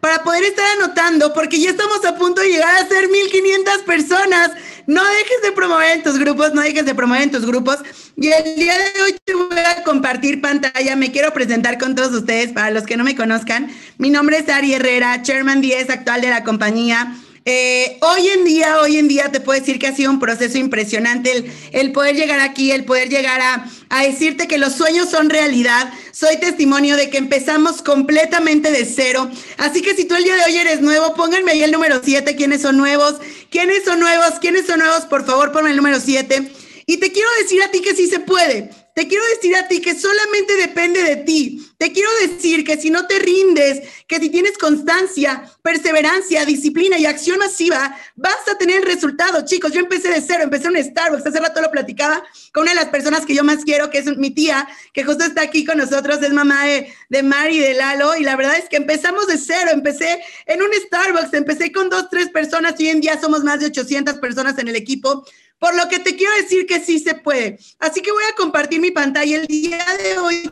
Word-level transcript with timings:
para 0.00 0.22
poder 0.22 0.44
estar 0.44 0.64
anotando, 0.78 1.32
porque 1.32 1.60
ya 1.60 1.70
estamos 1.70 2.04
a 2.04 2.16
punto 2.16 2.40
de 2.40 2.48
llegar 2.48 2.76
a 2.76 2.88
ser 2.88 3.08
1500 3.08 3.78
personas. 3.78 4.50
No 4.86 5.04
dejes 5.04 5.42
de 5.42 5.52
promover 5.52 5.96
en 5.96 6.02
tus 6.02 6.18
grupos, 6.18 6.52
no 6.54 6.62
dejes 6.62 6.84
de 6.84 6.94
promover 6.94 7.22
en 7.22 7.30
tus 7.30 7.46
grupos. 7.46 7.78
Y 8.16 8.28
el 8.28 8.56
día 8.56 8.76
de 8.76 9.02
hoy 9.02 9.16
te 9.24 9.34
voy 9.34 9.58
a 9.58 9.82
compartir 9.84 10.40
pantalla. 10.40 10.96
Me 10.96 11.12
quiero 11.12 11.32
presentar 11.32 11.78
con 11.78 11.94
todos 11.94 12.12
ustedes, 12.12 12.52
para 12.52 12.70
los 12.70 12.84
que 12.84 12.96
no 12.96 13.04
me 13.04 13.14
conozcan. 13.14 13.70
Mi 13.98 14.10
nombre 14.10 14.38
es 14.38 14.48
Ari 14.48 14.74
Herrera, 14.74 15.22
Chairman 15.22 15.60
10 15.60 15.90
actual 15.90 16.20
de 16.20 16.30
la 16.30 16.44
compañía. 16.44 17.14
Eh, 17.46 17.98
hoy 18.02 18.28
en 18.28 18.44
día, 18.44 18.80
hoy 18.80 18.98
en 18.98 19.08
día 19.08 19.32
te 19.32 19.40
puedo 19.40 19.58
decir 19.58 19.78
que 19.78 19.86
ha 19.86 19.96
sido 19.96 20.10
un 20.10 20.20
proceso 20.20 20.58
impresionante 20.58 21.50
el, 21.72 21.92
poder 21.92 22.14
llegar 22.14 22.40
aquí, 22.40 22.70
el 22.70 22.84
poder 22.84 23.08
llegar 23.08 23.40
a, 23.40 23.64
a, 23.88 24.02
decirte 24.02 24.46
que 24.46 24.58
los 24.58 24.74
sueños 24.74 25.08
son 25.08 25.30
realidad. 25.30 25.90
Soy 26.12 26.36
testimonio 26.36 26.96
de 26.96 27.08
que 27.08 27.16
empezamos 27.16 27.80
completamente 27.80 28.70
de 28.70 28.84
cero. 28.84 29.30
Así 29.56 29.80
que 29.80 29.94
si 29.94 30.04
tú 30.04 30.16
el 30.16 30.24
día 30.24 30.36
de 30.36 30.44
hoy 30.44 30.56
eres 30.58 30.82
nuevo, 30.82 31.14
pónganme 31.14 31.52
ahí 31.52 31.62
el 31.62 31.72
número 31.72 32.02
7, 32.04 32.36
quiénes 32.36 32.60
son 32.60 32.76
nuevos, 32.76 33.16
quiénes 33.50 33.84
son 33.84 34.00
nuevos, 34.00 34.38
quiénes 34.40 34.66
son 34.66 34.80
nuevos, 34.80 35.06
por 35.06 35.24
favor, 35.24 35.50
ponme 35.50 35.70
el 35.70 35.76
número 35.76 35.98
7. 35.98 36.52
Y 36.84 36.98
te 36.98 37.10
quiero 37.10 37.28
decir 37.40 37.62
a 37.62 37.70
ti 37.70 37.80
que 37.80 37.94
sí 37.94 38.06
se 38.06 38.20
puede. 38.20 38.70
Te 38.94 39.06
quiero 39.06 39.22
decir 39.34 39.56
a 39.56 39.68
ti 39.68 39.80
que 39.80 39.94
solamente 39.94 40.56
depende 40.56 41.02
de 41.02 41.16
ti. 41.16 41.66
Te 41.78 41.92
quiero 41.92 42.10
decir 42.20 42.64
que 42.64 42.76
si 42.76 42.90
no 42.90 43.06
te 43.06 43.18
rindes, 43.18 43.88
que 44.06 44.18
si 44.18 44.28
tienes 44.28 44.58
constancia, 44.58 45.50
perseverancia, 45.62 46.44
disciplina 46.44 46.98
y 46.98 47.06
acción 47.06 47.38
masiva, 47.38 47.96
vas 48.16 48.48
a 48.48 48.58
tener 48.58 48.84
resultados. 48.84 49.44
Chicos, 49.44 49.72
yo 49.72 49.80
empecé 49.80 50.08
de 50.08 50.20
cero, 50.20 50.42
empecé 50.42 50.68
en 50.68 50.84
Starbucks. 50.84 51.26
Hace 51.26 51.40
rato 51.40 51.62
lo 51.62 51.70
platicaba 51.70 52.22
con 52.52 52.62
una 52.62 52.72
de 52.72 52.76
las 52.76 52.88
personas 52.88 53.24
que 53.24 53.34
yo 53.34 53.44
más 53.44 53.64
quiero, 53.64 53.90
que 53.90 53.98
es 53.98 54.16
mi 54.18 54.30
tía, 54.30 54.68
que 54.92 55.04
justo 55.04 55.24
está 55.24 55.42
aquí 55.42 55.64
con 55.64 55.78
nosotros, 55.78 56.20
es 56.22 56.32
mamá 56.32 56.66
de, 56.66 56.92
de 57.08 57.22
Mari 57.22 57.58
y 57.58 57.60
de 57.60 57.74
Lalo. 57.74 58.16
Y 58.16 58.24
la 58.24 58.36
verdad 58.36 58.58
es 58.58 58.68
que 58.68 58.76
empezamos 58.76 59.26
de 59.28 59.38
cero. 59.38 59.70
Empecé 59.72 60.20
en 60.46 60.62
un 60.62 60.70
Starbucks, 60.86 61.32
empecé 61.34 61.72
con 61.72 61.88
dos, 61.88 62.10
tres 62.10 62.28
personas 62.28 62.78
y 62.78 62.84
hoy 62.84 62.90
en 62.90 63.00
día 63.00 63.20
somos 63.20 63.44
más 63.44 63.60
de 63.60 63.66
800 63.66 64.18
personas 64.18 64.58
en 64.58 64.68
el 64.68 64.76
equipo. 64.76 65.24
Por 65.60 65.76
lo 65.76 65.88
que 65.88 66.00
te 66.00 66.16
quiero 66.16 66.34
decir 66.34 66.66
que 66.66 66.80
sí 66.80 66.98
se 66.98 67.14
puede. 67.14 67.58
Así 67.78 68.00
que 68.00 68.10
voy 68.10 68.24
a 68.24 68.34
compartir 68.34 68.80
mi 68.80 68.90
pantalla. 68.90 69.36
El 69.36 69.46
día 69.46 69.84
de 70.02 70.18
hoy 70.18 70.50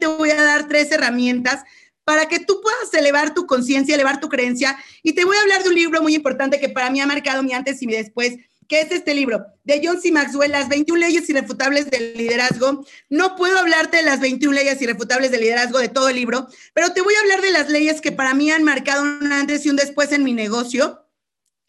te 0.00 0.06
voy 0.06 0.30
a 0.30 0.42
dar 0.42 0.66
tres 0.66 0.90
herramientas 0.90 1.62
para 2.02 2.26
que 2.26 2.40
tú 2.40 2.62
puedas 2.62 2.92
elevar 2.94 3.34
tu 3.34 3.46
conciencia, 3.46 3.94
elevar 3.94 4.18
tu 4.20 4.30
creencia. 4.30 4.78
Y 5.02 5.12
te 5.12 5.26
voy 5.26 5.36
a 5.36 5.42
hablar 5.42 5.62
de 5.62 5.68
un 5.68 5.74
libro 5.74 6.00
muy 6.00 6.14
importante 6.14 6.58
que 6.58 6.70
para 6.70 6.88
mí 6.88 7.00
ha 7.00 7.06
marcado 7.06 7.42
mi 7.42 7.52
antes 7.52 7.82
y 7.82 7.86
mi 7.86 7.92
después, 7.92 8.38
que 8.66 8.80
es 8.80 8.90
este 8.90 9.14
libro 9.14 9.44
de 9.64 9.82
John 9.84 10.00
C. 10.00 10.10
Maxwell, 10.10 10.50
Las 10.50 10.70
21 10.70 10.98
leyes 10.98 11.28
irrefutables 11.28 11.90
del 11.90 12.14
liderazgo. 12.14 12.86
No 13.10 13.36
puedo 13.36 13.58
hablarte 13.58 13.98
de 13.98 14.02
las 14.04 14.20
21 14.20 14.54
leyes 14.54 14.80
irrefutables 14.80 15.30
del 15.30 15.42
liderazgo 15.42 15.78
de 15.78 15.88
todo 15.90 16.08
el 16.08 16.16
libro, 16.16 16.48
pero 16.72 16.94
te 16.94 17.02
voy 17.02 17.14
a 17.14 17.20
hablar 17.20 17.42
de 17.42 17.50
las 17.50 17.68
leyes 17.68 18.00
que 18.00 18.12
para 18.12 18.32
mí 18.32 18.50
han 18.50 18.64
marcado 18.64 19.02
un 19.02 19.30
antes 19.30 19.66
y 19.66 19.68
un 19.68 19.76
después 19.76 20.10
en 20.12 20.24
mi 20.24 20.32
negocio. 20.32 21.04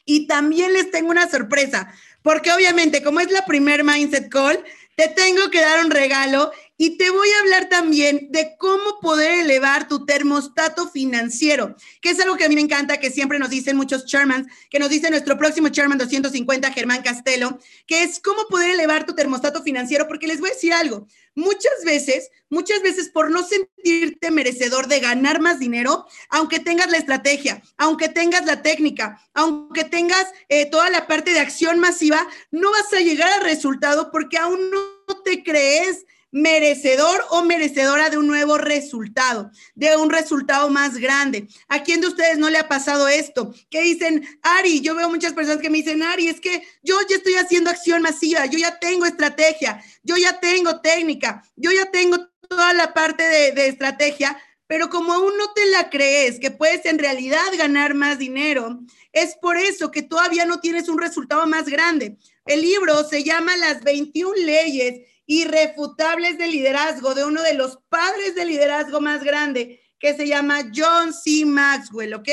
Y 0.05 0.25
también 0.25 0.73
les 0.73 0.89
tengo 0.89 1.11
una 1.11 1.29
sorpresa. 1.29 1.93
Porque 2.21 2.51
obviamente, 2.51 3.03
como 3.03 3.19
es 3.19 3.31
la 3.31 3.45
primer 3.45 3.83
Mindset 3.83 4.29
Call, 4.29 4.63
te 4.95 5.07
tengo 5.07 5.49
que 5.49 5.61
dar 5.61 5.83
un 5.85 5.91
regalo 5.91 6.51
y 6.81 6.91
te 6.91 7.09
voy 7.09 7.27
a 7.29 7.39
hablar 7.41 7.67
también 7.67 8.31
de 8.31 8.55
cómo 8.57 9.01
poder 9.01 9.41
elevar 9.41 9.89
tu 9.89 10.05
termostato 10.05 10.89
financiero, 10.89 11.75
que 11.99 12.11
es 12.11 12.19
algo 12.21 12.37
que 12.37 12.45
a 12.45 12.49
mí 12.49 12.55
me 12.55 12.61
encanta, 12.61 13.01
que 13.01 13.11
siempre 13.11 13.37
nos 13.37 13.49
dicen 13.49 13.75
muchos 13.75 14.05
chairmans, 14.05 14.47
que 14.69 14.79
nos 14.79 14.89
dice 14.89 15.09
nuestro 15.09 15.37
próximo 15.37 15.67
chairman 15.67 15.97
250, 15.97 16.71
Germán 16.71 17.01
Castelo, 17.01 17.59
que 17.85 18.03
es 18.03 18.21
cómo 18.21 18.47
poder 18.47 18.71
elevar 18.71 19.05
tu 19.05 19.13
termostato 19.13 19.61
financiero, 19.61 20.07
porque 20.07 20.25
les 20.25 20.39
voy 20.39 20.51
a 20.51 20.53
decir 20.53 20.71
algo, 20.71 21.05
muchas 21.35 21.83
veces, 21.83 22.31
muchas 22.49 22.81
veces 22.81 23.09
por 23.09 23.29
no 23.29 23.43
sentirte 23.43 24.31
merecedor 24.31 24.87
de 24.87 25.01
ganar 25.01 25.41
más 25.41 25.59
dinero, 25.59 26.05
aunque 26.29 26.61
tengas 26.61 26.89
la 26.89 26.97
estrategia, 26.97 27.61
aunque 27.75 28.07
tengas 28.07 28.45
la 28.45 28.61
técnica, 28.61 29.21
aunque 29.33 29.83
tengas 29.83 30.27
eh, 30.47 30.65
toda 30.65 30.89
la 30.89 31.07
parte 31.07 31.33
de 31.33 31.41
acción 31.41 31.77
masiva, 31.79 32.25
no 32.51 32.71
vas 32.71 32.93
a 32.93 33.01
llegar 33.01 33.33
al 33.33 33.41
resultado 33.41 34.11
porque 34.13 34.37
aún 34.37 34.71
no 34.71 35.21
te 35.25 35.43
crees 35.43 36.05
merecedor 36.31 37.25
o 37.31 37.43
merecedora 37.43 38.09
de 38.09 38.17
un 38.17 38.27
nuevo 38.27 38.57
resultado, 38.57 39.51
de 39.75 39.95
un 39.97 40.09
resultado 40.09 40.69
más 40.69 40.97
grande. 40.97 41.47
¿A 41.67 41.83
quién 41.83 42.01
de 42.01 42.07
ustedes 42.07 42.37
no 42.37 42.49
le 42.49 42.57
ha 42.57 42.67
pasado 42.67 43.07
esto? 43.07 43.53
Que 43.69 43.81
dicen, 43.81 44.27
Ari, 44.41 44.81
yo 44.81 44.95
veo 44.95 45.09
muchas 45.09 45.33
personas 45.33 45.61
que 45.61 45.69
me 45.69 45.79
dicen, 45.79 46.03
Ari, 46.03 46.27
es 46.27 46.39
que 46.39 46.61
yo 46.83 46.97
ya 47.09 47.17
estoy 47.17 47.35
haciendo 47.35 47.69
acción 47.69 48.01
masiva, 48.01 48.45
yo 48.45 48.59
ya 48.59 48.77
tengo 48.79 49.05
estrategia, 49.05 49.81
yo 50.03 50.17
ya 50.17 50.39
tengo 50.39 50.81
técnica, 50.81 51.43
yo 51.55 51.71
ya 51.71 51.89
tengo 51.89 52.17
toda 52.47 52.73
la 52.73 52.93
parte 52.93 53.23
de, 53.23 53.67
estrategia, 53.67 54.37
pero 54.67 54.89
como 54.89 55.13
aún 55.13 55.37
no 55.37 55.51
te 55.53 55.65
la 55.67 55.89
crees 55.89 56.39
que 56.39 56.51
puedes 56.51 56.85
en 56.85 56.99
realidad 56.99 57.45
ganar 57.57 57.95
más 57.95 58.19
dinero, 58.19 58.79
es 59.13 59.35
por 59.35 59.57
eso 59.57 59.89
que 59.91 60.03
todavía 60.03 60.45
no 60.45 60.59
tienes 60.59 60.89
un 60.89 60.99
resultado 60.99 61.45
más 61.47 61.65
grande. 61.65 62.17
El 62.45 62.61
libro 62.61 63.03
se 63.03 63.23
llama 63.23 63.55
Las 63.57 63.83
21 63.83 64.35
leyes 64.35 65.07
irrefutables 65.29 66.39
de 66.39 66.47
liderazgo 66.47 67.13
de 67.13 67.23
uno 67.23 67.43
de 67.43 67.53
los 67.53 67.77
padres 67.87 68.33
de 68.33 68.45
liderazgo 68.45 68.99
más 68.99 69.23
grande, 69.23 69.79
que 69.99 70.15
se 70.15 70.27
llama 70.27 70.71
John 70.75 71.13
C. 71.13 71.45
Maxwell, 71.45 72.15
¿ok? 72.15 72.27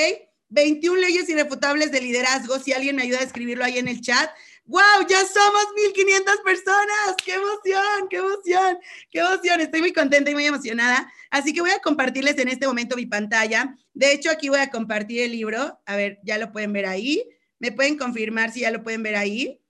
21 0.48 1.00
leyes 1.02 1.28
irrefutables 1.28 1.92
de 1.92 2.00
liderazgo, 2.00 2.58
si 2.58 2.72
alguien 2.72 2.96
me 2.96 3.02
ayuda 3.02 3.18
a 3.18 3.24
escribirlo 3.24 3.64
ahí 3.64 3.76
en 3.76 3.88
el 3.88 4.00
chat. 4.00 4.30
¡Wow! 4.64 5.06
Ya 5.10 5.26
somos 5.26 5.66
1500 5.74 6.36
personas. 6.42 7.16
¡Qué 7.22 7.34
emoción! 7.34 8.08
¡Qué 8.08 8.16
emoción! 8.16 8.78
¡Qué 9.10 9.18
emoción! 9.18 9.60
Estoy 9.60 9.80
muy 9.80 9.92
contenta 9.92 10.30
y 10.30 10.34
muy 10.34 10.46
emocionada. 10.46 11.12
Así 11.30 11.52
que 11.52 11.60
voy 11.60 11.72
a 11.72 11.80
compartirles 11.80 12.38
en 12.38 12.48
este 12.48 12.66
momento 12.66 12.96
mi 12.96 13.04
pantalla. 13.04 13.76
De 13.92 14.10
hecho, 14.12 14.30
aquí 14.30 14.48
voy 14.48 14.60
a 14.60 14.70
compartir 14.70 15.20
el 15.20 15.32
libro. 15.32 15.78
A 15.84 15.96
ver, 15.96 16.18
ya 16.22 16.38
lo 16.38 16.50
pueden 16.50 16.72
ver 16.72 16.86
ahí. 16.86 17.28
¿Me 17.58 17.72
pueden 17.72 17.98
confirmar 17.98 18.52
si 18.52 18.60
ya 18.60 18.70
lo 18.70 18.82
pueden 18.82 19.02
ver 19.02 19.16
ahí? 19.16 19.60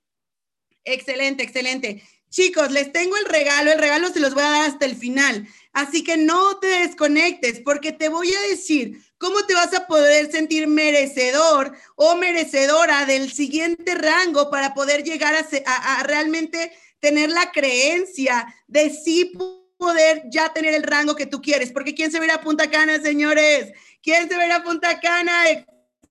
Excelente, 0.85 1.43
excelente. 1.43 2.05
Chicos, 2.31 2.71
les 2.71 2.93
tengo 2.93 3.17
el 3.17 3.25
regalo, 3.27 3.73
el 3.73 3.79
regalo 3.79 4.13
se 4.13 4.21
los 4.21 4.35
voy 4.35 4.43
a 4.43 4.51
dar 4.51 4.69
hasta 4.69 4.85
el 4.85 4.97
final. 4.97 5.47
Así 5.73 6.03
que 6.03 6.17
no 6.17 6.59
te 6.59 6.67
desconectes 6.67 7.61
porque 7.61 7.93
te 7.93 8.09
voy 8.09 8.33
a 8.35 8.41
decir 8.49 9.01
cómo 9.19 9.45
te 9.47 9.55
vas 9.55 9.75
a 9.75 9.87
poder 9.87 10.31
sentir 10.31 10.67
merecedor 10.67 11.73
o 11.97 12.17
merecedora 12.17 13.07
del 13.07 13.31
siguiente 13.33 13.95
rango 13.95 14.51
para 14.51 14.75
poder 14.75 15.05
llegar 15.05 15.35
a, 15.35 16.03
realmente 16.03 16.73
tener 17.01 17.31
la 17.31 17.53
creencia 17.53 18.55
de 18.67 18.91
sí 18.91 19.33
poder 19.79 20.23
ya 20.31 20.53
tener 20.53 20.75
el 20.75 20.83
rango 20.83 21.15
que 21.15 21.27
tú 21.27 21.41
quieres. 21.41 21.73
Porque 21.73 21.95
¿quién 21.95 22.11
se 22.11 22.21
verá 22.21 22.37
a 22.37 22.41
Punta 22.41 22.71
Cana, 22.71 23.01
señores? 23.01 23.73
¿Quién 24.03 24.29
se 24.29 24.37
verá 24.37 24.57
a 24.57 24.63
Punta 24.63 24.99
Cana? 25.01 25.45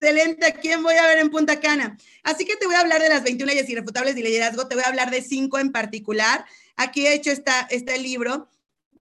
Excelente, 0.06 0.46
¿a 0.46 0.52
quién 0.52 0.84
voy 0.84 0.94
a 0.94 1.08
ver 1.08 1.18
en 1.18 1.32
Punta 1.32 1.60
Cana? 1.60 1.98
Así 2.22 2.46
que 2.46 2.56
te 2.58 2.68
voy 2.68 2.76
a 2.76 2.82
hablar 2.82 3.02
de 3.02 3.10
las 3.10 3.24
21 3.24 3.52
leyes 3.52 3.68
irrefutables 3.68 4.14
de 4.14 4.22
liderazgo, 4.22 4.68
te 4.68 4.76
voy 4.76 4.84
a 4.84 4.88
hablar 4.88 5.10
de 5.10 5.24
cinco 5.24 5.58
en 5.58 5.72
particular. 5.72 6.46
Aquí 6.76 7.08
he 7.08 7.16
hecho 7.16 7.32
esta, 7.32 7.62
este 7.72 7.98
libro, 7.98 8.48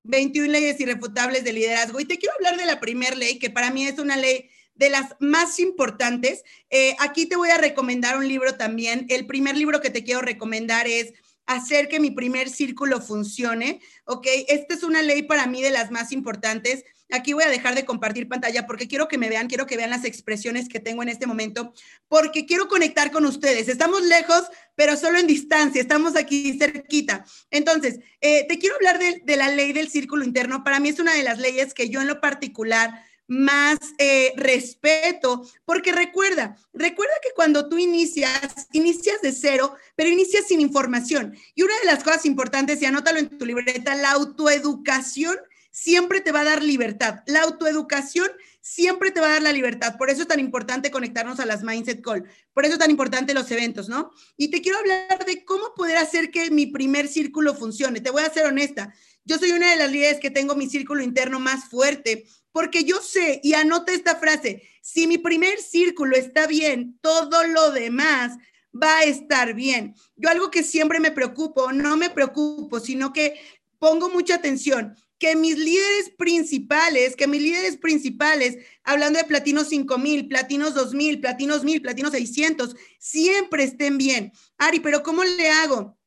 21 0.04 0.50
leyes 0.50 0.80
irrefutables 0.80 1.44
de 1.44 1.52
liderazgo, 1.52 2.00
y 2.00 2.06
te 2.06 2.16
quiero 2.16 2.34
hablar 2.36 2.56
de 2.56 2.64
la 2.64 2.80
primera 2.80 3.14
ley, 3.14 3.38
que 3.38 3.50
para 3.50 3.70
mí 3.70 3.86
es 3.86 3.98
una 3.98 4.16
ley 4.16 4.48
de 4.76 4.88
las 4.88 5.14
más 5.20 5.58
importantes. 5.58 6.42
Eh, 6.70 6.96
aquí 6.98 7.26
te 7.26 7.36
voy 7.36 7.50
a 7.50 7.58
recomendar 7.58 8.16
un 8.16 8.26
libro 8.26 8.54
también. 8.54 9.04
El 9.10 9.26
primer 9.26 9.58
libro 9.58 9.82
que 9.82 9.90
te 9.90 10.04
quiero 10.04 10.22
recomendar 10.22 10.86
es 10.86 11.12
Hacer 11.46 11.88
que 11.88 12.00
mi 12.00 12.10
primer 12.10 12.48
círculo 12.48 13.00
funcione, 13.00 13.80
¿ok? 14.04 14.26
Esta 14.48 14.74
es 14.74 14.82
una 14.82 15.02
ley 15.02 15.22
para 15.22 15.46
mí 15.46 15.62
de 15.62 15.70
las 15.70 15.90
más 15.90 16.12
importantes. 16.12 16.84
Aquí 17.12 17.32
voy 17.34 17.44
a 17.44 17.48
dejar 17.48 17.74
de 17.74 17.84
compartir 17.84 18.28
pantalla 18.28 18.66
porque 18.66 18.88
quiero 18.88 19.08
que 19.08 19.18
me 19.18 19.28
vean, 19.28 19.46
quiero 19.46 19.66
que 19.66 19.76
vean 19.76 19.90
las 19.90 20.04
expresiones 20.04 20.68
que 20.68 20.80
tengo 20.80 21.02
en 21.02 21.10
este 21.10 21.26
momento, 21.26 21.74
porque 22.08 22.46
quiero 22.46 22.66
conectar 22.66 23.10
con 23.10 23.26
ustedes. 23.26 23.68
Estamos 23.68 24.02
lejos, 24.02 24.44
pero 24.74 24.96
solo 24.96 25.18
en 25.18 25.26
distancia, 25.26 25.80
estamos 25.80 26.16
aquí 26.16 26.58
cerquita. 26.58 27.24
Entonces, 27.50 28.00
eh, 28.20 28.46
te 28.48 28.58
quiero 28.58 28.76
hablar 28.76 28.98
de, 28.98 29.22
de 29.24 29.36
la 29.36 29.48
ley 29.48 29.72
del 29.72 29.90
círculo 29.90 30.24
interno. 30.24 30.64
Para 30.64 30.80
mí 30.80 30.88
es 30.88 30.98
una 30.98 31.14
de 31.14 31.22
las 31.22 31.38
leyes 31.38 31.74
que 31.74 31.90
yo 31.90 32.00
en 32.00 32.08
lo 32.08 32.20
particular 32.20 33.04
más 33.26 33.78
eh, 33.98 34.32
respeto, 34.36 35.48
porque 35.64 35.92
recuerda, 35.92 36.56
recuerda 36.72 37.14
que 37.22 37.30
cuando 37.34 37.68
tú 37.68 37.78
inicias, 37.78 38.68
inicias 38.72 39.20
de 39.22 39.32
cero, 39.32 39.74
pero 39.96 40.10
inicias 40.10 40.46
sin 40.46 40.60
información. 40.60 41.34
Y 41.54 41.62
una 41.62 41.78
de 41.80 41.86
las 41.86 42.04
cosas 42.04 42.26
importantes, 42.26 42.80
y 42.82 42.86
anótalo 42.86 43.18
en 43.18 43.28
tu 43.38 43.46
libreta, 43.46 43.94
la 43.94 44.12
autoeducación 44.12 45.36
siempre 45.70 46.20
te 46.20 46.32
va 46.32 46.40
a 46.40 46.44
dar 46.44 46.62
libertad. 46.62 47.22
La 47.26 47.42
autoeducación 47.42 48.30
siempre 48.60 49.10
te 49.10 49.20
va 49.20 49.26
a 49.26 49.32
dar 49.32 49.42
la 49.42 49.52
libertad. 49.52 49.96
Por 49.98 50.08
eso 50.08 50.22
es 50.22 50.28
tan 50.28 50.38
importante 50.40 50.90
conectarnos 50.90 51.40
a 51.40 51.46
las 51.46 51.64
Mindset 51.64 52.00
Call. 52.00 52.24
Por 52.52 52.64
eso 52.64 52.74
es 52.74 52.78
tan 52.78 52.90
importante 52.90 53.34
los 53.34 53.50
eventos, 53.50 53.88
¿no? 53.88 54.10
Y 54.36 54.48
te 54.48 54.62
quiero 54.62 54.78
hablar 54.78 55.24
de 55.26 55.44
cómo 55.44 55.74
poder 55.74 55.96
hacer 55.96 56.30
que 56.30 56.50
mi 56.50 56.66
primer 56.66 57.08
círculo 57.08 57.54
funcione. 57.54 58.00
Te 58.00 58.10
voy 58.10 58.22
a 58.22 58.32
ser 58.32 58.46
honesta. 58.46 58.94
Yo 59.24 59.38
soy 59.38 59.50
una 59.50 59.70
de 59.70 59.76
las 59.76 59.90
líderes 59.90 60.20
que 60.20 60.30
tengo 60.30 60.54
mi 60.54 60.68
círculo 60.68 61.02
interno 61.02 61.40
más 61.40 61.64
fuerte, 61.68 62.24
porque 62.54 62.84
yo 62.84 63.02
sé, 63.02 63.40
y 63.42 63.54
anota 63.54 63.92
esta 63.92 64.14
frase, 64.14 64.62
si 64.80 65.08
mi 65.08 65.18
primer 65.18 65.58
círculo 65.58 66.16
está 66.16 66.46
bien, 66.46 66.96
todo 67.00 67.44
lo 67.48 67.72
demás 67.72 68.38
va 68.72 68.98
a 68.98 69.02
estar 69.02 69.54
bien. 69.54 69.96
Yo 70.14 70.28
algo 70.28 70.52
que 70.52 70.62
siempre 70.62 71.00
me 71.00 71.10
preocupo, 71.10 71.72
no 71.72 71.96
me 71.96 72.10
preocupo, 72.10 72.78
sino 72.78 73.12
que 73.12 73.40
pongo 73.80 74.08
mucha 74.08 74.36
atención 74.36 74.94
que 75.18 75.34
mis 75.34 75.58
líderes 75.58 76.10
principales, 76.16 77.16
que 77.16 77.26
mis 77.26 77.42
líderes 77.42 77.76
principales, 77.76 78.58
hablando 78.84 79.18
de 79.18 79.24
platinos 79.24 79.70
5000, 79.70 80.28
platinos 80.28 80.74
2000, 80.74 81.20
platinos 81.20 81.64
1000, 81.64 81.82
platinos 81.82 82.12
600, 82.12 82.76
siempre 83.00 83.64
estén 83.64 83.98
bien. 83.98 84.30
Ari, 84.58 84.78
pero 84.78 85.02
¿cómo 85.02 85.24
le 85.24 85.50
hago? 85.50 85.98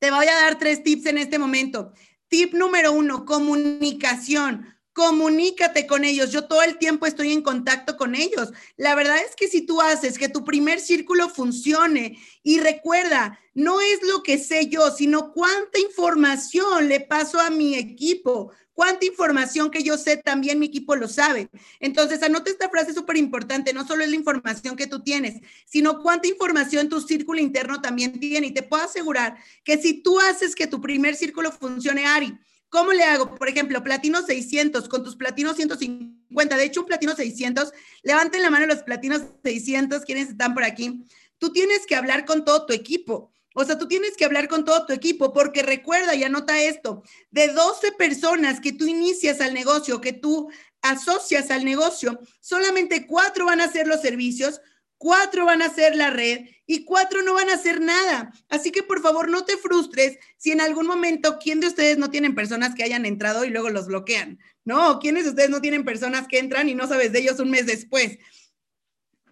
Te 0.00 0.10
voy 0.10 0.26
a 0.26 0.34
dar 0.34 0.58
tres 0.58 0.82
tips 0.82 1.06
en 1.06 1.18
este 1.18 1.38
momento. 1.38 1.92
Tip 2.26 2.54
número 2.54 2.90
uno, 2.90 3.24
comunicación 3.24 4.66
comunícate 4.92 5.86
con 5.86 6.04
ellos. 6.04 6.30
Yo 6.30 6.44
todo 6.46 6.62
el 6.62 6.78
tiempo 6.78 7.06
estoy 7.06 7.32
en 7.32 7.42
contacto 7.42 7.96
con 7.96 8.14
ellos. 8.14 8.52
La 8.76 8.94
verdad 8.94 9.18
es 9.18 9.34
que 9.36 9.48
si 9.48 9.62
tú 9.62 9.80
haces 9.80 10.18
que 10.18 10.28
tu 10.28 10.44
primer 10.44 10.80
círculo 10.80 11.28
funcione 11.28 12.18
y 12.42 12.60
recuerda, 12.60 13.38
no 13.54 13.80
es 13.80 14.02
lo 14.02 14.22
que 14.22 14.38
sé 14.38 14.68
yo, 14.68 14.90
sino 14.90 15.32
cuánta 15.32 15.78
información 15.78 16.88
le 16.88 17.00
paso 17.00 17.40
a 17.40 17.50
mi 17.50 17.74
equipo, 17.74 18.52
cuánta 18.72 19.04
información 19.06 19.70
que 19.70 19.82
yo 19.82 19.98
sé 19.98 20.16
también 20.16 20.58
mi 20.58 20.66
equipo 20.66 20.96
lo 20.96 21.08
sabe. 21.08 21.48
Entonces, 21.80 22.22
anota 22.22 22.50
esta 22.50 22.70
frase 22.70 22.94
súper 22.94 23.16
importante, 23.16 23.72
no 23.72 23.86
solo 23.86 24.04
es 24.04 24.10
la 24.10 24.16
información 24.16 24.76
que 24.76 24.86
tú 24.86 25.02
tienes, 25.02 25.40
sino 25.66 26.00
cuánta 26.02 26.28
información 26.28 26.88
tu 26.88 27.00
círculo 27.00 27.40
interno 27.40 27.80
también 27.80 28.18
tiene. 28.18 28.48
Y 28.48 28.54
te 28.54 28.62
puedo 28.62 28.84
asegurar 28.84 29.36
que 29.64 29.78
si 29.78 30.02
tú 30.02 30.18
haces 30.18 30.54
que 30.54 30.66
tu 30.66 30.80
primer 30.80 31.14
círculo 31.14 31.52
funcione, 31.52 32.06
Ari, 32.06 32.38
¿Cómo 32.72 32.94
le 32.94 33.04
hago? 33.04 33.34
Por 33.34 33.50
ejemplo, 33.50 33.84
platino 33.84 34.22
600 34.22 34.88
con 34.88 35.04
tus 35.04 35.14
platinos 35.14 35.56
150. 35.56 36.56
De 36.56 36.64
hecho, 36.64 36.80
un 36.80 36.86
platino 36.86 37.14
600, 37.14 37.70
levanten 38.02 38.40
la 38.40 38.48
mano 38.48 38.64
los 38.64 38.82
platinos 38.82 39.20
600, 39.44 40.06
quienes 40.06 40.30
están 40.30 40.54
por 40.54 40.64
aquí. 40.64 41.04
Tú 41.36 41.52
tienes 41.52 41.84
que 41.84 41.96
hablar 41.96 42.24
con 42.24 42.46
todo 42.46 42.64
tu 42.64 42.72
equipo. 42.72 43.30
O 43.54 43.62
sea, 43.66 43.76
tú 43.76 43.88
tienes 43.88 44.16
que 44.16 44.24
hablar 44.24 44.48
con 44.48 44.64
todo 44.64 44.86
tu 44.86 44.94
equipo 44.94 45.34
porque 45.34 45.62
recuerda 45.62 46.14
y 46.14 46.24
anota 46.24 46.62
esto, 46.62 47.02
de 47.30 47.48
12 47.48 47.92
personas 47.92 48.58
que 48.58 48.72
tú 48.72 48.86
inicias 48.86 49.42
al 49.42 49.52
negocio, 49.52 50.00
que 50.00 50.14
tú 50.14 50.50
asocias 50.80 51.50
al 51.50 51.66
negocio, 51.66 52.20
solamente 52.40 53.06
cuatro 53.06 53.44
van 53.44 53.60
a 53.60 53.64
hacer 53.64 53.86
los 53.86 54.00
servicios, 54.00 54.62
cuatro 55.02 55.46
van 55.46 55.62
a 55.62 55.66
hacer 55.66 55.96
la 55.96 56.10
red 56.10 56.46
y 56.64 56.84
cuatro 56.84 57.22
no 57.22 57.34
van 57.34 57.50
a 57.50 57.54
hacer 57.54 57.80
nada. 57.80 58.32
Así 58.48 58.70
que 58.70 58.84
por 58.84 59.02
favor 59.02 59.28
no 59.28 59.44
te 59.44 59.56
frustres 59.56 60.16
si 60.36 60.52
en 60.52 60.60
algún 60.60 60.86
momento, 60.86 61.40
¿quién 61.42 61.58
de 61.58 61.66
ustedes 61.66 61.98
no 61.98 62.08
tienen 62.08 62.36
personas 62.36 62.76
que 62.76 62.84
hayan 62.84 63.04
entrado 63.04 63.44
y 63.44 63.50
luego 63.50 63.68
los 63.68 63.88
bloquean? 63.88 64.38
¿No? 64.64 65.00
¿Quiénes 65.00 65.24
de 65.24 65.30
ustedes 65.30 65.50
no 65.50 65.60
tienen 65.60 65.84
personas 65.84 66.28
que 66.28 66.38
entran 66.38 66.68
y 66.68 66.76
no 66.76 66.86
sabes 66.86 67.10
de 67.10 67.18
ellos 67.18 67.40
un 67.40 67.50
mes 67.50 67.66
después? 67.66 68.18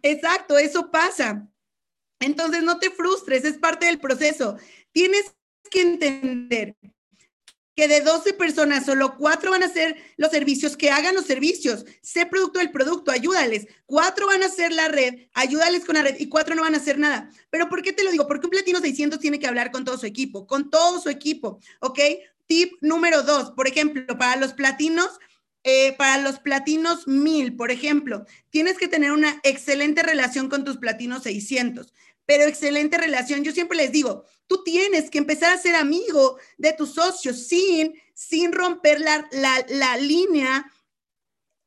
Exacto, 0.02 0.58
eso 0.58 0.90
pasa. 0.90 1.48
Entonces 2.18 2.64
no 2.64 2.80
te 2.80 2.90
frustres, 2.90 3.44
es 3.44 3.56
parte 3.56 3.86
del 3.86 4.00
proceso. 4.00 4.56
Tienes 4.90 5.36
que 5.70 5.82
entender 5.82 6.74
de 7.88 8.00
12 8.00 8.34
personas, 8.34 8.86
solo 8.86 9.16
cuatro 9.16 9.50
van 9.50 9.62
a 9.62 9.66
hacer 9.66 9.96
los 10.16 10.30
servicios, 10.30 10.76
que 10.76 10.90
hagan 10.90 11.14
los 11.14 11.26
servicios. 11.26 11.84
Sé 12.02 12.26
producto 12.26 12.58
del 12.58 12.70
producto, 12.70 13.10
ayúdales. 13.10 13.66
Cuatro 13.86 14.26
van 14.26 14.42
a 14.42 14.46
hacer 14.46 14.72
la 14.72 14.88
red, 14.88 15.28
ayúdales 15.34 15.84
con 15.84 15.94
la 15.94 16.02
red 16.02 16.16
y 16.18 16.28
cuatro 16.28 16.54
no 16.54 16.62
van 16.62 16.74
a 16.74 16.78
hacer 16.78 16.98
nada. 16.98 17.30
Pero 17.50 17.68
¿por 17.68 17.82
qué 17.82 17.92
te 17.92 18.04
lo 18.04 18.10
digo? 18.10 18.26
Porque 18.26 18.46
un 18.46 18.50
platino 18.50 18.80
600 18.80 19.18
tiene 19.18 19.38
que 19.38 19.46
hablar 19.46 19.70
con 19.70 19.84
todo 19.84 19.98
su 19.98 20.06
equipo, 20.06 20.46
con 20.46 20.70
todo 20.70 21.00
su 21.00 21.08
equipo, 21.08 21.60
¿ok? 21.80 21.98
Tip 22.46 22.72
número 22.80 23.22
dos, 23.22 23.52
por 23.52 23.68
ejemplo, 23.68 24.04
para 24.18 24.36
los 24.36 24.52
platinos, 24.54 25.18
eh, 25.62 25.94
para 25.96 26.20
los 26.22 26.38
platinos 26.38 27.06
1000, 27.06 27.54
por 27.56 27.70
ejemplo, 27.70 28.24
tienes 28.50 28.78
que 28.78 28.88
tener 28.88 29.12
una 29.12 29.40
excelente 29.42 30.02
relación 30.02 30.48
con 30.48 30.64
tus 30.64 30.78
platinos 30.78 31.22
600 31.22 31.92
pero 32.30 32.44
excelente 32.44 32.96
relación. 32.96 33.42
Yo 33.42 33.50
siempre 33.50 33.76
les 33.76 33.90
digo, 33.90 34.24
tú 34.50 34.64
tienes 34.64 35.10
que 35.10 35.18
empezar 35.18 35.52
a 35.52 35.58
ser 35.58 35.76
amigo 35.76 36.36
de 36.58 36.72
tus 36.72 36.94
socios 36.94 37.46
sin, 37.46 37.94
sin 38.14 38.52
romper 38.52 39.00
la, 39.00 39.28
la, 39.30 39.96
línea, 39.96 40.68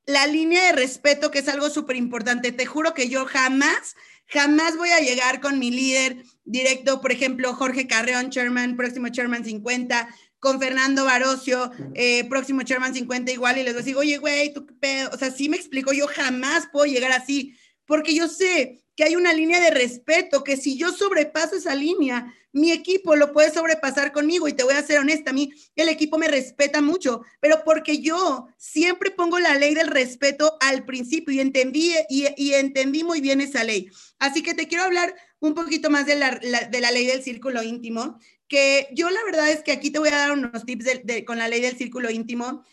la 0.06 0.28
línea 0.28 0.66
de 0.66 0.74
respeto, 0.74 1.32
que 1.32 1.40
es 1.40 1.48
algo 1.48 1.70
súper 1.70 1.96
importante. 1.96 2.52
Te 2.52 2.66
juro 2.66 2.94
que 2.94 3.08
yo 3.08 3.26
jamás, 3.26 3.96
jamás 4.28 4.76
voy 4.76 4.90
a 4.90 5.00
llegar 5.00 5.40
con 5.40 5.60
mi 5.60 5.72
líder 5.72 6.26
directo, 6.44 7.00
por 7.00 7.14
ejemplo, 7.14 7.54
Jorge 7.54 7.88
Carreón, 7.88 8.32
chairman, 8.32 8.76
próximo 8.76 9.08
chairman 9.08 9.46
50, 9.46 10.10
con 10.40 10.60
Fernando 10.60 11.06
Barocio, 11.06 11.72
eh, 11.94 12.28
próximo 12.28 12.64
chairman 12.64 12.94
50 12.94 13.32
igual, 13.32 13.60
y 13.60 13.64
les 13.64 13.76
voy 13.76 13.80
a 13.80 13.84
decir, 13.86 13.96
oye, 13.96 14.18
güey, 14.18 14.54
tú 14.54 14.66
qué 14.66 14.74
pedo, 14.74 15.10
o 15.14 15.18
sea, 15.18 15.32
sí 15.32 15.48
me 15.48 15.56
explico, 15.56 15.94
yo 15.94 16.06
jamás 16.08 16.68
puedo 16.70 16.86
llegar 16.86 17.14
así, 17.14 17.56
porque 17.86 18.14
yo 18.14 18.28
sé 18.28 18.83
que 18.96 19.04
hay 19.04 19.16
una 19.16 19.34
línea 19.34 19.60
de 19.60 19.72
respeto, 19.72 20.44
que 20.44 20.58
si 20.58 20.78
yo 20.78 20.92
sobrepaso 20.92 21.56
esa 21.56 21.76
línea, 21.76 22.34
mi 22.52 22.72
equipo 22.72 23.16
lo 23.16 23.34
puede 23.34 23.52
sobrepasar 23.52 24.12
conmigo 24.12 24.48
y 24.48 24.54
te 24.54 24.64
voy 24.64 24.76
a 24.76 24.84
ser 24.84 25.00
honesta, 25.00 25.32
a 25.32 25.34
mí 25.34 25.52
el 25.76 25.90
equipo 25.90 26.20
me 26.20 26.28
respeta 26.28 26.82
mucho, 26.82 27.24
pero 27.40 27.64
porque 27.66 27.98
yo 28.00 28.48
siempre 28.58 29.10
pongo 29.10 29.40
la 29.40 29.56
ley 29.56 29.74
del 29.74 29.88
respeto 29.88 30.56
al 30.60 30.86
principio 30.86 31.34
y 31.34 31.40
entendí, 31.40 31.94
y, 32.10 32.54
entendí 32.54 33.04
muy 33.04 33.22
bien 33.22 33.42
esa 33.42 33.64
ley. 33.64 33.90
Así 34.20 34.44
que 34.44 34.54
te 34.54 34.68
quiero 34.68 34.84
hablar 34.84 35.16
un 35.40 35.56
poquito 35.56 35.90
más 35.90 36.06
de 36.06 36.16
la, 36.16 36.40
de 36.40 36.80
la 36.80 36.92
ley 36.92 37.08
del 37.08 37.24
círculo 37.24 37.64
íntimo, 37.64 38.20
que 38.48 38.88
yo 38.94 39.10
la 39.10 39.24
verdad 39.26 39.50
es 39.50 39.64
que 39.64 39.72
aquí 39.72 39.90
te 39.90 39.98
voy 39.98 40.10
a 40.10 40.18
dar 40.18 40.32
unos 40.32 40.64
tips 40.66 40.86
con 41.26 41.40
la 41.40 41.48
ley 41.48 41.62
del 41.62 41.76
círculo 41.76 42.12
íntimo 42.12 42.64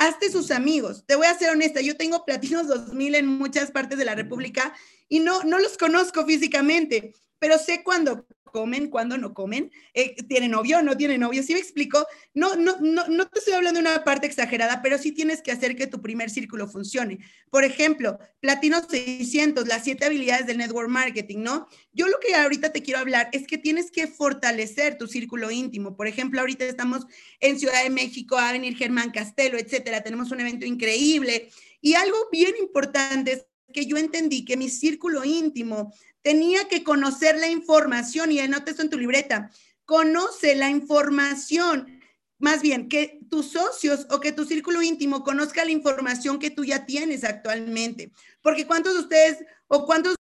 hazte 0.00 0.30
sus 0.30 0.50
amigos. 0.50 1.04
Te 1.06 1.14
voy 1.14 1.26
a 1.26 1.38
ser 1.38 1.50
honesta, 1.50 1.82
yo 1.82 1.96
tengo 1.96 2.24
platinos 2.24 2.66
2000 2.66 3.14
en 3.16 3.26
muchas 3.26 3.70
partes 3.70 3.98
de 3.98 4.06
la 4.06 4.14
República 4.14 4.74
y 5.08 5.20
no, 5.20 5.44
no 5.44 5.58
los 5.58 5.76
conozco 5.76 6.24
físicamente, 6.24 7.14
pero 7.38 7.58
sé 7.58 7.82
cuándo 7.84 8.26
comen, 8.50 8.88
cuándo 8.88 9.18
no 9.18 9.34
comen, 9.34 9.70
eh, 9.94 10.14
tienen 10.28 10.50
novio 10.50 10.80
no 10.82 10.96
tienen 10.96 11.20
novio. 11.20 11.42
¿Sí 11.42 11.54
me 11.54 11.60
explico? 11.60 12.06
No, 12.34 12.56
no, 12.56 12.76
no, 12.80 13.06
no 13.08 13.28
te 13.28 13.38
estoy 13.38 13.54
hablando 13.54 13.80
de 13.80 13.88
una 13.88 14.04
parte 14.04 14.26
exagerada, 14.26 14.82
pero 14.82 14.98
sí 14.98 15.12
tienes 15.12 15.42
que 15.42 15.52
hacer 15.52 15.76
que 15.76 15.86
tu 15.86 16.00
primer 16.00 16.30
círculo 16.30 16.68
funcione. 16.68 17.18
Por 17.50 17.64
ejemplo, 17.64 18.18
Platino 18.40 18.82
600, 18.82 19.66
las 19.66 19.84
siete 19.84 20.06
habilidades 20.06 20.46
del 20.46 20.58
network 20.58 20.88
marketing, 20.88 21.38
¿no? 21.38 21.68
Yo 21.92 22.08
lo 22.08 22.18
que 22.20 22.34
ahorita 22.34 22.72
te 22.72 22.82
quiero 22.82 23.00
hablar 23.00 23.28
es 23.32 23.46
que 23.46 23.58
tienes 23.58 23.90
que 23.90 24.06
fortalecer 24.06 24.96
tu 24.98 25.06
círculo 25.06 25.50
íntimo. 25.50 25.96
Por 25.96 26.06
ejemplo, 26.06 26.40
ahorita 26.40 26.64
estamos 26.64 27.06
en 27.40 27.58
Ciudad 27.58 27.82
de 27.82 27.90
México, 27.90 28.38
a 28.38 28.52
venir 28.52 28.76
Germán 28.76 29.10
Castelo, 29.10 29.58
etcétera. 29.58 30.02
Tenemos 30.02 30.30
un 30.30 30.40
evento 30.40 30.66
increíble. 30.66 31.50
Y 31.80 31.94
algo 31.94 32.28
bien 32.30 32.54
importante 32.60 33.32
es 33.32 33.46
que 33.72 33.86
yo 33.86 33.96
entendí 33.96 34.44
que 34.44 34.56
mi 34.56 34.68
círculo 34.68 35.24
íntimo 35.24 35.92
tenía 36.22 36.68
que 36.68 36.84
conocer 36.84 37.38
la 37.38 37.48
información, 37.48 38.32
y 38.32 38.40
anota 38.40 38.70
esto 38.70 38.82
en 38.82 38.90
tu 38.90 38.98
libreta, 38.98 39.50
conoce 39.84 40.54
la 40.54 40.70
información, 40.70 42.00
más 42.38 42.62
bien 42.62 42.88
que 42.88 43.20
tus 43.28 43.52
socios 43.52 44.06
o 44.10 44.20
que 44.20 44.32
tu 44.32 44.44
círculo 44.44 44.82
íntimo 44.82 45.22
conozca 45.22 45.64
la 45.64 45.72
información 45.72 46.38
que 46.38 46.50
tú 46.50 46.64
ya 46.64 46.86
tienes 46.86 47.24
actualmente. 47.24 48.12
Porque 48.40 48.66
cuántos 48.66 48.94
de 48.94 49.00
ustedes 49.00 49.44
o 49.68 49.84
cuántos 49.86 50.16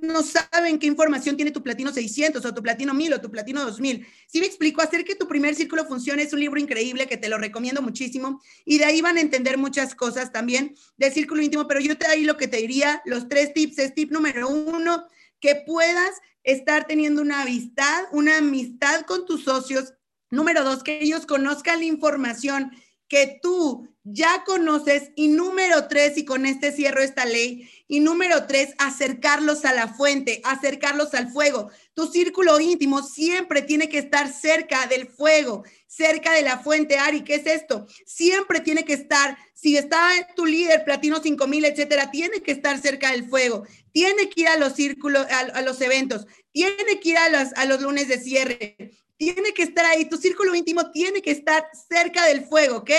no 0.00 0.22
saben 0.22 0.78
qué 0.78 0.86
información 0.86 1.36
tiene 1.36 1.50
tu 1.50 1.62
platino 1.62 1.92
600 1.92 2.44
o 2.44 2.54
tu 2.54 2.62
platino 2.62 2.94
1000 2.94 3.14
o 3.14 3.20
tu 3.20 3.30
platino 3.30 3.64
2000. 3.64 4.06
Si 4.26 4.40
me 4.40 4.46
explico, 4.46 4.80
hacer 4.80 5.04
que 5.04 5.14
tu 5.14 5.28
primer 5.28 5.54
círculo 5.54 5.84
funcione 5.84 6.22
es 6.22 6.32
un 6.32 6.40
libro 6.40 6.58
increíble 6.58 7.06
que 7.06 7.16
te 7.16 7.28
lo 7.28 7.38
recomiendo 7.38 7.82
muchísimo 7.82 8.40
y 8.64 8.78
de 8.78 8.84
ahí 8.84 9.00
van 9.00 9.18
a 9.18 9.20
entender 9.20 9.58
muchas 9.58 9.94
cosas 9.94 10.32
también 10.32 10.74
del 10.96 11.12
círculo 11.12 11.42
íntimo, 11.42 11.66
pero 11.66 11.80
yo 11.80 11.96
te 11.96 12.06
ahí 12.06 12.24
lo 12.24 12.36
que 12.36 12.48
te 12.48 12.58
diría, 12.58 13.02
los 13.04 13.28
tres 13.28 13.52
tips 13.52 13.78
es 13.78 13.94
tip 13.94 14.10
número 14.10 14.48
uno, 14.48 15.06
que 15.40 15.54
puedas 15.66 16.20
estar 16.42 16.86
teniendo 16.86 17.22
una 17.22 17.42
amistad, 17.42 18.04
una 18.12 18.38
amistad 18.38 19.02
con 19.02 19.26
tus 19.26 19.44
socios. 19.44 19.94
Número 20.30 20.64
dos, 20.64 20.82
que 20.82 21.02
ellos 21.02 21.26
conozcan 21.26 21.80
la 21.80 21.84
información 21.84 22.70
que 23.08 23.38
tú 23.42 23.88
ya 24.06 24.44
conoces. 24.44 25.10
Y 25.16 25.28
número 25.28 25.88
tres, 25.88 26.16
y 26.16 26.24
con 26.24 26.46
este 26.46 26.72
cierro 26.72 27.02
esta 27.02 27.24
ley, 27.24 27.68
y 27.88 28.00
número 28.00 28.46
tres, 28.46 28.74
acercarlos 28.78 29.64
a 29.64 29.72
la 29.72 29.88
fuente, 29.88 30.40
acercarlos 30.44 31.12
al 31.14 31.30
fuego. 31.30 31.70
Tu 31.94 32.06
círculo 32.06 32.58
íntimo 32.60 33.02
siempre 33.02 33.62
tiene 33.62 33.88
que 33.88 33.98
estar 33.98 34.32
cerca 34.32 34.86
del 34.86 35.08
fuego, 35.08 35.64
cerca 35.88 36.32
de 36.32 36.42
la 36.42 36.60
fuente. 36.60 36.98
Ari, 36.98 37.22
¿qué 37.22 37.36
es 37.36 37.46
esto? 37.46 37.86
Siempre 38.06 38.60
tiene 38.60 38.84
que 38.84 38.92
estar, 38.92 39.36
si 39.54 39.76
está 39.76 40.08
tu 40.36 40.46
líder, 40.46 40.84
Platino 40.84 41.20
5000, 41.20 41.64
etcétera, 41.64 42.10
tiene 42.10 42.40
que 42.42 42.52
estar 42.52 42.80
cerca 42.80 43.10
del 43.10 43.28
fuego. 43.28 43.64
Tiene 43.92 44.28
que 44.28 44.42
ir 44.42 44.48
a 44.48 44.56
los 44.56 44.74
círculos, 44.74 45.26
a, 45.30 45.62
los 45.62 45.80
eventos, 45.80 46.26
tiene 46.52 47.00
que 47.02 47.08
ir 47.08 47.18
a 47.18 47.28
los, 47.28 47.52
a 47.54 47.64
los 47.64 47.80
lunes 47.80 48.08
de 48.08 48.20
cierre, 48.20 48.76
tiene 49.16 49.52
que 49.52 49.62
estar 49.62 49.84
ahí. 49.86 50.04
Tu 50.04 50.16
círculo 50.16 50.54
íntimo 50.54 50.90
tiene 50.92 51.22
que 51.22 51.30
estar 51.30 51.66
cerca 51.88 52.26
del 52.26 52.44
fuego, 52.44 52.78
¿ok? 52.78 52.90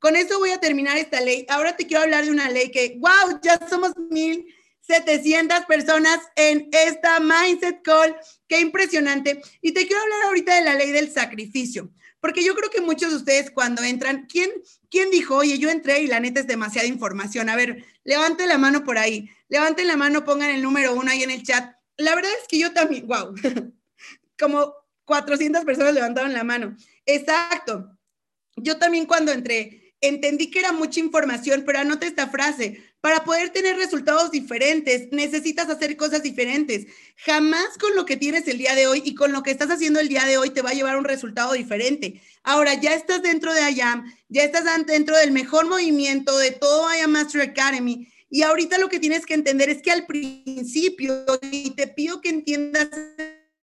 Con 0.00 0.16
eso 0.16 0.38
voy 0.38 0.50
a 0.50 0.58
terminar 0.58 0.96
esta 0.96 1.20
ley. 1.20 1.44
Ahora 1.48 1.76
te 1.76 1.86
quiero 1.86 2.02
hablar 2.02 2.24
de 2.24 2.30
una 2.30 2.48
ley 2.48 2.70
que, 2.70 2.96
wow, 2.98 3.38
ya 3.42 3.60
somos 3.68 3.92
1,700 3.96 5.66
personas 5.66 6.18
en 6.36 6.68
esta 6.72 7.20
Mindset 7.20 7.82
Call. 7.82 8.16
Qué 8.48 8.60
impresionante. 8.60 9.42
Y 9.60 9.72
te 9.72 9.86
quiero 9.86 10.02
hablar 10.02 10.22
ahorita 10.24 10.54
de 10.54 10.62
la 10.62 10.74
ley 10.74 10.90
del 10.90 11.12
sacrificio. 11.12 11.92
Porque 12.18 12.42
yo 12.42 12.54
creo 12.54 12.70
que 12.70 12.80
muchos 12.80 13.10
de 13.10 13.16
ustedes 13.16 13.50
cuando 13.50 13.82
entran, 13.82 14.26
¿quién, 14.26 14.50
¿quién 14.90 15.10
dijo, 15.10 15.36
oye, 15.36 15.58
yo 15.58 15.68
entré 15.68 16.00
y 16.00 16.06
la 16.06 16.20
neta 16.20 16.40
es 16.40 16.46
demasiada 16.46 16.88
información? 16.88 17.50
A 17.50 17.56
ver, 17.56 17.84
levante 18.04 18.46
la 18.46 18.56
mano 18.56 18.84
por 18.84 18.96
ahí. 18.96 19.30
Levanten 19.48 19.86
la 19.86 19.96
mano, 19.96 20.24
pongan 20.24 20.50
el 20.50 20.62
número 20.62 20.94
uno 20.94 21.10
ahí 21.10 21.22
en 21.22 21.30
el 21.30 21.42
chat. 21.42 21.74
La 21.98 22.14
verdad 22.14 22.30
es 22.40 22.48
que 22.48 22.58
yo 22.58 22.72
también, 22.72 23.06
wow, 23.06 23.34
como 24.38 24.74
400 25.04 25.64
personas 25.66 25.92
levantaron 25.92 26.32
la 26.32 26.44
mano. 26.44 26.74
Exacto. 27.04 27.98
Yo 28.56 28.78
también 28.78 29.06
cuando 29.06 29.32
entré 29.32 29.79
entendí 30.00 30.50
que 30.50 30.60
era 30.60 30.72
mucha 30.72 31.00
información, 31.00 31.64
pero 31.66 31.78
anota 31.78 32.06
esta 32.06 32.28
frase. 32.28 32.82
Para 33.00 33.24
poder 33.24 33.50
tener 33.50 33.76
resultados 33.76 34.30
diferentes, 34.30 35.10
necesitas 35.10 35.68
hacer 35.70 35.96
cosas 35.96 36.22
diferentes. 36.22 36.86
Jamás 37.16 37.78
con 37.78 37.94
lo 37.96 38.04
que 38.04 38.16
tienes 38.16 38.46
el 38.48 38.58
día 38.58 38.74
de 38.74 38.86
hoy 38.86 39.02
y 39.04 39.14
con 39.14 39.32
lo 39.32 39.42
que 39.42 39.50
estás 39.50 39.70
haciendo 39.70 40.00
el 40.00 40.08
día 40.08 40.26
de 40.26 40.36
hoy 40.36 40.50
te 40.50 40.62
va 40.62 40.70
a 40.70 40.74
llevar 40.74 40.98
un 40.98 41.04
resultado 41.04 41.54
diferente. 41.54 42.20
Ahora 42.42 42.74
ya 42.74 42.94
estás 42.94 43.22
dentro 43.22 43.54
de 43.54 43.72
IAM, 43.72 44.04
ya 44.28 44.44
estás 44.44 44.64
dentro 44.86 45.16
del 45.16 45.32
mejor 45.32 45.66
movimiento 45.66 46.36
de 46.38 46.50
todo 46.50 46.94
IAM 46.94 47.10
Master 47.10 47.42
Academy. 47.42 48.06
Y 48.28 48.42
ahorita 48.42 48.78
lo 48.78 48.88
que 48.88 49.00
tienes 49.00 49.26
que 49.26 49.34
entender 49.34 49.70
es 49.70 49.82
que 49.82 49.90
al 49.90 50.06
principio, 50.06 51.24
y 51.50 51.70
te 51.70 51.88
pido 51.88 52.20
que 52.20 52.28
entiendas 52.28 52.88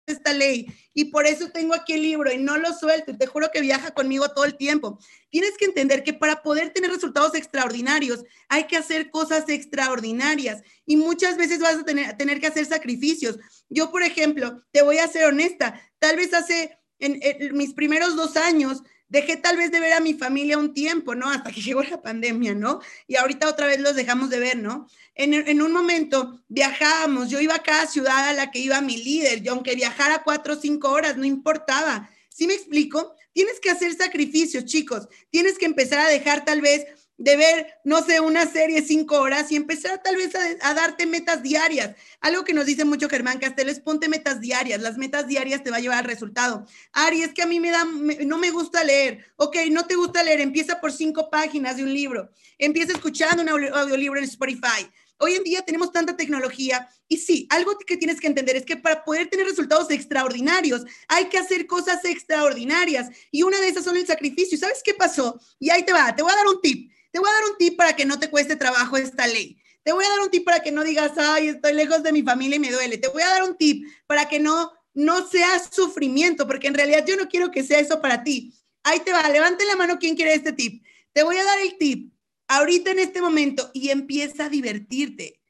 esta 0.05 0.33
ley 0.33 0.67
y 0.93 1.05
por 1.05 1.25
eso 1.25 1.49
tengo 1.49 1.73
aquí 1.73 1.93
el 1.93 2.01
libro 2.01 2.31
y 2.31 2.37
no 2.37 2.57
lo 2.57 2.73
suelto 2.73 3.11
y 3.11 3.17
te 3.17 3.27
juro 3.27 3.49
que 3.51 3.61
viaja 3.61 3.91
conmigo 3.91 4.29
todo 4.29 4.45
el 4.45 4.57
tiempo. 4.57 4.99
Tienes 5.29 5.57
que 5.57 5.65
entender 5.65 6.03
que 6.03 6.13
para 6.13 6.41
poder 6.41 6.71
tener 6.71 6.91
resultados 6.91 7.35
extraordinarios 7.35 8.23
hay 8.49 8.65
que 8.65 8.77
hacer 8.77 9.09
cosas 9.09 9.47
extraordinarias 9.47 10.61
y 10.85 10.97
muchas 10.97 11.37
veces 11.37 11.59
vas 11.59 11.75
a 11.75 11.83
tener, 11.83 12.17
tener 12.17 12.39
que 12.39 12.47
hacer 12.47 12.65
sacrificios. 12.65 13.37
Yo, 13.69 13.91
por 13.91 14.03
ejemplo, 14.03 14.61
te 14.71 14.81
voy 14.81 14.97
a 14.97 15.07
ser 15.07 15.25
honesta, 15.25 15.81
tal 15.99 16.17
vez 16.17 16.33
hace 16.33 16.77
en 16.99 17.19
mis 17.57 17.73
primeros 17.73 18.15
dos 18.15 18.37
años 18.37 18.83
dejé 19.11 19.35
tal 19.35 19.57
vez 19.57 19.71
de 19.71 19.81
ver 19.81 19.93
a 19.93 19.99
mi 19.99 20.13
familia 20.13 20.57
un 20.57 20.73
tiempo, 20.73 21.13
¿no? 21.13 21.29
Hasta 21.29 21.51
que 21.51 21.61
llegó 21.61 21.83
la 21.83 22.01
pandemia, 22.01 22.55
¿no? 22.55 22.79
Y 23.07 23.17
ahorita 23.17 23.47
otra 23.47 23.67
vez 23.67 23.79
los 23.79 23.95
dejamos 23.95 24.29
de 24.29 24.39
ver, 24.39 24.57
¿no? 24.57 24.87
En, 25.13 25.61
un 25.61 25.71
momento 25.71 26.41
viajábamos, 26.47 27.29
yo 27.29 27.39
iba 27.39 27.53
a 27.53 27.61
cada 27.61 27.85
ciudad 27.85 28.29
a 28.29 28.33
la 28.33 28.49
que 28.49 28.59
iba 28.59 28.81
mi 28.81 28.97
líder, 28.97 29.43
yo 29.43 29.51
aunque 29.51 29.75
viajara 29.75 30.23
cuatro 30.23 30.53
o 30.53 30.59
cinco 30.59 30.89
horas, 30.89 31.17
no 31.17 31.25
importaba. 31.25 32.09
¿Sí 32.29 32.47
me 32.47 32.53
explico? 32.53 33.13
Tienes 33.33 33.59
que 33.59 33.69
hacer 33.69 33.93
sacrificios, 33.93 34.65
chicos. 34.65 35.07
Tienes 35.29 35.57
que 35.57 35.65
empezar 35.65 35.99
a 35.99 36.09
dejar 36.09 36.43
tal 36.45 36.61
vez 36.61 36.85
de 37.21 37.37
ver, 37.37 37.67
no 37.83 38.03
sé, 38.03 38.19
una 38.19 38.47
serie 38.47 38.81
cinco 38.81 39.19
horas 39.19 39.51
y 39.51 39.55
empezar 39.55 40.01
tal 40.01 40.15
vez 40.15 40.33
a, 40.35 40.73
darte 40.73 41.05
metas 41.05 41.43
diarias. 41.43 41.95
Algo 42.19 42.43
que 42.43 42.53
nos 42.55 42.65
dice 42.65 42.83
mucho 42.83 43.09
Germán 43.09 43.37
Castel 43.37 43.69
es 43.69 43.79
ponte 43.79 44.09
metas 44.09 44.41
diarias. 44.41 44.81
Las 44.81 44.97
metas 44.97 45.27
diarias 45.27 45.63
te 45.63 45.69
va 45.69 45.77
a 45.77 45.81
llevar 45.81 45.99
al 45.99 46.05
resultado. 46.05 46.65
Ari, 46.93 47.21
es 47.21 47.33
que 47.33 47.43
a 47.43 47.45
mí 47.45 47.59
me 47.59 47.69
da, 47.69 47.85
no 48.25 48.39
me 48.39 48.49
gusta 48.49 48.83
leer. 48.83 49.23
Ok, 49.35 49.55
no 49.69 49.85
te 49.85 49.95
gusta 49.95 50.23
leer, 50.23 50.41
empieza 50.41 50.81
por 50.81 50.91
cinco 50.91 51.29
páginas 51.29 51.77
de 51.77 51.83
un 51.83 51.93
libro. 51.93 52.31
Empieza 52.57 52.93
escuchando 52.93 53.43
un 53.43 53.49
audiolibro 53.49 54.17
en 54.17 54.25
Spotify. 54.25 54.89
Hoy 55.19 55.35
en 55.35 55.43
día 55.43 55.61
tenemos 55.61 55.91
tanta 55.91 56.17
tecnología 56.17 56.89
y 57.07 57.17
sí, 57.17 57.45
algo 57.51 57.77
que 57.85 57.97
tienes 57.97 58.19
que 58.19 58.25
entender 58.25 58.55
es 58.55 58.65
que 58.65 58.77
para 58.77 59.03
poder 59.03 59.29
tener 59.29 59.45
resultados 59.45 59.91
extraordinarios 59.91 60.83
hay 61.07 61.25
que 61.25 61.37
hacer 61.37 61.67
cosas 61.67 62.03
extraordinarias 62.03 63.09
y 63.29 63.43
una 63.43 63.59
de 63.59 63.67
esas 63.67 63.83
son 63.83 63.97
el 63.97 64.07
sacrificio. 64.07 64.57
¿Sabes 64.57 64.81
qué 64.83 64.95
pasó? 64.95 65.39
Y 65.59 65.69
ahí 65.69 65.83
te 65.83 65.93
va, 65.93 66.15
te 66.15 66.23
voy 66.23 66.31
a 66.31 66.35
dar 66.35 66.47
un 66.47 66.59
tip. 66.59 66.91
Te 67.11 67.19
voy 67.19 67.29
a 67.29 67.33
dar 67.33 67.51
un 67.51 67.57
tip 67.57 67.77
para 67.77 67.95
que 67.95 68.05
no 68.05 68.19
te 68.19 68.29
cueste 68.29 68.55
trabajo 68.55 68.97
esta 68.97 69.27
ley. 69.27 69.57
Te 69.83 69.91
voy 69.91 70.05
a 70.05 70.09
dar 70.09 70.19
un 70.21 70.29
tip 70.29 70.45
para 70.45 70.61
que 70.61 70.71
no 70.71 70.83
digas, 70.83 71.11
ay, 71.17 71.49
estoy 71.49 71.73
lejos 71.73 72.03
de 72.03 72.11
mi 72.11 72.21
familia 72.23 72.55
y 72.55 72.59
me 72.59 72.71
duele. 72.71 72.97
Te 72.97 73.07
voy 73.07 73.21
a 73.21 73.29
dar 73.29 73.43
un 73.43 73.57
tip 73.57 73.87
para 74.07 74.29
que 74.29 74.39
no, 74.39 74.71
no 74.93 75.27
sea 75.27 75.59
sufrimiento, 75.59 76.47
porque 76.47 76.67
en 76.67 76.75
realidad 76.75 77.05
yo 77.05 77.17
no 77.17 77.27
quiero 77.27 77.51
que 77.51 77.63
sea 77.63 77.79
eso 77.79 78.01
para 78.01 78.23
ti. 78.23 78.53
Ahí 78.83 78.99
te 78.99 79.11
va, 79.11 79.27
levante 79.29 79.65
la 79.65 79.75
mano 79.75 79.99
quien 79.99 80.15
quiere 80.15 80.33
este 80.33 80.53
tip. 80.53 80.83
Te 81.13 81.23
voy 81.23 81.37
a 81.37 81.43
dar 81.43 81.59
el 81.59 81.77
tip 81.77 82.13
ahorita 82.47 82.91
en 82.91 82.99
este 82.99 83.21
momento 83.21 83.69
y 83.73 83.89
empieza 83.89 84.45
a 84.45 84.49
divertirte 84.49 85.41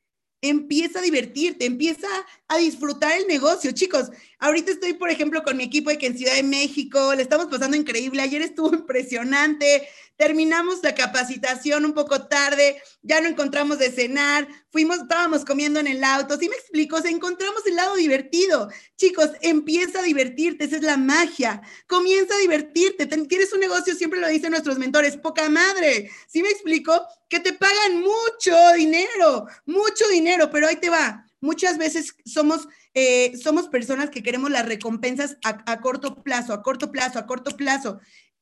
empieza 0.41 0.99
a 0.99 1.03
divertirte, 1.03 1.65
empieza 1.65 2.07
a 2.47 2.57
disfrutar 2.57 3.17
el 3.17 3.27
negocio. 3.27 3.71
Chicos, 3.71 4.09
ahorita 4.41 4.71
estoy, 4.71 4.93
por 4.93 5.09
ejemplo, 5.09 5.43
con 5.43 5.55
mi 5.55 5.63
equipo 5.63 5.89
de 5.89 5.97
que 5.97 6.07
en 6.07 6.17
Ciudad 6.17 6.35
de 6.35 6.43
México, 6.43 7.15
le 7.15 7.21
estamos 7.21 7.45
pasando 7.45 7.77
increíble. 7.77 8.21
Ayer 8.21 8.41
estuvo 8.41 8.73
impresionante. 8.75 9.87
Terminamos 10.17 10.83
la 10.83 10.93
capacitación 10.93 11.85
un 11.85 11.93
poco 11.93 12.27
tarde, 12.27 12.79
ya 13.01 13.21
no 13.21 13.27
encontramos 13.27 13.79
de 13.79 13.91
cenar, 13.91 14.47
fuimos, 14.69 14.99
estábamos 14.99 15.43
comiendo 15.45 15.79
en 15.79 15.87
el 15.87 16.03
auto. 16.03 16.37
¿Sí 16.37 16.47
me 16.47 16.55
explico? 16.55 16.97
O 16.97 17.05
encontramos 17.05 17.65
el 17.65 17.75
lado 17.75 17.95
divertido. 17.95 18.69
Chicos, 18.97 19.31
empieza 19.41 19.99
a 19.99 20.03
divertirte, 20.03 20.65
esa 20.65 20.75
es 20.75 20.83
la 20.83 20.97
magia. 20.97 21.61
Comienza 21.87 22.35
a 22.35 22.39
divertirte. 22.39 23.07
Tienes 23.07 23.53
un 23.53 23.61
negocio, 23.61 23.95
siempre 23.95 24.19
lo 24.19 24.27
dicen 24.27 24.51
nuestros 24.51 24.77
mentores, 24.77 25.17
poca 25.17 25.49
madre. 25.49 26.11
¿Sí 26.27 26.43
me 26.43 26.49
explico? 26.49 27.01
Que 27.27 27.39
te 27.39 27.53
pagan 27.53 28.01
mucho 28.01 28.55
dinero, 28.75 29.47
mucho 29.65 30.07
dinero, 30.09 30.51
pero 30.51 30.67
ahí 30.67 30.75
te 30.75 30.89
va. 30.89 31.25
Muchas 31.39 31.79
veces 31.79 32.15
somos, 32.25 32.67
eh, 32.93 33.37
somos 33.37 33.67
personas 33.67 34.09
que 34.09 34.23
queremos 34.23 34.51
las 34.51 34.65
recompensas 34.65 35.37
a, 35.43 35.79
corto 35.81 36.21
plazo, 36.23 36.53
a 36.53 36.61
corto 36.61 36.91
plazo, 36.91 37.19
a 37.19 37.25
corto 37.25 37.55
plazo 37.55 37.99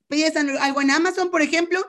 pides 0.10 0.36
algo 0.36 0.82
en 0.82 0.91
Amazon, 0.91 1.32
por 1.32 1.41
ejemplo, 1.41 1.79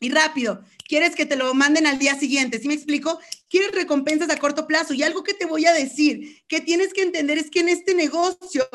y 0.00 0.10
rápido, 0.10 0.62
quieres 0.86 1.14
que 1.14 1.24
te 1.24 1.36
lo 1.36 1.54
manden 1.54 1.86
al 1.86 1.98
día 1.98 2.18
siguiente, 2.18 2.58
¿sí 2.58 2.68
me 2.68 2.74
explico? 2.74 3.18
Quieres 3.48 3.72
recompensas 3.72 4.28
a 4.28 4.36
corto 4.36 4.66
plazo 4.66 4.92
y 4.92 5.02
algo 5.02 5.22
que 5.22 5.32
te 5.32 5.46
voy 5.46 5.64
a 5.64 5.72
decir, 5.72 6.42
que 6.46 6.60
tienes 6.60 6.92
que 6.92 7.02
entender 7.02 7.38
es 7.38 7.50
que 7.50 7.60
en 7.60 7.70
este 7.70 7.94
negocio 7.94 8.68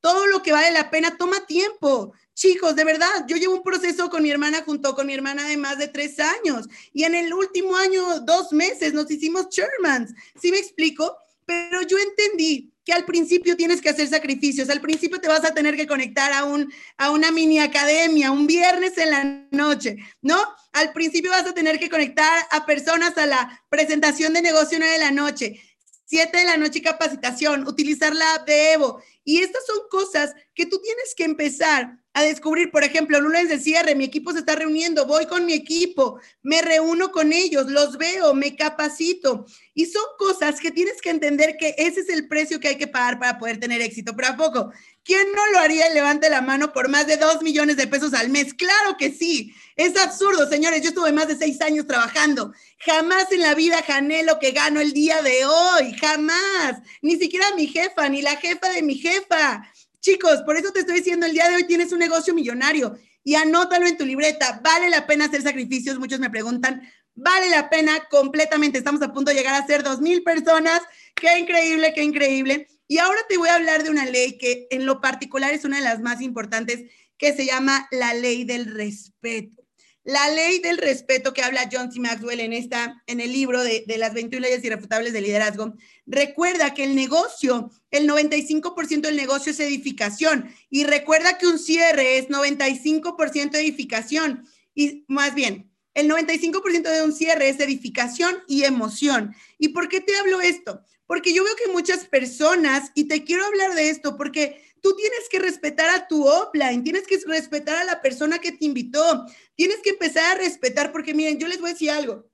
todo 0.00 0.26
lo 0.28 0.42
que 0.42 0.52
vale 0.52 0.70
la 0.70 0.88
pena 0.88 1.18
toma 1.18 1.44
tiempo. 1.44 2.14
Chicos, 2.32 2.74
de 2.74 2.84
verdad, 2.84 3.26
yo 3.28 3.36
llevo 3.36 3.54
un 3.54 3.62
proceso 3.62 4.08
con 4.08 4.22
mi 4.22 4.30
hermana 4.30 4.62
junto 4.64 4.94
con 4.94 5.06
mi 5.06 5.12
hermana 5.12 5.46
de 5.46 5.58
más 5.58 5.76
de 5.76 5.88
tres 5.88 6.18
años 6.18 6.66
y 6.94 7.04
en 7.04 7.14
el 7.14 7.34
último 7.34 7.76
año, 7.76 8.20
dos 8.20 8.52
meses, 8.52 8.94
nos 8.94 9.10
hicimos 9.10 9.48
Shermans. 9.50 10.14
¿Sí 10.40 10.50
me 10.50 10.58
explico? 10.58 11.14
Pero 11.50 11.82
yo 11.82 11.98
entendí 11.98 12.72
que 12.84 12.92
al 12.92 13.04
principio 13.04 13.56
tienes 13.56 13.80
que 13.80 13.88
hacer 13.88 14.06
sacrificios, 14.06 14.70
al 14.70 14.80
principio 14.80 15.20
te 15.20 15.26
vas 15.26 15.44
a 15.44 15.52
tener 15.52 15.74
que 15.74 15.88
conectar 15.88 16.32
a, 16.32 16.44
un, 16.44 16.72
a 16.96 17.10
una 17.10 17.32
mini 17.32 17.58
academia, 17.58 18.30
un 18.30 18.46
viernes 18.46 18.96
en 18.98 19.10
la 19.10 19.48
noche, 19.50 19.96
¿no? 20.22 20.36
Al 20.72 20.92
principio 20.92 21.32
vas 21.32 21.48
a 21.48 21.52
tener 21.52 21.80
que 21.80 21.90
conectar 21.90 22.46
a 22.52 22.64
personas 22.66 23.18
a 23.18 23.26
la 23.26 23.64
presentación 23.68 24.32
de 24.32 24.42
negocio 24.42 24.78
9 24.78 24.92
de 24.92 24.98
la 25.00 25.10
noche, 25.10 25.60
7 26.04 26.38
de 26.38 26.44
la 26.44 26.56
noche 26.56 26.82
capacitación, 26.82 27.66
utilizar 27.66 28.14
la 28.14 28.34
app 28.34 28.46
de 28.46 28.74
Evo. 28.74 29.02
Y 29.24 29.38
estas 29.38 29.64
son 29.66 29.78
cosas 29.90 30.34
que 30.54 30.66
tú 30.66 30.80
tienes 30.80 31.14
que 31.14 31.24
empezar 31.24 31.98
a 32.12 32.22
descubrir, 32.22 32.70
por 32.72 32.82
ejemplo, 32.82 33.20
lunes 33.20 33.48
de 33.48 33.60
cierre, 33.60 33.94
mi 33.94 34.04
equipo 34.04 34.32
se 34.32 34.40
está 34.40 34.56
reuniendo, 34.56 35.06
voy 35.06 35.26
con 35.26 35.46
mi 35.46 35.52
equipo, 35.52 36.18
me 36.42 36.60
reúno 36.60 37.12
con 37.12 37.32
ellos, 37.32 37.70
los 37.70 37.98
veo, 37.98 38.34
me 38.34 38.56
capacito. 38.56 39.46
Y 39.74 39.86
son 39.86 40.02
cosas 40.18 40.60
que 40.60 40.72
tienes 40.72 41.00
que 41.00 41.10
entender 41.10 41.56
que 41.56 41.74
ese 41.78 42.00
es 42.00 42.08
el 42.08 42.26
precio 42.26 42.58
que 42.58 42.68
hay 42.68 42.78
que 42.78 42.88
pagar 42.88 43.18
para 43.20 43.38
poder 43.38 43.60
tener 43.60 43.80
éxito. 43.80 44.14
Pero 44.16 44.28
a 44.28 44.36
poco, 44.36 44.72
¿quién 45.10 45.26
no 45.34 45.44
lo 45.48 45.58
haría 45.58 45.90
levante 45.90 46.30
la 46.30 46.40
mano 46.40 46.72
por 46.72 46.88
más 46.88 47.04
de 47.08 47.16
dos 47.16 47.42
millones 47.42 47.76
de 47.76 47.88
pesos 47.88 48.14
al 48.14 48.28
mes? 48.28 48.54
Claro 48.54 48.96
que 48.96 49.10
sí. 49.10 49.52
Es 49.74 49.96
absurdo, 49.96 50.48
señores. 50.48 50.82
Yo 50.82 50.90
estuve 50.90 51.10
más 51.10 51.26
de 51.26 51.36
seis 51.36 51.60
años 51.62 51.88
trabajando. 51.88 52.52
Jamás 52.78 53.32
en 53.32 53.40
la 53.40 53.56
vida 53.56 53.82
gané 53.88 54.22
lo 54.22 54.38
que 54.38 54.52
gano 54.52 54.78
el 54.80 54.92
día 54.92 55.20
de 55.20 55.44
hoy. 55.44 55.94
Jamás. 55.94 56.76
Ni 57.02 57.16
siquiera 57.16 57.44
mi 57.56 57.66
jefa, 57.66 58.08
ni 58.08 58.22
la 58.22 58.36
jefa 58.36 58.68
de 58.68 58.82
mi 58.82 58.94
jefa 58.94 59.68
Chicos, 60.00 60.42
por 60.46 60.56
eso 60.56 60.70
te 60.70 60.80
estoy 60.80 60.98
diciendo, 60.98 61.26
el 61.26 61.32
día 61.32 61.48
de 61.48 61.56
hoy 61.56 61.64
tienes 61.64 61.90
un 61.90 61.98
negocio 61.98 62.32
millonario 62.32 62.96
y 63.24 63.34
anótalo 63.34 63.88
en 63.88 63.96
tu 63.96 64.06
libreta. 64.06 64.60
Vale 64.62 64.90
la 64.90 65.08
pena 65.08 65.24
hacer 65.24 65.42
sacrificios. 65.42 65.98
Muchos 65.98 66.20
me 66.20 66.30
preguntan, 66.30 66.88
vale 67.16 67.50
la 67.50 67.68
pena 67.68 68.06
completamente. 68.08 68.78
Estamos 68.78 69.02
a 69.02 69.12
punto 69.12 69.32
de 69.32 69.38
llegar 69.38 69.60
a 69.60 69.66
ser 69.66 69.82
dos 69.82 70.00
mil 70.00 70.22
personas. 70.22 70.80
Qué 71.16 71.36
increíble, 71.36 71.92
qué 71.94 72.04
increíble. 72.04 72.68
Y 72.90 72.98
ahora 72.98 73.20
te 73.28 73.38
voy 73.38 73.48
a 73.48 73.54
hablar 73.54 73.84
de 73.84 73.90
una 73.90 74.04
ley 74.04 74.36
que 74.36 74.66
en 74.72 74.84
lo 74.84 75.00
particular 75.00 75.54
es 75.54 75.64
una 75.64 75.76
de 75.76 75.84
las 75.84 76.00
más 76.00 76.20
importantes, 76.20 76.90
que 77.18 77.32
se 77.32 77.46
llama 77.46 77.86
la 77.92 78.14
ley 78.14 78.42
del 78.42 78.66
respeto. 78.66 79.62
La 80.02 80.28
ley 80.30 80.58
del 80.58 80.76
respeto 80.76 81.32
que 81.32 81.42
habla 81.42 81.70
John 81.70 81.92
C. 81.92 82.00
Maxwell 82.00 82.40
en, 82.40 82.52
esta, 82.52 83.00
en 83.06 83.20
el 83.20 83.32
libro 83.32 83.62
de, 83.62 83.84
de 83.86 83.96
las 83.96 84.12
21 84.12 84.44
leyes 84.44 84.64
irrefutables 84.64 85.12
de 85.12 85.20
liderazgo, 85.20 85.74
recuerda 86.04 86.74
que 86.74 86.82
el 86.82 86.96
negocio, 86.96 87.70
el 87.92 88.08
95% 88.08 89.02
del 89.02 89.14
negocio 89.14 89.52
es 89.52 89.60
edificación 89.60 90.52
y 90.68 90.82
recuerda 90.82 91.38
que 91.38 91.46
un 91.46 91.60
cierre 91.60 92.18
es 92.18 92.28
95% 92.28 93.54
edificación 93.54 94.48
y 94.74 95.04
más 95.06 95.36
bien, 95.36 95.70
el 95.94 96.10
95% 96.10 96.90
de 96.90 97.02
un 97.02 97.12
cierre 97.12 97.50
es 97.50 97.60
edificación 97.60 98.38
y 98.48 98.64
emoción. 98.64 99.32
¿Y 99.58 99.68
por 99.68 99.88
qué 99.88 100.00
te 100.00 100.16
hablo 100.16 100.40
esto? 100.40 100.82
Porque 101.10 101.34
yo 101.34 101.42
veo 101.42 101.56
que 101.56 101.72
muchas 101.72 102.04
personas, 102.04 102.92
y 102.94 103.08
te 103.08 103.24
quiero 103.24 103.44
hablar 103.44 103.74
de 103.74 103.90
esto, 103.90 104.16
porque 104.16 104.62
tú 104.80 104.94
tienes 104.94 105.28
que 105.28 105.40
respetar 105.40 105.90
a 105.90 106.06
tu 106.06 106.24
offline, 106.24 106.84
tienes 106.84 107.04
que 107.04 107.18
respetar 107.26 107.78
a 107.78 107.84
la 107.84 108.00
persona 108.00 108.38
que 108.38 108.52
te 108.52 108.64
invitó, 108.64 109.26
tienes 109.56 109.78
que 109.82 109.90
empezar 109.90 110.30
a 110.30 110.38
respetar, 110.38 110.92
porque 110.92 111.12
miren, 111.12 111.40
yo 111.40 111.48
les 111.48 111.58
voy 111.58 111.70
a 111.70 111.72
decir 111.72 111.90
algo. 111.90 112.30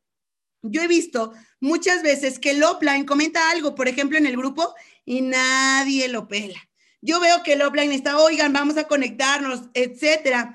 Yo 0.61 0.83
he 0.83 0.89
visto 0.89 1.33
muchas 1.59 2.03
veces 2.03 2.39
que 2.39 2.51
el 2.51 2.63
offline 2.63 3.07
comenta 3.07 3.51
algo, 3.51 3.75
por 3.75 3.89
ejemplo, 3.89 4.19
en 4.19 4.27
el 4.27 4.37
grupo 4.37 4.75
y 5.07 5.23
nadie 5.23 6.09
lo 6.09 6.29
pela. 6.29 6.61
Yo 7.01 7.19
veo 7.19 7.43
que 7.43 7.55
el 7.55 7.63
offline 7.63 7.93
está, 7.93 8.19
oigan, 8.19 8.53
vamos 8.53 8.77
a 8.77 8.87
conectarnos, 8.87 9.71
etcétera, 9.73 10.55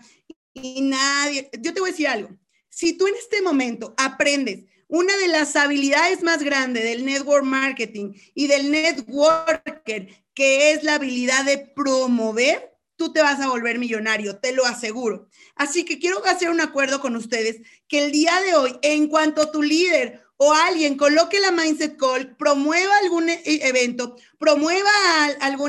y 0.53 0.83
nadie. 0.83 1.49
Yo 1.59 1.73
te 1.73 1.79
voy 1.79 1.89
a 1.89 1.93
decir 1.93 2.07
algo. 2.07 2.29
Si 2.69 2.93
tú 2.93 3.07
en 3.07 3.15
este 3.15 3.41
momento 3.41 3.95
aprendes 3.97 4.65
una 4.91 5.15
de 5.15 5.29
las 5.29 5.55
habilidades 5.55 6.21
más 6.21 6.43
grandes 6.43 6.83
del 6.83 7.05
network 7.05 7.45
marketing 7.45 8.11
y 8.35 8.47
del 8.47 8.69
networker, 8.69 10.09
que 10.33 10.73
es 10.73 10.83
la 10.83 10.95
habilidad 10.95 11.45
de 11.45 11.59
promover, 11.59 12.75
tú 12.97 13.13
te 13.13 13.21
vas 13.21 13.39
a 13.39 13.47
volver 13.47 13.79
millonario, 13.79 14.37
te 14.39 14.51
lo 14.51 14.65
aseguro. 14.65 15.29
Así 15.55 15.85
que 15.85 15.97
quiero 15.97 16.23
hacer 16.25 16.49
un 16.49 16.59
acuerdo 16.59 16.99
con 16.99 17.15
ustedes 17.15 17.61
que 17.87 18.03
el 18.03 18.11
día 18.11 18.37
de 18.41 18.53
hoy, 18.55 18.77
en 18.81 19.07
cuanto 19.07 19.49
tu 19.49 19.63
líder 19.63 20.21
o 20.35 20.53
alguien 20.53 20.97
coloque 20.97 21.39
la 21.39 21.51
Mindset 21.51 21.95
Call, 21.95 22.35
promueva 22.35 22.93
algún 22.97 23.29
e-, 23.29 23.41
evento, 23.45 24.17
promueva 24.37 24.91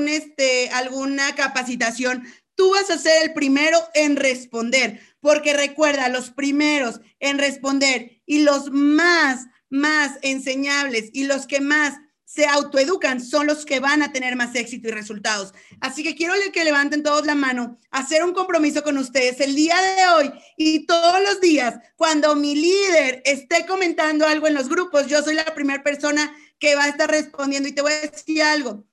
este, 0.08 0.68
alguna 0.70 1.36
capacitación, 1.36 2.24
tú 2.56 2.72
vas 2.72 2.90
a 2.90 2.98
ser 2.98 3.22
el 3.22 3.34
primero 3.34 3.78
en 3.94 4.16
responder, 4.16 5.00
porque 5.22 5.54
recuerda, 5.54 6.08
los 6.08 6.30
primeros 6.30 7.00
en 7.20 7.38
responder 7.38 8.20
y 8.26 8.40
los 8.40 8.70
más, 8.72 9.46
más 9.70 10.18
enseñables 10.20 11.10
y 11.12 11.24
los 11.24 11.46
que 11.46 11.60
más 11.60 11.94
se 12.24 12.46
autoeducan 12.46 13.20
son 13.20 13.46
los 13.46 13.64
que 13.64 13.78
van 13.78 14.02
a 14.02 14.10
tener 14.10 14.34
más 14.36 14.54
éxito 14.54 14.88
y 14.88 14.90
resultados. 14.90 15.54
Así 15.80 16.02
que 16.02 16.16
quiero 16.16 16.34
que 16.52 16.64
levanten 16.64 17.02
todos 17.02 17.24
la 17.24 17.36
mano, 17.36 17.78
hacer 17.90 18.24
un 18.24 18.32
compromiso 18.32 18.82
con 18.82 18.98
ustedes 18.98 19.38
el 19.40 19.54
día 19.54 19.76
de 19.80 20.08
hoy 20.08 20.32
y 20.56 20.86
todos 20.86 21.22
los 21.22 21.40
días, 21.40 21.78
cuando 21.94 22.34
mi 22.34 22.56
líder 22.56 23.22
esté 23.24 23.64
comentando 23.64 24.26
algo 24.26 24.48
en 24.48 24.54
los 24.54 24.68
grupos, 24.68 25.06
yo 25.06 25.22
soy 25.22 25.34
la 25.34 25.44
primera 25.54 25.84
persona 25.84 26.34
que 26.58 26.74
va 26.74 26.84
a 26.84 26.88
estar 26.88 27.08
respondiendo 27.08 27.68
y 27.68 27.72
te 27.72 27.82
voy 27.82 27.92
a 27.92 28.00
decir 28.00 28.42
algo. 28.42 28.86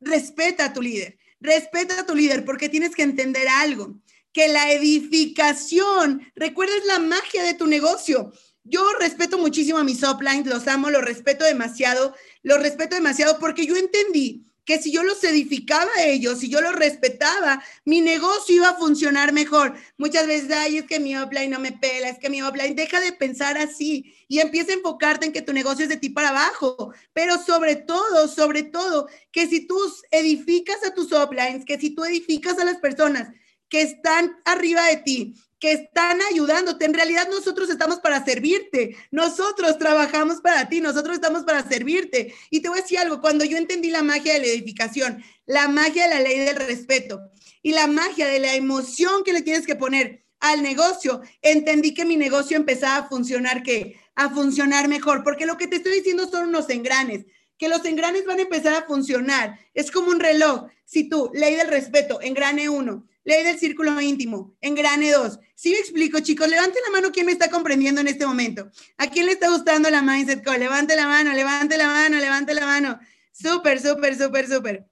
Respeta 0.00 0.64
a 0.64 0.72
tu 0.72 0.82
líder, 0.82 1.18
respeta 1.40 2.00
a 2.00 2.06
tu 2.06 2.16
líder 2.16 2.44
porque 2.44 2.68
tienes 2.68 2.96
que 2.96 3.02
entender 3.02 3.46
algo, 3.48 4.00
que 4.32 4.48
la 4.48 4.72
edificación, 4.72 6.30
recuerdes 6.34 6.84
la 6.86 6.98
magia 6.98 7.42
de 7.42 7.54
tu 7.54 7.66
negocio. 7.66 8.32
Yo 8.64 8.84
respeto 9.00 9.38
muchísimo 9.38 9.78
a 9.78 9.84
mis 9.84 10.02
uplines, 10.02 10.46
los 10.46 10.68
amo, 10.68 10.90
los 10.90 11.04
respeto 11.04 11.44
demasiado, 11.44 12.14
los 12.42 12.60
respeto 12.60 12.96
demasiado 12.96 13.38
porque 13.38 13.66
yo 13.66 13.76
entendí 13.76 14.44
que 14.68 14.78
si 14.78 14.92
yo 14.92 15.02
los 15.02 15.24
edificaba 15.24 15.90
a 15.96 16.04
ellos, 16.04 16.40
si 16.40 16.50
yo 16.50 16.60
los 16.60 16.74
respetaba, 16.74 17.64
mi 17.86 18.02
negocio 18.02 18.54
iba 18.54 18.68
a 18.68 18.76
funcionar 18.76 19.32
mejor. 19.32 19.74
Muchas 19.96 20.26
veces, 20.26 20.50
ay, 20.50 20.76
es 20.76 20.84
que 20.84 21.00
mi 21.00 21.18
upline 21.18 21.50
no 21.50 21.58
me 21.58 21.72
pela, 21.72 22.10
es 22.10 22.18
que 22.18 22.28
mi 22.28 22.42
upline, 22.42 22.76
deja 22.76 23.00
de 23.00 23.12
pensar 23.14 23.56
así 23.56 24.14
y 24.28 24.40
empieza 24.40 24.72
a 24.72 24.74
enfocarte 24.74 25.24
en 25.24 25.32
que 25.32 25.40
tu 25.40 25.54
negocio 25.54 25.84
es 25.84 25.88
de 25.88 25.96
ti 25.96 26.10
para 26.10 26.28
abajo. 26.28 26.92
Pero 27.14 27.38
sobre 27.38 27.76
todo, 27.76 28.28
sobre 28.28 28.62
todo, 28.64 29.08
que 29.32 29.46
si 29.46 29.66
tú 29.66 29.78
edificas 30.10 30.84
a 30.84 30.92
tus 30.92 31.12
uplines, 31.12 31.64
que 31.64 31.78
si 31.78 31.94
tú 31.94 32.04
edificas 32.04 32.58
a 32.58 32.66
las 32.66 32.76
personas 32.76 33.30
que 33.68 33.82
están 33.82 34.36
arriba 34.44 34.86
de 34.86 34.96
ti, 34.98 35.34
que 35.58 35.72
están 35.72 36.20
ayudándote. 36.30 36.84
En 36.84 36.94
realidad 36.94 37.28
nosotros 37.28 37.68
estamos 37.68 37.98
para 38.00 38.24
servirte. 38.24 38.96
Nosotros 39.10 39.78
trabajamos 39.78 40.40
para 40.40 40.68
ti, 40.68 40.80
nosotros 40.80 41.16
estamos 41.16 41.44
para 41.44 41.66
servirte. 41.66 42.34
Y 42.50 42.60
te 42.60 42.68
voy 42.68 42.78
a 42.78 42.82
decir 42.82 42.98
algo, 42.98 43.20
cuando 43.20 43.44
yo 43.44 43.56
entendí 43.56 43.90
la 43.90 44.02
magia 44.02 44.34
de 44.34 44.40
la 44.40 44.46
edificación, 44.46 45.22
la 45.46 45.68
magia 45.68 46.04
de 46.04 46.14
la 46.14 46.20
ley 46.20 46.38
del 46.38 46.56
respeto 46.56 47.20
y 47.62 47.72
la 47.72 47.86
magia 47.86 48.26
de 48.28 48.38
la 48.38 48.54
emoción 48.54 49.24
que 49.24 49.32
le 49.32 49.42
tienes 49.42 49.66
que 49.66 49.76
poner 49.76 50.24
al 50.40 50.62
negocio, 50.62 51.20
entendí 51.42 51.94
que 51.94 52.04
mi 52.04 52.16
negocio 52.16 52.56
empezaba 52.56 52.98
a 52.98 53.08
funcionar, 53.08 53.64
que 53.64 53.98
a 54.14 54.30
funcionar 54.30 54.86
mejor, 54.86 55.24
porque 55.24 55.46
lo 55.46 55.56
que 55.56 55.66
te 55.66 55.76
estoy 55.76 55.94
diciendo 55.94 56.28
son 56.28 56.48
unos 56.48 56.70
engranes, 56.70 57.26
que 57.56 57.68
los 57.68 57.84
engranes 57.84 58.24
van 58.24 58.38
a 58.38 58.42
empezar 58.42 58.74
a 58.74 58.86
funcionar. 58.86 59.58
Es 59.74 59.90
como 59.90 60.10
un 60.10 60.20
reloj. 60.20 60.68
Si 60.84 61.08
tú, 61.08 61.30
ley 61.34 61.56
del 61.56 61.66
respeto, 61.66 62.20
engrane 62.20 62.68
uno, 62.68 63.07
Ley 63.28 63.44
del 63.44 63.58
círculo 63.58 64.00
íntimo, 64.00 64.56
engrane 64.62 65.12
2. 65.12 65.38
¿Sí 65.54 65.70
me 65.70 65.76
explico, 65.76 66.18
chicos? 66.20 66.48
Levanten 66.48 66.80
la 66.86 66.92
mano 66.92 67.12
quien 67.12 67.26
me 67.26 67.32
está 67.32 67.50
comprendiendo 67.50 68.00
en 68.00 68.08
este 68.08 68.24
momento. 68.24 68.70
¿A 68.96 69.10
quién 69.10 69.26
le 69.26 69.32
está 69.32 69.50
gustando 69.50 69.90
la 69.90 70.00
Mindset 70.00 70.42
Call? 70.42 70.60
Levante 70.60 70.96
la 70.96 71.06
mano, 71.06 71.34
levante 71.34 71.76
la 71.76 71.88
mano, 71.88 72.16
levante 72.16 72.54
la 72.54 72.64
mano. 72.64 72.98
Súper, 73.30 73.82
súper, 73.82 74.16
súper, 74.16 74.48
súper. 74.48 74.88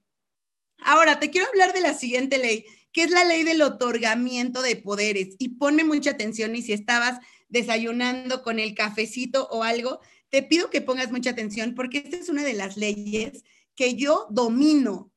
Ahora, 0.81 1.19
te 1.19 1.31
quiero 1.31 1.47
hablar 1.47 1.73
de 1.73 1.81
la 1.81 1.95
siguiente 1.95 2.37
ley, 2.37 2.67
que 2.93 3.05
es 3.05 3.11
la 3.11 3.25
ley 3.25 3.43
del 3.43 3.63
otorgamiento 3.63 4.61
de 4.61 4.77
poderes. 4.77 5.35
Y 5.39 5.57
ponme 5.57 5.83
mucha 5.85 6.11
atención 6.11 6.55
y 6.57 6.61
si 6.61 6.75
estabas 6.75 7.19
desayunando 7.49 8.43
con 8.43 8.59
el 8.59 8.75
cafecito 8.75 9.49
o 9.49 9.63
algo, 9.63 10.01
te 10.29 10.43
pido 10.43 10.69
que 10.69 10.83
pongas 10.83 11.11
mucha 11.11 11.31
atención 11.31 11.75
porque 11.75 12.03
esta 12.05 12.19
es 12.19 12.29
una 12.29 12.45
de 12.45 12.53
las 12.53 12.77
leyes 12.77 13.45
que 13.75 13.95
yo 13.95 14.27
domino. 14.29 15.11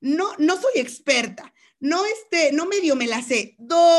No, 0.00 0.26
no 0.38 0.60
soy 0.60 0.80
experta, 0.80 1.53
no 1.84 2.04
este, 2.06 2.50
no 2.52 2.64
medio 2.64 2.96
me 2.96 3.06
la 3.06 3.20
sé, 3.20 3.56
domino, 3.58 3.98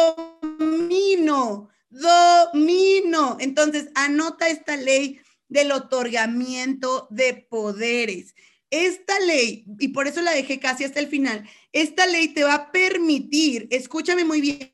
domino. 1.92 3.38
Entonces, 3.40 3.90
anota 3.94 4.50
esta 4.50 4.76
ley 4.76 5.20
del 5.48 5.72
otorgamiento 5.72 7.08
de 7.12 7.46
poderes. 7.48 8.34
Esta 8.72 9.20
ley, 9.20 9.66
y 9.80 9.90
por 9.90 10.08
eso 10.08 10.24
la 10.24 10.32
dejé 10.32 10.60
casi 10.60 10.84
hasta 10.84 11.00
el 11.00 11.10
final, 11.10 11.48
esta 11.72 12.08
ley 12.08 12.30
te 12.30 12.44
va 12.44 12.56
a 12.56 12.72
permitir, 12.72 13.68
escúchame 13.70 14.26
muy 14.26 14.42
bien, 14.42 14.74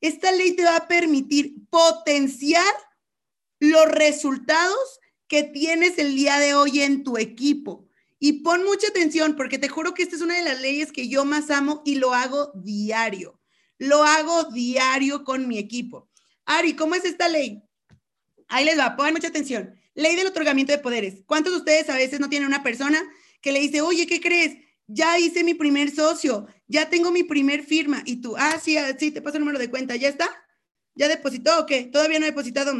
esta 0.00 0.32
ley 0.32 0.52
te 0.52 0.64
va 0.64 0.76
a 0.76 0.88
permitir 0.88 1.52
potenciar 1.68 2.64
los 3.60 3.84
resultados 3.90 5.00
que 5.26 5.42
tienes 5.42 5.98
el 5.98 6.16
día 6.16 6.38
de 6.38 6.54
hoy 6.54 6.80
en 6.80 7.04
tu 7.04 7.18
equipo. 7.18 7.87
Y 8.18 8.42
pon 8.42 8.64
mucha 8.64 8.88
atención 8.88 9.36
porque 9.36 9.58
te 9.58 9.68
juro 9.68 9.94
que 9.94 10.02
esta 10.02 10.16
es 10.16 10.22
una 10.22 10.34
de 10.34 10.42
las 10.42 10.60
leyes 10.60 10.92
que 10.92 11.08
yo 11.08 11.24
más 11.24 11.50
amo 11.50 11.82
y 11.84 11.96
lo 11.96 12.14
hago 12.14 12.52
diario. 12.54 13.40
Lo 13.78 14.02
hago 14.02 14.44
diario 14.44 15.24
con 15.24 15.46
mi 15.46 15.58
equipo. 15.58 16.08
Ari, 16.44 16.74
¿cómo 16.74 16.94
es 16.94 17.04
esta 17.04 17.28
ley? 17.28 17.62
Ahí 18.48 18.64
les 18.64 18.78
va, 18.78 18.96
pongan 18.96 19.14
mucha 19.14 19.28
atención. 19.28 19.74
Ley 19.94 20.16
del 20.16 20.26
otorgamiento 20.26 20.72
de 20.72 20.78
poderes. 20.78 21.22
¿Cuántos 21.26 21.52
de 21.52 21.58
ustedes 21.58 21.88
a 21.90 21.96
veces 21.96 22.18
no 22.18 22.28
tienen 22.28 22.48
una 22.48 22.62
persona 22.62 23.00
que 23.40 23.52
le 23.52 23.60
dice, 23.60 23.80
oye, 23.82 24.06
¿qué 24.06 24.20
crees? 24.20 24.56
Ya 24.86 25.18
hice 25.18 25.44
mi 25.44 25.54
primer 25.54 25.94
socio, 25.94 26.46
ya 26.66 26.88
tengo 26.88 27.10
mi 27.10 27.22
primer 27.22 27.62
firma. 27.62 28.02
Y 28.06 28.20
tú, 28.20 28.36
ah, 28.36 28.58
sí, 28.62 28.76
ah, 28.76 28.96
sí, 28.98 29.10
te 29.10 29.20
paso 29.20 29.36
el 29.36 29.42
número 29.42 29.58
de 29.58 29.70
cuenta, 29.70 29.94
¿ya 29.96 30.08
está? 30.08 30.28
¿Ya 30.94 31.08
depositó 31.08 31.60
o 31.60 31.66
qué? 31.66 31.84
Todavía 31.84 32.18
no 32.18 32.24
he 32.24 32.30
depositado. 32.30 32.72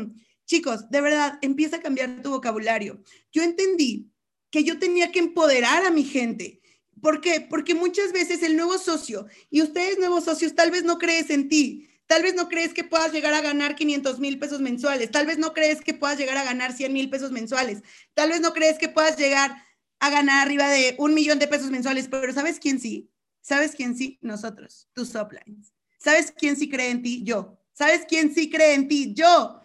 Chicos, 0.47 0.91
de 0.91 1.01
verdad, 1.01 1.39
empieza 1.43 1.77
a 1.77 1.83
cambiar 1.83 2.23
tu 2.23 2.31
vocabulario. 2.31 3.03
Yo 3.31 3.43
entendí 3.43 4.11
que 4.51 4.65
yo 4.65 4.79
tenía 4.79 5.13
que 5.13 5.19
empoderar 5.19 5.85
a 5.85 5.91
mi 5.91 6.05
gente. 6.05 6.61
¿Por 7.01 7.21
qué? 7.21 7.41
Porque 7.41 7.75
muchas 7.75 8.13
veces 8.13 8.43
el 8.43 8.57
nuevo 8.57 8.79
socio, 8.79 9.27
y 9.51 9.63
ustedes 9.63 9.99
nuevos 9.99 10.25
socios, 10.25 10.55
tal 10.55 10.71
vez 10.71 10.85
no 10.85 10.99
crees 10.99 11.31
en 11.31 11.49
ti, 11.49 11.89
tal 12.07 12.23
vez 12.23 12.35
no 12.35 12.49
crees 12.49 12.75
que 12.75 12.85
puedas 12.85 13.13
llegar 13.13 13.35
a 13.35 13.41
ganar 13.41 13.77
500 13.77 14.19
mil 14.19 14.39
pesos 14.39 14.61
mensuales, 14.61 15.11
tal 15.11 15.27
vez 15.27 15.39
no 15.39 15.53
crees 15.53 15.81
que 15.81 15.95
puedas 15.95 16.19
llegar 16.19 16.37
a 16.37 16.45
ganar 16.45 16.73
100 16.73 16.93
mil 16.93 17.11
pesos 17.11 17.31
mensuales, 17.31 17.83
tal 18.15 18.31
vez 18.31 18.41
no 18.41 18.53
crees 18.53 18.79
que 18.79 18.89
puedas 18.89 19.17
llegar 19.17 19.65
a 20.01 20.11
ganar 20.11 20.47
arriba 20.47 20.69
de 20.69 20.97
un 20.99 21.15
millón 21.15 21.39
de 21.39 21.49
pesos 21.49 21.71
mensuales, 21.71 22.09
pero 22.09 22.33
¿sabes 22.33 22.59
quién 22.59 22.81
sí? 22.81 23.11
¿Sabes 23.41 23.75
quién 23.75 23.97
sí? 23.97 24.19
Nosotros, 24.21 24.89
tus 24.93 25.15
uplines. 25.15 25.73
¿Sabes 25.99 26.33
quién 26.37 26.57
sí 26.57 26.69
cree 26.69 26.91
en 26.91 27.03
ti? 27.03 27.23
Yo. 27.25 27.59
¿Sabes 27.73 28.05
quién 28.09 28.35
sí 28.35 28.51
cree 28.51 28.75
en 28.75 28.89
ti? 28.89 29.15
Yo. 29.15 29.61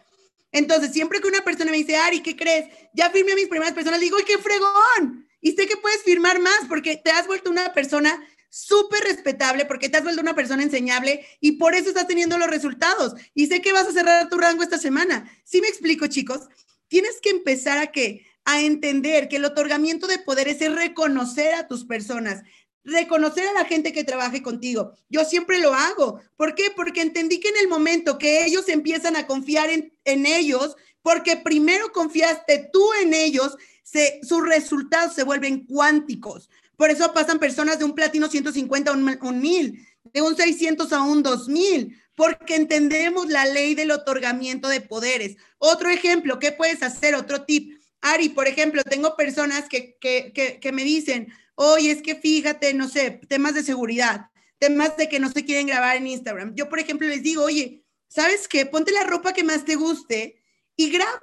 Entonces, 0.53 0.93
siempre 0.93 1.19
que 1.19 1.27
una 1.27 1.43
persona 1.43 1.71
me 1.71 1.77
dice, 1.77 1.97
Ari, 1.97 2.21
¿qué 2.21 2.37
crees? 2.37 2.65
Ya 2.93 3.09
firmé 3.09 3.33
a 3.33 3.35
mis 3.35 3.47
primeras 3.47 3.73
personas, 3.73 3.99
le 3.99 4.05
digo, 4.05 4.17
¡ay, 4.17 4.23
qué 4.25 4.37
fregón! 4.37 5.27
Y 5.41 5.51
sé 5.51 5.67
que 5.67 5.75
puedes 5.75 6.01
firmar 6.03 6.39
más 6.39 6.61
porque 6.69 6.95
te 6.95 7.11
has 7.11 7.27
vuelto 7.27 7.49
una 7.49 7.73
persona 7.73 8.25
súper 8.49 9.03
respetable, 9.03 9.65
porque 9.65 9.89
te 9.89 9.97
has 9.97 10.03
vuelto 10.03 10.21
una 10.21 10.35
persona 10.35 10.61
enseñable 10.61 11.25
y 11.41 11.53
por 11.53 11.73
eso 11.73 11.89
estás 11.89 12.07
teniendo 12.07 12.37
los 12.37 12.47
resultados. 12.47 13.15
Y 13.33 13.47
sé 13.47 13.61
que 13.61 13.73
vas 13.73 13.87
a 13.87 13.91
cerrar 13.91 14.29
tu 14.29 14.37
rango 14.37 14.61
esta 14.63 14.77
semana. 14.77 15.29
¿Sí 15.43 15.59
me 15.59 15.67
explico, 15.67 16.07
chicos? 16.07 16.41
Tienes 16.87 17.19
que 17.19 17.31
empezar 17.31 17.79
a 17.79 17.87
que 17.91 18.25
a 18.45 18.61
entender 18.61 19.27
que 19.27 19.37
el 19.37 19.45
otorgamiento 19.45 20.05
de 20.05 20.19
poderes 20.19 20.61
es 20.61 20.73
reconocer 20.73 21.55
a 21.55 21.67
tus 21.67 21.85
personas, 21.85 22.43
reconocer 22.83 23.47
a 23.47 23.53
la 23.53 23.65
gente 23.65 23.93
que 23.93 24.03
trabaje 24.03 24.41
contigo. 24.41 24.93
Yo 25.09 25.23
siempre 25.25 25.59
lo 25.59 25.73
hago. 25.73 26.21
¿Por 26.35 26.55
qué? 26.55 26.71
Porque 26.75 27.01
entendí 27.01 27.39
que 27.39 27.49
en 27.49 27.57
el 27.57 27.67
momento 27.67 28.17
que 28.17 28.45
ellos 28.45 28.67
empiezan 28.69 29.15
a 29.15 29.25
confiar 29.25 29.69
en, 29.69 30.25
ellos, 30.25 30.75
porque 31.01 31.37
primero 31.37 31.91
confiaste 31.91 32.69
tú 32.71 32.85
en 33.01 33.13
ellos, 33.13 33.55
se, 33.83 34.19
sus 34.23 34.45
resultados 34.45 35.13
se 35.13 35.23
vuelven 35.23 35.65
cuánticos. 35.65 36.49
Por 36.75 36.89
eso 36.89 37.13
pasan 37.13 37.39
personas 37.39 37.79
de 37.79 37.85
un 37.85 37.93
platino 37.93 38.27
150 38.27 38.91
a 38.91 38.93
un, 38.93 39.17
un 39.21 39.39
1000, 39.39 39.87
de 40.13 40.21
un 40.21 40.35
600 40.35 40.91
a 40.91 41.01
un 41.01 41.23
2000, 41.23 41.97
porque 42.15 42.55
entendemos 42.55 43.27
la 43.29 43.45
ley 43.45 43.75
del 43.75 43.91
otorgamiento 43.91 44.67
de 44.67 44.81
poderes. 44.81 45.37
Otro 45.57 45.89
ejemplo, 45.89 46.39
¿qué 46.39 46.51
puedes 46.51 46.83
hacer? 46.83 47.15
Otro 47.15 47.43
tip. 47.43 47.79
Ari, 48.01 48.29
por 48.29 48.47
ejemplo, 48.47 48.83
tengo 48.83 49.15
personas 49.15 49.69
que, 49.69 49.97
que, 50.01 50.33
que, 50.33 50.59
que 50.59 50.71
me 50.73 50.83
dicen, 50.83 51.31
oye, 51.55 51.91
es 51.91 52.01
que 52.01 52.15
fíjate, 52.15 52.73
no 52.73 52.87
sé, 52.87 53.21
temas 53.27 53.53
de 53.53 53.63
seguridad, 53.63 54.29
temas 54.59 54.97
de 54.97 55.09
que 55.09 55.19
no 55.19 55.29
se 55.29 55.45
quieren 55.45 55.67
grabar 55.67 55.97
en 55.97 56.07
Instagram. 56.07 56.55
Yo, 56.55 56.69
por 56.69 56.79
ejemplo, 56.79 57.07
les 57.07 57.23
digo, 57.23 57.43
oye, 57.43 57.85
¿sabes 58.07 58.47
qué? 58.47 58.65
Ponte 58.65 58.91
la 58.91 59.03
ropa 59.03 59.33
que 59.33 59.43
más 59.43 59.65
te 59.65 59.75
guste 59.75 60.43
y 60.75 60.91
grábate. 60.91 61.21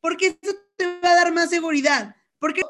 Porque 0.00 0.38
eso 0.40 0.54
te 0.76 0.86
va 1.00 1.10
a 1.12 1.16
dar 1.16 1.32
más 1.32 1.50
seguridad. 1.50 2.16
Porque 2.38 2.62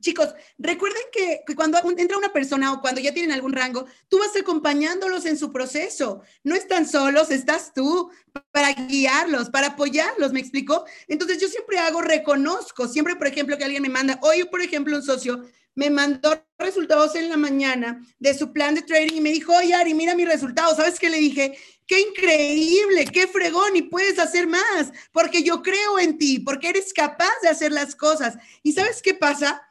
Chicos, 0.00 0.34
recuerden 0.58 1.02
que, 1.12 1.42
cuando 1.54 1.78
entra 1.96 2.16
una 2.16 2.32
persona 2.32 2.72
o 2.72 2.80
cuando 2.80 3.00
ya 3.00 3.12
tienen 3.12 3.32
algún 3.32 3.52
rango, 3.52 3.86
tú 4.08 4.18
vas 4.18 4.34
acompañándolos 4.36 5.26
en 5.26 5.36
su 5.36 5.52
proceso. 5.52 6.22
No 6.42 6.54
están 6.54 6.88
solos, 6.88 7.30
estás 7.30 7.72
tú 7.74 8.10
para 8.50 8.72
guiarlos, 8.72 9.50
para 9.50 9.68
apoyarlos, 9.68 10.32
¿me 10.32 10.40
explico? 10.40 10.84
Entonces 11.08 11.40
yo 11.40 11.48
siempre 11.48 11.78
hago, 11.78 12.00
reconozco, 12.00 12.88
siempre, 12.88 13.16
por 13.16 13.26
ejemplo, 13.26 13.58
que 13.58 13.64
alguien 13.64 13.82
me 13.82 13.90
manda, 13.90 14.18
hoy, 14.22 14.44
por 14.44 14.62
ejemplo, 14.62 14.96
un 14.96 15.02
socio 15.02 15.44
me 15.74 15.90
mandó 15.90 16.44
resultados 16.58 17.14
en 17.14 17.28
la 17.28 17.36
mañana 17.36 18.04
de 18.18 18.34
su 18.34 18.52
plan 18.52 18.74
de 18.74 18.82
trading 18.82 19.16
y 19.16 19.20
me 19.20 19.30
dijo, 19.30 19.54
oye, 19.56 19.74
Ari, 19.74 19.94
mira 19.94 20.14
mis 20.14 20.28
resultados. 20.28 20.76
¿Sabes 20.76 20.98
qué 20.98 21.08
le 21.08 21.18
dije? 21.18 21.56
Qué 21.86 22.00
increíble, 22.00 23.06
qué 23.06 23.26
fregón 23.26 23.76
y 23.76 23.82
puedes 23.82 24.18
hacer 24.18 24.46
más, 24.46 24.92
porque 25.12 25.42
yo 25.42 25.62
creo 25.62 25.98
en 25.98 26.18
ti, 26.18 26.38
porque 26.38 26.68
eres 26.68 26.92
capaz 26.92 27.32
de 27.42 27.48
hacer 27.48 27.72
las 27.72 27.94
cosas. 27.96 28.36
¿Y 28.62 28.72
sabes 28.72 29.00
qué 29.02 29.14
pasa? 29.14 29.62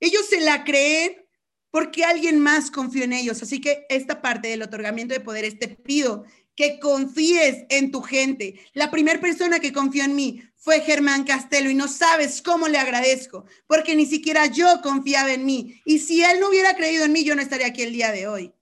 Ellos 0.00 0.26
se 0.28 0.40
la 0.40 0.64
creen 0.64 1.26
porque 1.70 2.04
alguien 2.04 2.38
más 2.38 2.70
confió 2.70 3.04
en 3.04 3.12
ellos. 3.12 3.42
Así 3.42 3.60
que 3.60 3.86
esta 3.88 4.22
parte 4.22 4.48
del 4.48 4.62
otorgamiento 4.62 5.14
de 5.14 5.20
poderes 5.20 5.58
te 5.58 5.68
pido 5.68 6.24
que 6.54 6.80
confíes 6.80 7.64
en 7.68 7.90
tu 7.90 8.00
gente. 8.00 8.58
La 8.72 8.90
primera 8.90 9.20
persona 9.20 9.60
que 9.60 9.72
confió 9.72 10.04
en 10.04 10.16
mí 10.16 10.42
fue 10.56 10.80
Germán 10.80 11.24
Castelo 11.24 11.70
y 11.70 11.74
no 11.74 11.86
sabes 11.86 12.42
cómo 12.42 12.66
le 12.66 12.78
agradezco, 12.78 13.44
porque 13.66 13.94
ni 13.94 14.06
siquiera 14.06 14.46
yo 14.46 14.80
confiaba 14.82 15.32
en 15.32 15.44
mí. 15.44 15.80
Y 15.84 15.98
si 15.98 16.24
él 16.24 16.40
no 16.40 16.48
hubiera 16.48 16.74
creído 16.74 17.04
en 17.04 17.12
mí, 17.12 17.24
yo 17.24 17.36
no 17.36 17.42
estaría 17.42 17.66
aquí 17.68 17.82
el 17.82 17.92
día 17.92 18.10
de 18.10 18.26
hoy. 18.26 18.52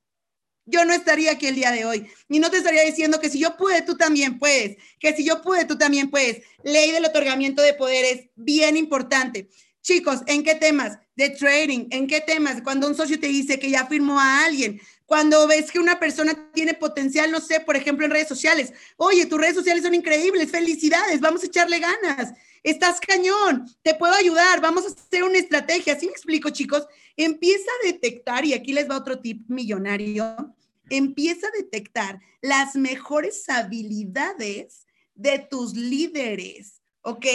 Yo 0.66 0.84
no 0.84 0.94
estaría 0.94 1.32
aquí 1.32 1.46
el 1.46 1.54
día 1.54 1.70
de 1.70 1.84
hoy. 1.84 2.06
Y 2.28 2.40
no 2.40 2.50
te 2.50 2.56
estaría 2.56 2.82
diciendo 2.82 3.20
que 3.20 3.28
si 3.28 3.38
yo 3.38 3.56
pude, 3.56 3.82
tú 3.82 3.96
también 3.96 4.38
puedes. 4.38 4.76
Que 4.98 5.14
si 5.14 5.24
yo 5.24 5.42
pude, 5.42 5.66
tú 5.66 5.76
también 5.76 6.10
puedes. 6.10 6.42
Ley 6.62 6.90
del 6.90 7.04
otorgamiento 7.04 7.62
de 7.62 7.74
poderes, 7.74 8.28
bien 8.34 8.76
importante. 8.76 9.48
Chicos, 9.84 10.20
¿en 10.26 10.42
qué 10.42 10.54
temas? 10.54 10.98
De 11.14 11.28
trading, 11.28 11.88
¿en 11.90 12.06
qué 12.06 12.22
temas? 12.22 12.62
Cuando 12.62 12.88
un 12.88 12.94
socio 12.94 13.20
te 13.20 13.26
dice 13.26 13.58
que 13.58 13.68
ya 13.68 13.86
firmó 13.86 14.18
a 14.18 14.46
alguien, 14.46 14.80
cuando 15.04 15.46
ves 15.46 15.70
que 15.70 15.78
una 15.78 16.00
persona 16.00 16.50
tiene 16.54 16.72
potencial, 16.72 17.30
no 17.30 17.38
sé, 17.38 17.60
por 17.60 17.76
ejemplo, 17.76 18.06
en 18.06 18.10
redes 18.10 18.28
sociales. 18.28 18.72
Oye, 18.96 19.26
tus 19.26 19.38
redes 19.38 19.54
sociales 19.54 19.82
son 19.82 19.94
increíbles, 19.94 20.50
felicidades, 20.50 21.20
vamos 21.20 21.42
a 21.42 21.46
echarle 21.46 21.80
ganas. 21.80 22.32
Estás 22.62 22.98
cañón, 22.98 23.66
te 23.82 23.92
puedo 23.94 24.14
ayudar, 24.14 24.62
vamos 24.62 24.86
a 24.86 24.88
hacer 24.88 25.22
una 25.22 25.36
estrategia. 25.36 25.92
Así 25.92 26.06
me 26.06 26.12
explico, 26.12 26.48
chicos. 26.48 26.86
Empieza 27.14 27.70
a 27.82 27.86
detectar, 27.86 28.46
y 28.46 28.54
aquí 28.54 28.72
les 28.72 28.88
va 28.88 28.96
otro 28.96 29.20
tip 29.20 29.42
millonario, 29.48 30.54
empieza 30.88 31.46
a 31.48 31.56
detectar 31.58 32.20
las 32.40 32.74
mejores 32.74 33.46
habilidades 33.50 34.86
de 35.14 35.40
tus 35.40 35.74
líderes, 35.74 36.80
¿ok? 37.02 37.26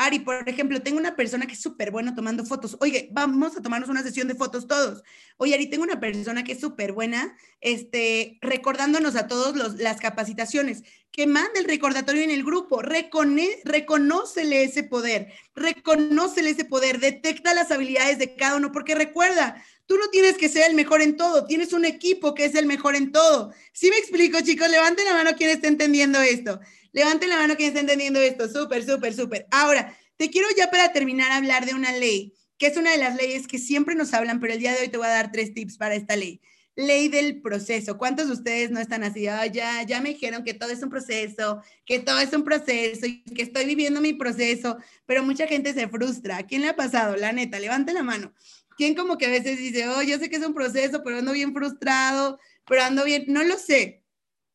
Ari, 0.00 0.20
por 0.20 0.48
ejemplo, 0.48 0.80
tengo 0.80 0.98
una 0.98 1.14
persona 1.14 1.46
que 1.46 1.52
es 1.52 1.60
súper 1.60 1.90
buena 1.90 2.14
tomando 2.14 2.46
fotos. 2.46 2.78
Oye, 2.80 3.10
vamos 3.12 3.54
a 3.54 3.60
tomarnos 3.60 3.90
una 3.90 4.02
sesión 4.02 4.28
de 4.28 4.34
fotos 4.34 4.66
todos. 4.66 5.02
Oye, 5.36 5.52
Ari, 5.52 5.66
tengo 5.68 5.82
una 5.82 6.00
persona 6.00 6.42
que 6.42 6.52
es 6.52 6.60
súper 6.60 6.92
buena, 6.92 7.36
este, 7.60 8.38
recordándonos 8.40 9.14
a 9.14 9.28
todos 9.28 9.78
las 9.78 10.00
capacitaciones. 10.00 10.84
Que 11.12 11.26
mande 11.26 11.58
el 11.58 11.66
recordatorio 11.66 12.22
en 12.22 12.30
el 12.30 12.44
grupo. 12.44 12.80
Recone, 12.80 13.46
reconócele 13.64 14.64
ese 14.64 14.84
poder. 14.84 15.34
Reconócele 15.54 16.48
ese 16.48 16.64
poder. 16.64 16.98
Detecta 16.98 17.52
las 17.52 17.70
habilidades 17.70 18.18
de 18.18 18.36
cada 18.36 18.56
uno. 18.56 18.72
Porque 18.72 18.94
recuerda, 18.94 19.62
tú 19.84 19.98
no 19.98 20.08
tienes 20.08 20.38
que 20.38 20.48
ser 20.48 20.70
el 20.70 20.76
mejor 20.76 21.02
en 21.02 21.18
todo. 21.18 21.44
Tienes 21.44 21.74
un 21.74 21.84
equipo 21.84 22.32
que 22.32 22.46
es 22.46 22.54
el 22.54 22.64
mejor 22.64 22.96
en 22.96 23.12
todo. 23.12 23.52
¿Sí 23.72 23.90
me 23.90 23.98
explico, 23.98 24.40
chicos? 24.40 24.70
Levanten 24.70 25.04
la 25.04 25.12
mano 25.12 25.36
quien 25.36 25.50
esté 25.50 25.68
entendiendo 25.68 26.20
esto. 26.22 26.58
Levanten 26.92 27.28
la 27.28 27.36
mano 27.36 27.56
quien 27.56 27.68
está 27.68 27.80
entendiendo 27.80 28.20
esto. 28.20 28.48
Súper, 28.48 28.84
súper, 28.84 29.14
súper. 29.14 29.46
Ahora, 29.50 29.96
te 30.16 30.30
quiero 30.30 30.48
ya 30.56 30.70
para 30.70 30.92
terminar 30.92 31.32
hablar 31.32 31.64
de 31.64 31.74
una 31.74 31.92
ley, 31.92 32.34
que 32.58 32.66
es 32.66 32.76
una 32.76 32.92
de 32.92 32.98
las 32.98 33.16
leyes 33.16 33.46
que 33.46 33.58
siempre 33.58 33.94
nos 33.94 34.12
hablan, 34.12 34.38
pero 34.38 34.52
el 34.52 34.58
día 34.58 34.74
de 34.74 34.82
hoy 34.82 34.88
te 34.88 34.98
voy 34.98 35.06
a 35.06 35.10
dar 35.10 35.32
tres 35.32 35.54
tips 35.54 35.78
para 35.78 35.94
esta 35.94 36.16
ley. 36.16 36.40
Ley 36.76 37.08
del 37.08 37.40
proceso. 37.40 37.96
¿Cuántos 37.96 38.26
de 38.26 38.34
ustedes 38.34 38.70
no 38.70 38.80
están 38.80 39.02
así? 39.02 39.22
ya, 39.22 39.82
ya 39.82 40.00
me 40.00 40.10
dijeron 40.10 40.44
que 40.44 40.54
todo 40.54 40.70
es 40.70 40.82
un 40.82 40.90
proceso, 40.90 41.62
que 41.84 41.98
todo 42.00 42.18
es 42.18 42.32
un 42.32 42.44
proceso 42.44 43.06
y 43.06 43.22
que 43.22 43.42
estoy 43.42 43.64
viviendo 43.64 44.00
mi 44.00 44.12
proceso, 44.12 44.76
pero 45.06 45.22
mucha 45.22 45.46
gente 45.46 45.72
se 45.72 45.88
frustra. 45.88 46.46
quién 46.46 46.62
le 46.62 46.68
ha 46.68 46.76
pasado? 46.76 47.16
La 47.16 47.32
neta, 47.32 47.58
levante 47.58 47.92
la 47.92 48.02
mano. 48.02 48.32
¿Quién 48.76 48.94
como 48.94 49.18
que 49.18 49.26
a 49.26 49.30
veces 49.30 49.58
dice, 49.58 49.88
oh, 49.88 50.02
yo 50.02 50.18
sé 50.18 50.30
que 50.30 50.36
es 50.36 50.46
un 50.46 50.54
proceso, 50.54 51.02
pero 51.02 51.18
ando 51.18 51.32
bien 51.32 51.52
frustrado, 51.52 52.38
pero 52.66 52.82
ando 52.82 53.04
bien, 53.04 53.24
no 53.28 53.42
lo 53.42 53.58
sé. 53.58 53.99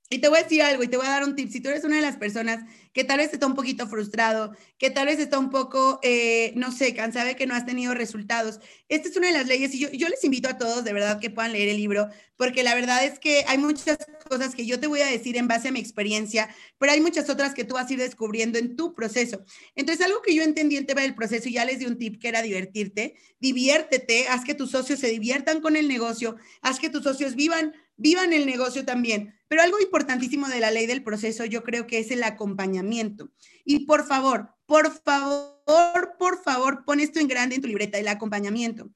Y 0.08 0.20
te 0.20 0.30
voy 0.30 0.38
a 0.38 0.44
decir 0.44 0.62
algo 0.62 0.84
y 0.84 0.88
te 0.88 0.98
voy 0.98 1.08
a 1.08 1.10
dar 1.10 1.24
un 1.24 1.36
tip. 1.36 1.50
Si 1.50 1.62
tú 1.62 1.70
eres 1.70 1.84
una 1.84 1.96
de 1.96 2.04
las 2.04 2.18
personas 2.18 2.64
que 2.94 3.04
tal 3.04 3.18
vez 3.18 3.34
está 3.34 3.48
un 3.48 3.56
poquito 3.56 3.88
frustrado, 3.88 4.56
que 4.78 4.92
tal 4.92 5.08
vez 5.08 5.20
está 5.20 5.40
un 5.40 5.50
poco, 5.50 6.00
eh, 6.04 6.54
no 6.56 6.72
sé, 6.72 6.94
cansada 6.94 7.26
de 7.26 7.36
que 7.36 7.48
no 7.48 7.56
has 7.56 7.66
tenido 7.66 7.96
resultados, 7.96 8.60
esta 8.88 9.10
es 9.10 9.18
una 9.18 9.28
de 9.28 9.34
las 9.34 9.48
leyes 9.48 9.74
y 9.74 9.80
yo, 9.80 9.90
yo 9.92 10.08
les 10.08 10.24
invito 10.24 10.48
a 10.48 10.60
todos 10.60 10.84
de 10.84 10.94
verdad 10.94 11.20
que 11.20 11.32
puedan 11.32 11.54
leer 11.54 11.70
el 11.70 11.78
libro, 11.78 12.08
porque 12.38 12.62
la 12.62 12.76
verdad 12.76 13.04
es 13.04 13.20
que 13.20 13.46
hay 13.48 13.58
muchas 13.58 13.98
cosas 14.30 14.54
que 14.54 14.68
yo 14.68 14.80
te 14.80 14.88
voy 14.88 15.02
a 15.02 15.08
decir 15.08 15.38
en 15.38 15.48
base 15.48 15.70
a 15.70 15.72
mi 15.72 15.80
experiencia, 15.80 16.50
pero 16.78 16.92
hay 16.92 17.02
muchas 17.02 17.28
otras 17.30 17.56
que 17.56 17.64
tú 17.64 17.74
vas 17.74 17.90
a 17.90 17.94
ir 17.94 18.00
descubriendo 18.00 18.60
en 18.60 18.76
tu 18.76 18.94
proceso. 18.94 19.44
Entonces, 19.76 20.06
algo 20.06 20.22
que 20.22 20.36
yo 20.36 20.44
entendí 20.44 20.78
en 20.78 20.86
tema 20.86 21.02
del 21.02 21.16
proceso 21.16 21.50
y 21.50 21.54
ya 21.54 21.66
les 21.66 21.80
di 21.80 21.86
un 21.88 21.98
tip 21.98 22.22
que 22.22 22.30
era 22.30 22.44
divertirte, 22.44 23.16
diviértete, 23.40 24.28
haz 24.28 24.46
que 24.46 24.54
tus 24.54 24.72
socios 24.72 25.00
se 25.00 25.08
diviertan 25.08 25.62
con 25.62 25.76
el 25.76 25.88
negocio, 25.88 26.36
haz 26.62 26.80
que 26.80 26.90
tus 26.90 27.04
socios 27.04 27.36
vivan 27.36 27.74
vivan 27.98 28.34
el 28.34 28.46
negocio 28.46 28.86
también. 28.86 29.36
Pero 29.48 29.62
algo 29.62 29.80
importantísimo 29.80 30.48
de 30.48 30.60
la 30.60 30.72
ley 30.72 30.88
del 30.88 31.04
proceso 31.04 31.46
yo 31.46 31.64
creo 31.64 31.88
que 31.88 32.00
es 32.00 32.12
el 32.12 32.24
acompañamiento. 32.24 33.30
Y 33.64 33.86
por 33.86 34.06
favor, 34.06 34.50
por 34.66 34.92
favor, 34.92 36.16
por 36.18 36.44
favor, 36.44 36.84
pon 36.86 37.00
esto 37.00 37.20
en 37.20 37.28
grande 37.28 37.56
en 37.56 37.62
tu 37.62 37.68
libreta, 37.68 37.98
el 37.98 38.08
acompañamiento. 38.08 38.90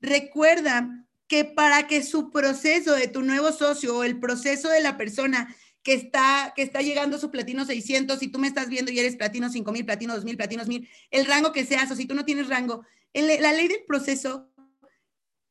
Recuerda 0.00 1.06
que 1.26 1.44
para 1.44 1.86
que 1.86 2.02
su 2.02 2.30
proceso 2.30 2.94
de 2.94 3.06
tu 3.06 3.22
nuevo 3.22 3.52
socio 3.52 3.96
o 3.96 4.04
el 4.04 4.18
proceso 4.18 4.68
de 4.68 4.80
la 4.80 4.96
persona 4.96 5.54
que 5.82 5.94
está, 5.94 6.52
que 6.56 6.62
está 6.62 6.82
llegando 6.82 7.16
a 7.16 7.20
su 7.20 7.30
platino 7.30 7.64
600, 7.64 8.18
si 8.18 8.28
tú 8.28 8.38
me 8.38 8.48
estás 8.48 8.68
viendo 8.68 8.90
y 8.90 8.98
eres 8.98 9.16
platino 9.16 9.48
5000, 9.48 9.84
platino 9.84 10.14
2000, 10.14 10.36
platino 10.36 10.64
1000, 10.64 10.88
el 11.10 11.26
rango 11.26 11.52
que 11.52 11.64
seas, 11.64 11.90
o 11.90 11.96
si 11.96 12.06
tú 12.06 12.14
no 12.14 12.24
tienes 12.24 12.48
rango, 12.48 12.84
la 13.14 13.52
ley 13.52 13.68
del 13.68 13.84
proceso 13.86 14.49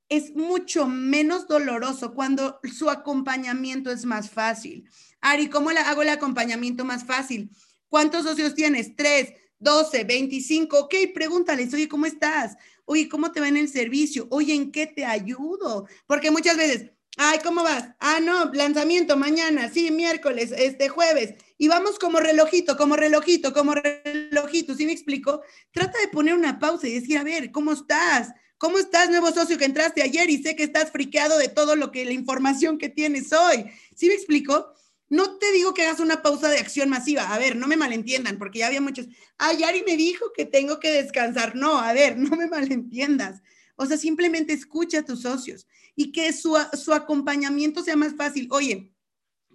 es 0.10 0.36
mucho 0.36 0.88
menos 0.88 1.48
doloroso 1.48 2.13
cuando 2.13 2.60
su 2.76 2.89
acompañamiento 2.89 3.91
es 3.91 4.06
más 4.06 4.30
fácil. 4.30 4.89
Ari, 5.22 5.48
¿cómo 5.50 5.69
hago 5.69 6.02
el 6.02 6.10
acompañamiento 6.10 6.84
más 6.84 7.06
fácil? 7.06 7.50
¿Cuántos 7.88 8.24
socios 8.24 8.56
tienes? 8.56 8.95
Tres, 8.95 9.34
doce, 9.60 10.04
veinticinco. 10.04 10.80
Ok, 10.80 10.95
pregúntales, 11.13 11.74
oye, 11.74 11.88
¿cómo 11.88 12.06
estás? 12.06 12.58
Oye, 12.86 13.08
¿cómo 13.08 13.32
te 13.32 13.39
va 13.39 13.48
en 13.48 13.58
el 13.58 13.69
servicio? 13.69 14.28
Oye, 14.32 14.56
¿en 14.56 14.72
qué 14.72 14.88
te 14.88 15.06
ayudo? 15.06 15.88
Porque 16.08 16.32
muchas 16.32 16.58
veces, 16.58 16.91
ay, 17.17 17.39
¿cómo 17.43 17.63
vas? 17.63 17.89
Ah, 18.00 18.19
no, 18.19 18.52
lanzamiento 18.54 19.15
mañana, 19.15 19.69
sí, 19.69 19.91
miércoles, 19.91 20.52
este 20.58 20.89
jueves. 20.89 21.36
Y 21.58 21.67
vamos 21.67 22.00
como 22.00 22.19
relojito, 22.19 22.78
como 22.78 22.95
relojito, 22.95 23.54
como 23.54 23.76
relojito, 23.76 24.74
¿sí 24.74 24.86
me 24.86 24.93
explico? 24.93 25.41
Trata 25.72 26.00
de 26.00 26.08
poner 26.08 26.34
una 26.34 26.58
pausa 26.58 26.88
y 26.88 26.93
decir, 26.93 27.17
a 27.17 27.24
ver, 27.24 27.52
¿cómo 27.52 27.74
estás? 27.74 28.30
¿Cómo 28.60 28.78
estás, 28.78 29.10
nuevo 29.10 29.32
socio 29.32 29.58
que 29.58 29.63
entraste 29.63 30.02
ayer 30.02 30.30
y 30.30 30.43
sé 30.43 30.54
que 30.54 30.63
estás 30.63 30.91
friqueado 30.91 31.38
de 31.38 31.48
todo 31.48 31.78
lo 31.78 31.91
que 31.91 32.04
la 32.04 32.12
información 32.12 32.78
que 32.78 32.89
tienes 32.89 33.32
hoy? 33.32 33.72
¿Sí 33.95 34.08
me 34.08 34.15
explico? 34.15 34.74
No 35.08 35.38
te 35.38 35.54
digo 35.54 35.74
que 35.74 35.84
hagas 35.84 36.02
una 36.02 36.22
pausa 36.22 36.50
de 36.50 36.60
acción 36.60 36.89
masiva. 36.89 37.34
A 37.34 37.39
ver, 37.39 37.56
no 37.56 37.67
me 37.67 37.78
malentiendan, 37.78 38.38
porque 38.38 38.60
ya 38.60 38.67
había 38.67 38.82
muchos. 38.82 39.08
Ay, 39.38 39.63
Ari 39.63 39.84
me 39.88 39.95
dijo 39.95 40.34
que 40.36 40.45
tengo 40.45 40.78
que 40.82 40.91
descansar. 40.91 41.56
No, 41.56 41.80
a 41.80 41.93
ver, 41.93 42.17
no 42.17 42.36
me 42.36 42.48
malentiendas. 42.48 43.41
O 43.78 43.86
sea, 43.86 43.98
simplemente 43.98 44.52
escucha 44.52 45.00
a 45.00 45.06
tus 45.06 45.22
socios 45.22 45.65
y 45.95 46.12
que 46.12 46.34
su, 46.34 46.58
su 46.74 46.93
acompañamiento 46.93 47.82
sea 47.82 47.95
más 47.95 48.13
fácil. 48.13 48.50
Oye, 48.52 48.91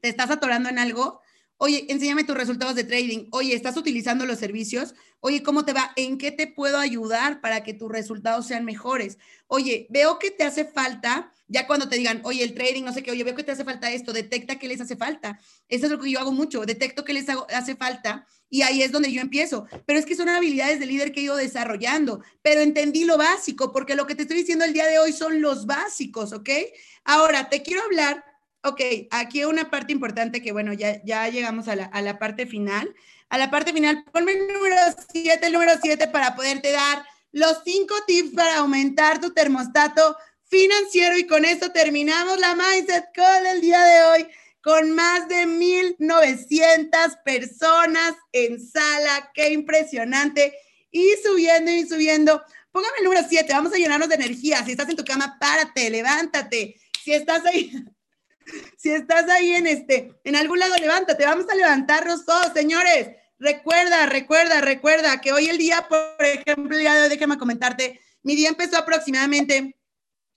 ¿te 0.01 0.09
estás 0.09 0.31
atorando 0.31 0.71
en 0.71 0.79
algo? 0.79 1.21
Oye, 1.57 1.87
enséñame 1.89 2.25
tus 2.25 2.37
resultados 2.37 2.75
de 2.75 2.85
trading. 2.85 3.29
Oye, 3.31 3.55
¿estás 3.55 3.77
utilizando 3.77 4.27
los 4.27 4.39
servicios? 4.39 4.95
Oye, 5.21 5.43
¿cómo 5.43 5.65
te 5.65 5.73
va? 5.73 5.93
¿En 5.97 6.19
qué 6.19 6.33
te 6.33 6.47
puedo 6.47 6.79
ayudar 6.79 7.41
para 7.41 7.63
que 7.63 7.75
tus 7.75 7.91
resultados 7.91 8.47
sean 8.47 8.65
mejores? 8.65 9.19
Oye, 9.47 9.87
veo 9.89 10.19
que 10.19 10.31
te 10.31 10.43
hace 10.43 10.65
falta, 10.65 11.33
ya 11.47 11.67
cuando 11.67 11.89
te 11.89 11.97
digan, 11.97 12.21
oye, 12.25 12.43
el 12.43 12.55
trading, 12.55 12.83
no 12.83 12.93
sé 12.93 13.03
qué, 13.03 13.13
oye, 13.13 13.23
veo 13.23 13.37
que 13.37 13.45
te 13.45 13.53
hace 13.53 13.65
falta 13.65 13.91
esto, 13.93 14.13
detecta 14.13 14.59
que 14.59 14.67
les 14.67 14.81
hace 14.81 14.97
falta. 14.97 15.39
Eso 15.69 15.87
es 15.87 15.93
lo 15.93 16.01
que 16.01 16.11
yo 16.11 16.19
hago 16.19 16.33
mucho, 16.33 16.67
detecto 16.67 17.05
que 17.05 17.13
les 17.13 17.27
hace 17.29 17.77
falta 17.77 18.27
y 18.51 18.63
ahí 18.63 18.83
es 18.83 18.91
donde 18.91 19.13
yo 19.13 19.21
empiezo. 19.21 19.67
Pero 19.87 19.99
es 19.99 20.07
que 20.07 20.17
son 20.17 20.29
habilidades 20.29 20.81
de 20.81 20.87
líder 20.87 21.13
que 21.13 21.21
he 21.21 21.25
ido 21.25 21.37
desarrollando, 21.37 22.23
pero 22.43 22.61
entendí 22.61 23.05
lo 23.05 23.17
básico, 23.17 23.73
porque 23.73 23.95
lo 23.95 24.07
que 24.07 24.15
te 24.15 24.23
estoy 24.23 24.39
diciendo 24.39 24.65
el 24.65 24.73
día 24.73 24.87
de 24.87 24.99
hoy 24.99 25.13
son 25.13 25.41
los 25.41 25.67
básicos, 25.67 26.33
¿ok? 26.33 26.51
Ahora, 27.05 27.49
te 27.49 27.63
quiero 27.63 27.83
hablar 27.83 28.25
Ok, 28.65 28.81
aquí 29.11 29.45
una 29.45 29.71
parte 29.71 29.93
importante 29.93 30.41
que, 30.41 30.53
bueno, 30.53 30.73
ya, 30.73 31.03
ya 31.05 31.29
llegamos 31.29 31.69
a 31.69 31.77
la, 31.77 31.85
a 31.85 32.01
la 32.01 32.19
parte 32.19 32.47
final. 32.47 32.95
A 33.29 33.37
la 33.37 33.51
parte 33.51 33.73
final, 33.73 34.05
ponme 34.11 34.33
el 34.33 34.49
número 34.49 34.77
7, 35.13 35.47
el 35.47 35.53
número 35.53 35.73
7 35.83 36.09
para 36.09 36.35
poderte 36.35 36.73
dar 36.73 37.05
los 37.33 37.59
cinco 37.65 37.95
tips 38.07 38.35
para 38.35 38.59
aumentar 38.59 39.21
tu 39.21 39.35
termostato 39.35 40.17
financiero. 40.45 41.19
Y 41.19 41.27
con 41.27 41.45
esto 41.45 41.73
terminamos 41.73 42.41
la 42.41 42.55
Mindset 42.55 43.07
Call 43.13 43.47
el 43.47 43.61
día 43.61 43.83
de 43.83 44.03
hoy 44.03 44.27
con 44.63 44.93
más 44.93 45.29
de 45.29 45.47
1.900 45.47 47.23
personas 47.23 48.15
en 48.33 48.59
sala. 48.67 49.31
Qué 49.35 49.51
impresionante. 49.51 50.55
Y 50.91 51.07
subiendo 51.23 51.71
y 51.71 51.87
subiendo. 51.87 52.43
Póngame 52.73 52.95
el 52.99 53.05
número 53.05 53.27
7, 53.29 53.53
vamos 53.53 53.75
a 53.75 53.77
llenarnos 53.77 54.09
de 54.09 54.15
energía. 54.15 54.65
Si 54.65 54.71
estás 54.71 54.89
en 54.89 54.97
tu 54.97 55.05
cama, 55.05 55.37
párate, 55.39 55.91
levántate. 55.91 56.81
Si 57.05 57.13
estás 57.13 57.45
ahí, 57.45 57.73
si 58.77 58.91
estás 58.91 59.29
ahí 59.29 59.55
en 59.55 59.67
este, 59.67 60.15
en 60.25 60.37
algún 60.37 60.59
lado, 60.59 60.75
levántate, 60.77 61.25
vamos 61.25 61.47
a 61.51 61.55
levantarnos 61.55 62.25
todos, 62.25 62.53
señores. 62.55 63.09
Recuerda, 63.39 64.07
recuerda, 64.07 64.61
recuerda 64.61 65.21
que 65.21 65.33
hoy 65.33 65.49
el 65.49 65.59
día, 65.59 65.87
por 65.89 66.25
ejemplo, 66.25 66.79
ya 66.79 67.09
déjame 67.09 67.39
comentarte, 67.39 68.01
Mi 68.23 68.35
día 68.37 68.49
empezó 68.49 68.79
aproximadamente 68.79 69.77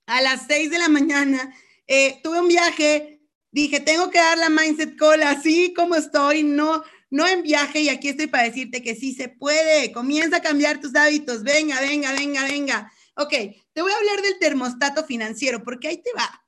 a 0.08 0.22
las 0.22 0.42
6 0.48 0.72
de 0.72 0.80
la 0.80 0.90
mañana. 0.90 1.54
Eh, 1.88 2.20
tuve 2.22 2.42
un 2.42 2.48
viaje, 2.48 3.22
dije, 3.52 3.80
tengo 3.80 4.10
que 4.10 4.20
dar 4.20 4.38
la 4.38 4.50
mindset 4.50 4.98
call 4.98 5.24
así 5.24 5.74
como 5.74 5.96
estoy, 5.96 6.44
no, 6.44 6.84
no 7.10 7.28
en 7.28 7.44
viaje 7.44 7.80
y 7.80 7.90
aquí 7.90 8.10
estoy 8.10 8.28
para 8.28 8.44
decirte 8.44 8.82
que 8.82 8.96
sí 8.96 9.14
se 9.14 9.30
puede. 9.30 9.92
Comienza 9.92 10.38
a 10.38 10.42
cambiar 10.42 10.82
tus 10.82 10.96
hábitos. 10.96 11.44
Venga, 11.44 11.80
venga, 11.80 12.12
venga, 12.12 12.44
venga. 12.44 12.92
Ok, 13.16 13.34
te 13.74 13.82
voy 13.82 13.92
a 13.92 13.98
hablar 13.98 14.22
del 14.22 14.40
termostato 14.40 15.06
financiero 15.06 15.64
porque 15.64 15.88
ahí 15.88 16.02
te 16.02 16.12
va. 16.14 16.47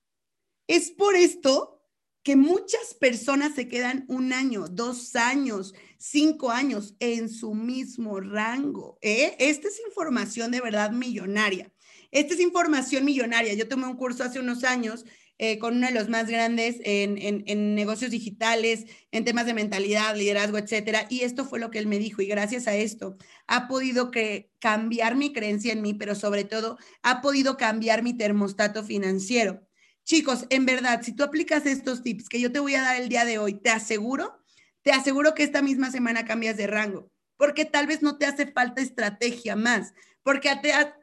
Es 0.69 0.91
por 0.91 1.15
esto 1.15 1.81
que 2.21 2.35
muchas 2.35 2.93
personas 2.93 3.55
se 3.55 3.67
quedan 3.67 4.05
un 4.07 4.33
año, 4.33 4.67
dos 4.67 5.15
años, 5.15 5.73
cinco 5.97 6.51
años 6.51 6.93
en 6.99 7.27
su 7.27 7.55
mismo 7.55 8.19
rango. 8.19 8.99
¿eh? 9.01 9.35
Esta 9.39 9.67
es 9.67 9.81
información 9.87 10.51
de 10.51 10.61
verdad 10.61 10.91
millonaria. 10.91 11.73
Esta 12.11 12.35
es 12.35 12.39
información 12.39 13.03
millonaria. 13.03 13.55
Yo 13.55 13.67
tomé 13.67 13.87
un 13.87 13.97
curso 13.97 14.23
hace 14.23 14.39
unos 14.39 14.63
años 14.63 15.05
eh, 15.39 15.57
con 15.57 15.77
uno 15.77 15.87
de 15.87 15.93
los 15.93 16.07
más 16.07 16.27
grandes 16.27 16.75
en, 16.83 17.73
negocios 17.73 18.11
digitales, 18.11 18.85
en 19.09 19.25
temas 19.25 19.47
de 19.47 19.55
mentalidad, 19.55 20.15
liderazgo, 20.15 20.59
etcétera. 20.59 21.07
Y 21.09 21.21
esto 21.21 21.45
fue 21.45 21.57
lo 21.57 21.71
que 21.71 21.79
él 21.79 21.87
me 21.87 21.97
dijo. 21.97 22.21
Y 22.21 22.27
gracias 22.27 22.67
a 22.67 22.75
esto 22.75 23.17
ha 23.47 23.67
podido 23.67 24.11
que 24.11 24.51
cambiar 24.59 25.15
mi 25.15 25.33
creencia 25.33 25.73
en 25.73 25.81
mí, 25.81 25.95
pero 25.95 26.13
sobre 26.13 26.43
todo 26.43 26.77
ha 27.01 27.21
podido 27.21 27.57
cambiar 27.57 28.03
mi 28.03 28.15
termostato 28.15 28.83
financiero. 28.83 29.67
Chicos, 30.09 30.47
en 30.49 30.65
verdad, 30.65 31.03
si 31.03 31.13
tú 31.13 31.21
aplicas 31.21 31.67
estos 31.67 32.01
tips 32.01 32.29
que 32.29 32.39
yo 32.39 32.51
te 32.51 32.57
voy 32.57 32.73
a 32.73 32.81
dar 32.81 32.99
el 32.99 33.09
día 33.09 33.25
de 33.25 33.37
hoy, 33.37 33.53
te 33.53 33.69
aseguro, 33.69 34.43
te 34.81 34.91
aseguro 34.91 35.35
que 35.35 35.43
esta 35.43 35.61
misma 35.61 35.91
semana 35.91 36.25
cambias 36.25 36.57
de 36.57 36.65
rango, 36.65 37.11
porque 37.37 37.63
tal 37.63 37.85
vez 37.85 38.01
no 38.01 38.17
te 38.17 38.25
hace 38.25 38.47
falta 38.47 38.81
estrategia 38.81 39.55
más, 39.55 39.93
porque 40.23 40.49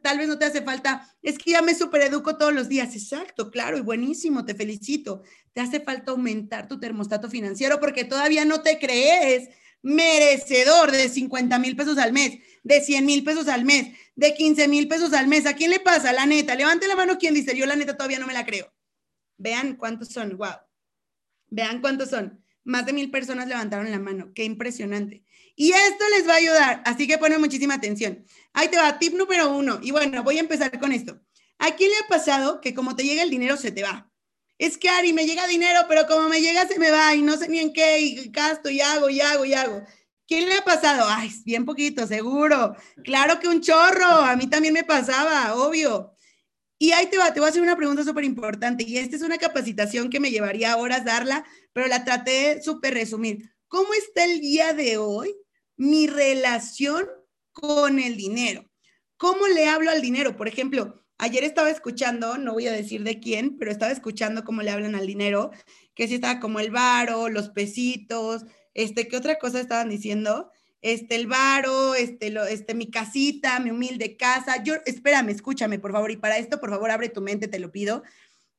tal 0.03 0.19
vez 0.19 0.27
no 0.27 0.41
te 0.41 0.47
hace 0.47 0.61
falta, 0.61 1.09
es 1.23 1.39
que 1.39 1.53
ya 1.53 1.63
me 1.63 1.77
supereduco 1.77 2.37
todos 2.37 2.53
los 2.53 2.69
días. 2.69 2.97
Exacto, 2.97 3.53
claro, 3.53 3.79
y 3.79 3.81
buenísimo, 3.81 4.45
te 4.45 4.57
felicito. 4.57 5.23
Te 5.53 5.61
hace 5.61 5.79
falta 5.79 6.11
aumentar 6.11 6.67
tu 6.67 6.81
termostato 6.81 7.31
financiero 7.31 7.79
porque 7.79 8.03
todavía 8.03 8.45
no 8.45 8.63
te 8.63 8.81
crees 8.81 9.51
merecedor 9.83 10.91
de 10.91 11.09
50 11.09 11.61
mil 11.61 11.77
pesos 11.77 11.97
al 11.99 12.13
mes, 12.13 12.41
de 12.65 12.81
100 12.81 13.07
mil 13.07 13.23
pesos 13.23 13.47
al 13.47 13.65
mes, 13.65 13.97
de 14.17 14.35
15 14.35 14.67
mil 14.67 14.89
pesos 14.89 15.13
al 15.13 15.29
mes. 15.29 15.47
¿A 15.47 15.55
quién 15.55 15.71
le 15.71 15.79
pasa? 15.79 16.13
La 16.13 16.27
neta, 16.27 16.57
levante 16.57 16.89
la 16.89 16.97
mano 16.97 17.19
quien 17.19 17.35
dice, 17.35 17.57
yo 17.57 17.67
la 17.67 17.77
neta 17.77 17.97
todavía 17.97 18.19
no 18.19 18.27
me 18.27 18.33
la 18.33 18.45
creo. 18.45 18.76
Vean 19.39 19.77
cuántos 19.77 20.09
son, 20.09 20.37
wow. 20.37 20.57
Vean 21.49 21.81
cuántos 21.81 22.11
son. 22.11 22.43
Más 22.65 22.85
de 22.85 22.93
mil 22.93 23.11
personas 23.11 23.47
levantaron 23.47 23.91
la 23.91 23.99
mano. 23.99 24.33
Qué 24.35 24.45
impresionante. 24.45 25.25
Y 25.55 25.73
esto 25.73 26.05
les 26.17 26.29
va 26.29 26.35
a 26.35 26.37
ayudar, 26.37 26.83
así 26.85 27.07
que 27.07 27.19
ponen 27.19 27.41
muchísima 27.41 27.75
atención. 27.75 28.25
Ahí 28.53 28.69
te 28.69 28.77
va, 28.77 28.99
tip 28.99 29.15
número 29.15 29.51
uno. 29.57 29.79
Y 29.83 29.91
bueno, 29.91 30.23
voy 30.23 30.37
a 30.37 30.41
empezar 30.41 30.79
con 30.79 30.93
esto. 30.93 31.21
¿A 31.59 31.75
quién 31.77 31.91
le 31.91 31.97
ha 31.99 32.09
pasado 32.09 32.61
que 32.61 32.75
como 32.75 32.95
te 32.97 33.05
llega 33.05 33.23
el 33.23 33.31
dinero 33.31 33.57
se 33.57 33.73
te 33.73 33.83
va? 33.83 34.11
Es 34.59 34.77
que 34.77 34.89
Ari, 34.89 35.13
me 35.13 35.27
llega 35.27 35.47
dinero, 35.47 35.83
pero 35.89 36.07
como 36.07 36.29
me 36.29 36.41
llega 36.41 36.67
se 36.67 36.79
me 36.79 36.91
va 36.91 37.15
y 37.15 37.23
no 37.23 37.37
sé 37.37 37.49
ni 37.49 37.59
en 37.59 37.73
qué 37.73 38.01
y 38.01 38.29
gasto 38.31 38.71
y 38.71 38.81
hago 38.81 39.09
y 39.09 39.21
hago 39.21 39.45
y 39.45 39.55
hago. 39.55 39.83
¿Quién 40.27 40.49
le 40.49 40.57
ha 40.57 40.65
pasado? 40.65 41.07
Ay, 41.09 41.31
bien 41.45 41.65
poquito, 41.65 42.07
seguro. 42.07 42.75
Claro 43.05 43.39
que 43.39 43.49
un 43.49 43.61
chorro. 43.61 44.07
A 44.07 44.35
mí 44.35 44.49
también 44.49 44.75
me 44.75 44.83
pasaba, 44.83 45.55
obvio. 45.55 46.16
Y 46.79 46.93
ahí 46.93 47.07
te 47.07 47.19
va, 47.19 47.31
voy 47.31 47.45
a 47.45 47.49
hacer 47.49 47.63
una 47.63 47.77
pregunta 47.77 48.05
súper 48.05 48.25
importante. 48.25 48.85
Y 48.87 48.99
esta 48.99 49.17
es 49.17 49.23
una 49.23 49.39
capacitación 49.39 50.11
que 50.11 50.21
me 50.21 50.31
llevaría 50.31 50.77
horas 50.77 51.05
darla, 51.05 51.45
pero 51.73 51.89
la 51.89 52.05
traté 52.05 52.63
súper 52.63 52.95
resumir. 52.95 53.51
¿Cómo 53.69 53.95
está 53.95 54.25
el 54.25 54.41
día 54.41 54.73
de 54.75 54.99
hoy 54.99 55.35
mi 55.77 56.07
relación 56.07 57.07
con 57.53 57.99
el 57.99 58.17
dinero? 58.17 58.71
¿Cómo 59.17 59.47
le 59.47 59.69
hablo 59.69 59.91
al 59.91 60.03
dinero? 60.03 60.37
Por 60.37 60.49
ejemplo, 60.49 61.03
ayer 61.19 61.45
estaba 61.45 61.71
escuchando, 61.71 62.37
no 62.37 62.53
voy 62.53 62.67
a 62.67 62.73
decir 62.73 63.03
de 63.03 63.19
quién, 63.19 63.57
pero 63.59 63.71
estaba 63.71 63.93
escuchando 63.93 64.45
cómo 64.45 64.63
le 64.63 64.71
hablan 64.71 64.95
al 64.95 65.07
dinero, 65.07 65.51
que 65.95 66.07
si 66.07 66.17
estaba 66.17 66.41
como 66.41 66.61
el 66.61 66.71
varo, 66.71 67.31
los 67.31 67.49
pesitos, 67.49 68.45
este, 68.75 69.09
¿qué 69.09 69.17
otra 69.17 69.39
cosa 69.39 69.61
estaban 69.61 69.89
diciendo? 69.89 70.51
Este, 70.87 71.17
el 71.17 71.27
varo, 71.27 71.97
este, 71.97 72.31
lo, 72.31 72.45
este, 72.45 72.73
mi 72.73 72.89
casita, 72.89 73.59
mi 73.59 73.73
humilde 73.73 74.17
casa. 74.17 74.63
Yo, 74.63 74.75
espérame, 74.87 75.31
escúchame, 75.31 75.81
por 75.81 75.91
favor, 75.91 76.13
y 76.13 76.17
para 76.17 76.39
esto, 76.39 76.61
por 76.61 76.71
favor, 76.71 76.93
abre 76.93 77.09
tu 77.09 77.21
mente, 77.21 77.49
te 77.49 77.59
lo 77.59 77.73
pido. 77.73 78.05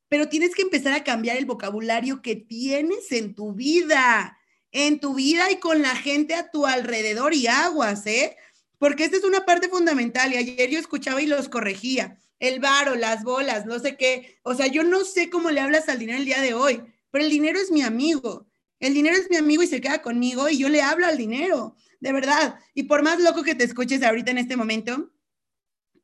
Pero 0.10 0.28
tienes 0.28 0.54
que 0.54 0.62
empezar 0.62 0.92
a 0.92 1.06
cambiar 1.06 1.38
el 1.38 1.46
vocabulario 1.46 2.22
que 2.22 2.36
tienes 2.36 3.14
en 3.14 3.34
tu 3.34 3.54
vida, 3.54 4.38
en 4.74 5.00
tu 5.00 5.16
vida 5.16 5.50
y 5.52 5.62
con 5.62 5.82
la 5.82 5.96
gente 5.96 6.34
a 6.34 6.52
tu 6.52 6.66
alrededor 6.66 7.34
y 7.34 7.48
aguas, 7.48 8.06
¿eh? 8.08 8.36
Porque 8.78 9.06
esta 9.06 9.16
es 9.16 9.24
una 9.24 9.46
parte 9.46 9.70
fundamental 9.70 10.34
y 10.34 10.36
ayer 10.36 10.70
yo 10.70 10.80
escuchaba 10.80 11.22
y 11.22 11.28
los 11.28 11.48
corregía. 11.48 12.20
El 12.40 12.60
varo, 12.60 12.96
las 12.96 13.24
bolas, 13.24 13.66
no 13.66 13.80
sé 13.80 13.96
qué. 13.96 14.38
O 14.44 14.54
sea, 14.54 14.68
yo 14.68 14.84
no 14.84 15.06
sé 15.06 15.30
cómo 15.30 15.50
le 15.50 15.62
hablas 15.62 15.88
al 15.88 16.00
dinero 16.00 16.20
el 16.20 16.26
día 16.26 16.42
de 16.42 16.54
hoy, 16.54 16.84
pero 17.10 17.24
el 17.24 17.32
dinero 17.32 17.58
es 17.58 17.72
mi 17.72 17.84
amigo. 17.84 18.50
El 18.82 18.94
dinero 18.94 19.16
es 19.16 19.30
mi 19.30 19.38
amigo 19.38 19.64
y 19.64 19.68
se 19.68 19.80
queda 19.80 20.02
conmigo 20.02 20.50
y 20.50 20.58
yo 20.58 20.68
le 20.68 20.82
hablo 20.82 21.06
al 21.06 21.18
dinero 21.18 21.78
de 22.00 22.14
verdad. 22.14 22.60
Y 22.74 22.84
por 22.84 23.04
más 23.04 23.20
loco 23.20 23.44
que 23.44 23.56
te 23.56 23.64
escuches 23.64 24.04
ahorita 24.04 24.32
en 24.32 24.38
este 24.38 24.58
momento, 24.58 25.12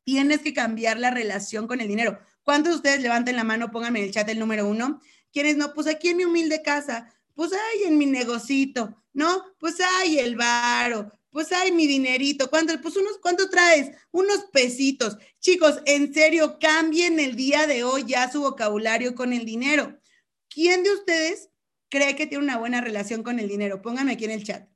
tienes 0.04 0.40
que 0.40 0.54
cambiar 0.54 0.98
la 1.00 1.12
relación 1.12 1.68
con 1.68 1.82
el 1.82 1.88
dinero. 1.88 2.20
¿Cuántos 2.44 2.74
de 2.74 2.78
ustedes 2.78 3.02
levanten 3.02 3.36
la 3.36 3.44
mano, 3.44 3.72
pónganme 3.72 4.00
en 4.00 4.06
el 4.06 4.12
chat 4.12 4.28
el 4.30 4.40
número 4.40 4.68
uno? 4.68 5.00
¿Quiénes 5.32 5.58
no? 5.58 5.74
Pues 5.74 5.88
aquí 5.88 6.10
en 6.10 6.18
mi 6.18 6.26
humilde 6.26 6.62
casa, 6.62 7.14
pues 7.34 7.52
ahí 7.54 7.84
en 7.86 7.98
mi 7.98 8.06
negocito, 8.06 9.04
¿no? 9.14 9.44
Pues 9.60 9.78
ahí 9.80 10.20
el 10.20 10.36
varo, 10.36 11.12
pues 11.32 11.52
hay 11.52 11.72
mi 11.72 11.88
dinerito. 11.88 12.50
¿Cuánto? 12.50 12.80
Pues 12.82 12.96
unos, 12.96 13.18
¿cuánto 13.20 13.50
traes? 13.50 13.92
Unos 14.12 14.46
pesitos. 14.52 15.18
Chicos, 15.40 15.82
en 15.86 16.14
serio, 16.14 16.60
cambien 16.60 17.20
el 17.20 17.36
día 17.36 17.66
de 17.66 17.84
hoy 17.84 18.04
ya 18.06 18.32
su 18.32 18.42
vocabulario 18.42 19.16
con 19.16 19.34
el 19.34 19.46
dinero. 19.46 19.98
¿Quién 20.50 20.84
de 20.84 20.94
ustedes 20.94 21.50
cree 21.90 22.16
que 22.16 22.28
tiene 22.28 22.44
una 22.44 22.58
buena 22.58 22.82
relación 22.82 23.24
con 23.24 23.40
el 23.40 23.48
dinero? 23.48 23.82
Pónganme 23.82 24.14
aquí 24.14 24.26
en 24.26 24.32
el 24.32 24.44
chat. 24.44 24.70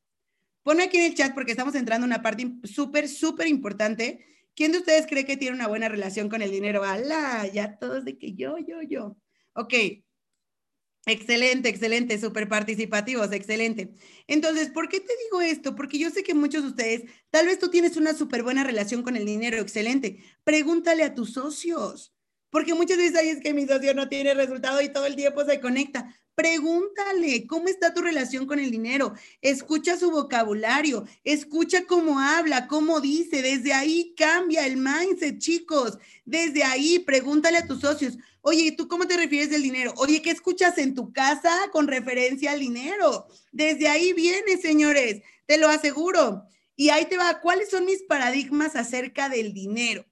Pon 0.67 0.81
aquí 0.81 0.97
en 0.97 1.05
el 1.05 1.15
chat 1.15 1.33
porque 1.33 1.51
estamos 1.51 1.75
entrando 1.75 2.05
en 2.05 2.11
una 2.11 2.21
parte 2.21 2.45
súper, 2.65 3.07
súper 3.07 3.47
importante. 3.47 4.25
¿Quién 4.53 4.73
de 4.73 4.79
ustedes 4.79 5.07
cree 5.07 5.23
que 5.23 5.37
tiene 5.37 5.55
una 5.55 5.69
buena 5.69 5.87
relación 5.87 6.27
con 6.27 6.41
el 6.41 6.51
dinero? 6.51 6.83
¡Hala! 6.83 7.47
Ya 7.47 7.79
todos 7.79 8.03
de 8.03 8.17
que 8.17 8.33
yo, 8.33 8.57
yo, 8.57 8.81
yo. 8.81 9.15
Ok. 9.53 9.73
Excelente, 11.05 11.69
excelente, 11.69 12.19
súper 12.19 12.49
participativos, 12.49 13.31
excelente. 13.31 13.93
Entonces, 14.27 14.69
¿por 14.69 14.89
qué 14.89 14.99
te 14.99 15.13
digo 15.23 15.39
esto? 15.39 15.73
Porque 15.73 15.99
yo 15.99 16.09
sé 16.09 16.21
que 16.21 16.33
muchos 16.33 16.63
de 16.63 16.67
ustedes, 16.67 17.03
tal 17.29 17.45
vez 17.45 17.59
tú 17.59 17.69
tienes 17.69 17.95
una 17.95 18.13
súper 18.13 18.43
buena 18.43 18.65
relación 18.65 19.03
con 19.03 19.15
el 19.15 19.25
dinero, 19.25 19.59
excelente. 19.59 20.21
Pregúntale 20.43 21.03
a 21.03 21.15
tus 21.15 21.31
socios, 21.31 22.13
porque 22.49 22.73
muchas 22.73 22.97
veces 22.97 23.15
hay 23.15 23.29
es 23.29 23.39
que 23.39 23.53
mi 23.53 23.65
socio 23.65 23.93
no 23.93 24.09
tiene 24.09 24.33
resultado 24.33 24.81
y 24.81 24.91
todo 24.91 25.05
el 25.05 25.15
tiempo 25.15 25.45
se 25.45 25.61
conecta. 25.61 26.13
Pregúntale 26.37 27.47
cómo 27.47 27.67
está 27.67 27.95
tu 27.95 28.01
relación 28.03 28.45
con 28.45 28.59
el 28.59 28.69
dinero. 28.69 29.15
Escucha 29.41 29.97
su 29.97 30.11
vocabulario, 30.11 31.03
escucha 31.23 31.85
cómo 31.87 32.19
habla, 32.19 32.67
cómo 32.67 33.01
dice. 33.01 33.41
Desde 33.41 33.73
ahí 33.73 34.13
cambia 34.15 34.67
el 34.67 34.77
mindset, 34.77 35.39
chicos. 35.39 35.97
Desde 36.25 36.63
ahí 36.63 36.99
pregúntale 36.99 37.57
a 37.57 37.65
tus 37.65 37.81
socios. 37.81 38.19
Oye, 38.41 38.71
¿tú 38.73 38.87
cómo 38.87 39.07
te 39.07 39.17
refieres 39.17 39.49
del 39.49 39.63
dinero? 39.63 39.95
Oye, 39.97 40.21
¿qué 40.21 40.29
escuchas 40.29 40.77
en 40.77 40.93
tu 40.93 41.11
casa 41.11 41.51
con 41.71 41.87
referencia 41.87 42.51
al 42.51 42.59
dinero? 42.59 43.25
Desde 43.51 43.87
ahí 43.87 44.13
viene, 44.13 44.57
señores, 44.61 45.23
te 45.47 45.57
lo 45.57 45.67
aseguro. 45.69 46.43
Y 46.75 46.89
ahí 46.89 47.05
te 47.05 47.17
va, 47.17 47.41
¿cuáles 47.41 47.71
son 47.71 47.83
mis 47.83 48.03
paradigmas 48.03 48.75
acerca 48.75 49.27
del 49.27 49.55
dinero? 49.55 50.05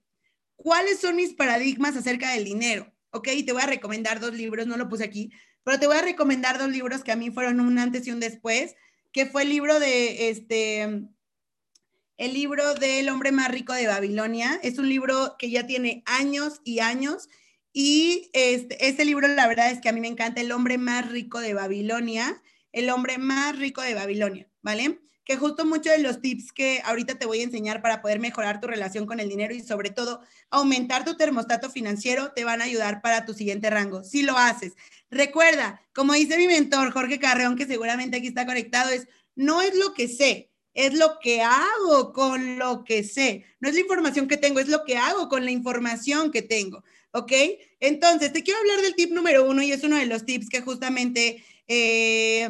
¿Cuáles 0.56 0.98
son 0.98 1.14
mis 1.14 1.34
paradigmas 1.34 1.96
acerca 1.96 2.32
del 2.32 2.42
dinero? 2.42 2.92
Ok, 3.10 3.28
te 3.46 3.52
voy 3.52 3.62
a 3.62 3.66
recomendar 3.66 4.18
dos 4.18 4.34
libros, 4.34 4.66
no 4.66 4.76
lo 4.76 4.88
puse 4.88 5.04
aquí, 5.04 5.30
pero 5.66 5.80
te 5.80 5.88
voy 5.88 5.96
a 5.96 6.02
recomendar 6.02 6.60
dos 6.60 6.68
libros 6.68 7.02
que 7.02 7.10
a 7.10 7.16
mí 7.16 7.32
fueron 7.32 7.58
un 7.58 7.80
antes 7.80 8.06
y 8.06 8.12
un 8.12 8.20
después, 8.20 8.76
que 9.10 9.26
fue 9.26 9.42
el 9.42 9.48
libro 9.48 9.80
de 9.80 10.28
este, 10.28 10.82
el 10.82 12.34
libro 12.34 12.74
del 12.74 13.08
hombre 13.08 13.32
más 13.32 13.50
rico 13.50 13.72
de 13.72 13.88
Babilonia. 13.88 14.60
Es 14.62 14.78
un 14.78 14.88
libro 14.88 15.34
que 15.40 15.50
ya 15.50 15.66
tiene 15.66 16.04
años 16.06 16.60
y 16.62 16.78
años. 16.78 17.28
Y 17.72 18.30
este, 18.32 18.86
este 18.86 19.04
libro, 19.04 19.26
la 19.26 19.48
verdad 19.48 19.72
es 19.72 19.80
que 19.80 19.88
a 19.88 19.92
mí 19.92 19.98
me 19.98 20.06
encanta, 20.06 20.40
El 20.40 20.52
hombre 20.52 20.78
más 20.78 21.10
rico 21.10 21.40
de 21.40 21.54
Babilonia, 21.54 22.40
el 22.70 22.88
hombre 22.88 23.18
más 23.18 23.58
rico 23.58 23.82
de 23.82 23.94
Babilonia, 23.94 24.48
¿vale? 24.62 25.00
Que 25.26 25.36
justo 25.36 25.66
muchos 25.66 25.92
de 25.92 25.98
los 25.98 26.22
tips 26.22 26.52
que 26.52 26.80
ahorita 26.84 27.18
te 27.18 27.26
voy 27.26 27.40
a 27.40 27.42
enseñar 27.42 27.82
para 27.82 28.00
poder 28.00 28.20
mejorar 28.20 28.60
tu 28.60 28.68
relación 28.68 29.06
con 29.06 29.18
el 29.18 29.28
dinero 29.28 29.52
y 29.52 29.60
sobre 29.60 29.90
todo 29.90 30.20
aumentar 30.50 31.04
tu 31.04 31.16
termostato 31.16 31.68
financiero 31.68 32.32
te 32.32 32.44
van 32.44 32.62
a 32.62 32.64
ayudar 32.64 33.02
para 33.02 33.26
tu 33.26 33.34
siguiente 33.34 33.68
rango, 33.68 34.04
si 34.04 34.22
lo 34.22 34.38
haces. 34.38 34.74
Recuerda, 35.10 35.82
como 35.92 36.12
dice 36.14 36.38
mi 36.38 36.46
mentor 36.46 36.92
Jorge 36.92 37.18
Carreón, 37.18 37.56
que 37.56 37.66
seguramente 37.66 38.16
aquí 38.16 38.28
está 38.28 38.46
conectado, 38.46 38.90
es, 38.90 39.08
no 39.34 39.62
es 39.62 39.74
lo 39.74 39.94
que 39.94 40.06
sé, 40.06 40.52
es 40.74 40.94
lo 40.94 41.18
que 41.20 41.42
hago 41.42 42.12
con 42.12 42.58
lo 42.58 42.84
que 42.84 43.02
sé. 43.02 43.44
No 43.58 43.68
es 43.68 43.74
la 43.74 43.80
información 43.80 44.28
que 44.28 44.36
tengo, 44.36 44.60
es 44.60 44.68
lo 44.68 44.84
que 44.84 44.96
hago 44.96 45.28
con 45.28 45.44
la 45.44 45.50
información 45.50 46.30
que 46.30 46.42
tengo. 46.42 46.84
¿Ok? 47.10 47.32
Entonces, 47.80 48.32
te 48.32 48.44
quiero 48.44 48.60
hablar 48.60 48.82
del 48.82 48.94
tip 48.94 49.10
número 49.10 49.48
uno 49.48 49.62
y 49.62 49.72
es 49.72 49.82
uno 49.82 49.96
de 49.96 50.06
los 50.06 50.24
tips 50.24 50.48
que 50.48 50.60
justamente... 50.60 51.44
Eh, 51.66 52.48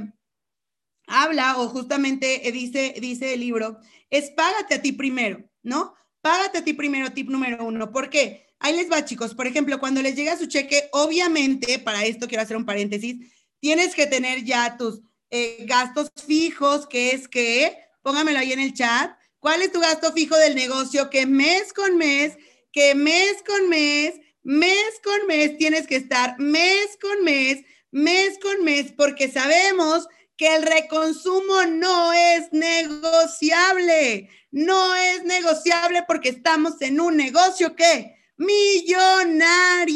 habla 1.07 1.59
o 1.59 1.69
justamente 1.69 2.49
eh, 2.49 2.53
dice, 2.53 2.95
dice 3.01 3.35
el 3.35 3.41
libro, 3.41 3.79
es 4.11 4.31
págate 4.31 4.75
a 4.75 4.83
ti 4.83 4.93
primero, 4.93 5.45
¿no? 5.63 5.95
págate 6.27 6.59
a 6.59 6.65
ti 6.65 6.73
primero, 6.73 7.13
tip 7.13 7.29
número 7.31 7.65
uno. 7.65 7.93
¿Por 7.93 8.11
qué? 8.11 8.49
Ahí 8.59 8.75
les 8.75 8.91
va, 8.91 9.05
chicos. 9.05 9.33
Por 9.33 9.47
ejemplo, 9.47 9.79
cuando 9.79 10.03
les 10.03 10.17
llega 10.17 10.37
su 10.37 10.47
cheque, 10.47 10.89
obviamente, 10.91 11.79
para 11.79 12.05
esto 12.05 12.27
quiero 12.27 12.43
hacer 12.43 12.57
un 12.57 12.67
paréntesis, 12.67 13.33
tienes 13.61 13.95
que 13.95 14.09
tener 14.09 14.43
ya 14.43 14.77
tus 14.77 15.03
eh, 15.31 15.65
gastos 15.69 16.11
fijos, 16.27 16.89
que 16.89 17.13
es 17.13 17.29
que, 17.29 17.79
póngamelo 18.03 18.41
ahí 18.41 18.53
en 18.53 18.59
el 18.59 18.75
chat, 18.75 19.17
¿cuál 19.39 19.63
es 19.63 19.71
tu 19.71 19.79
gasto 19.79 20.13
fijo 20.13 20.37
del 20.37 20.57
negocio? 20.57 21.11
Que 21.11 21.27
mes 21.27 21.73
con 21.73 21.97
mes, 21.97 22.37
que 22.73 22.97
mes 22.97 23.37
con 23.47 23.69
mes, 23.69 24.15
mes 24.43 25.01
con 25.05 25.29
mes 25.29 25.57
tienes 25.59 25.87
que 25.87 25.95
estar, 25.95 26.41
mes 26.41 26.99
con 27.01 27.23
mes, 27.23 27.63
mes 27.93 28.37
con 28.43 28.65
mes, 28.65 28.93
porque 28.97 29.31
sabemos 29.31 30.09
que 30.37 30.55
el 30.55 30.63
reconsumo 30.63 31.65
no 31.67 32.13
es 32.13 32.53
negociable, 32.53 34.29
no 34.51 34.95
es 34.95 35.25
negociable 35.25 36.05
porque 36.07 36.29
estamos 36.29 36.81
en 36.81 37.01
un 37.01 37.17
negocio 37.17 37.75
que 37.75 38.17
millonario, 38.37 39.95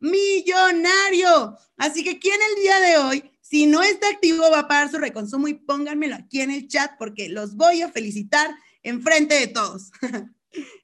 millonario. 0.00 1.56
Así 1.76 2.04
que 2.04 2.18
¿quién 2.18 2.38
el 2.50 2.62
día 2.62 2.80
de 2.80 2.98
hoy, 2.98 3.30
si 3.40 3.66
no 3.66 3.82
está 3.82 4.08
activo, 4.08 4.50
va 4.50 4.60
a 4.60 4.68
pagar 4.68 4.90
su 4.90 4.98
reconsumo 4.98 5.48
y 5.48 5.54
pónganmelo 5.54 6.16
aquí 6.16 6.40
en 6.40 6.50
el 6.50 6.68
chat 6.68 6.92
porque 6.98 7.28
los 7.28 7.56
voy 7.56 7.82
a 7.82 7.90
felicitar 7.90 8.54
en 8.84 9.02
frente 9.02 9.34
de 9.34 9.48
todos. 9.48 9.90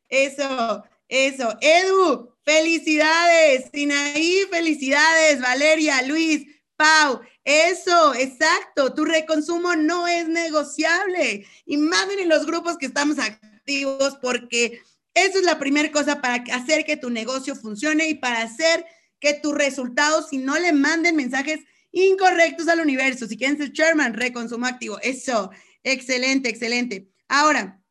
Eso, 0.08 0.82
eso. 1.06 1.56
Edu, 1.60 2.34
felicidades. 2.44 3.70
Sinaí, 3.72 4.42
felicidades. 4.50 5.40
Valeria, 5.40 6.02
Luis, 6.02 6.48
Pau, 6.74 7.20
eso, 7.50 8.14
exacto. 8.14 8.94
Tu 8.94 9.04
reconsumo 9.04 9.74
no 9.76 10.06
es 10.06 10.28
negociable. 10.28 11.46
Y 11.66 11.76
los 11.76 12.46
grupos 12.46 12.78
que 12.78 12.86
estamos 12.86 13.18
activos 13.18 14.18
porque 14.22 14.80
eso 15.14 15.38
es 15.38 15.44
la 15.44 15.58
primera 15.58 15.90
cosa 15.90 16.20
para 16.20 16.42
hacer 16.54 16.84
que 16.84 16.96
tu 16.96 17.10
negocio 17.10 17.54
funcione 17.56 18.08
y 18.08 18.14
para 18.14 18.42
hacer 18.42 18.84
que 19.18 19.34
tus 19.34 19.54
resultados, 19.54 20.28
si 20.30 20.38
no 20.38 20.58
le 20.58 20.72
manden 20.72 21.16
mensajes 21.16 21.60
incorrectos 21.92 22.68
al 22.68 22.80
universo, 22.80 23.26
si 23.26 23.36
quieren 23.36 23.58
ser 23.58 23.72
chairman, 23.72 24.14
reconsumo 24.14 24.66
activo. 24.66 24.98
Eso, 25.02 25.50
excelente, 25.82 26.48
excelente. 26.48 27.08
Ahora, 27.28 27.82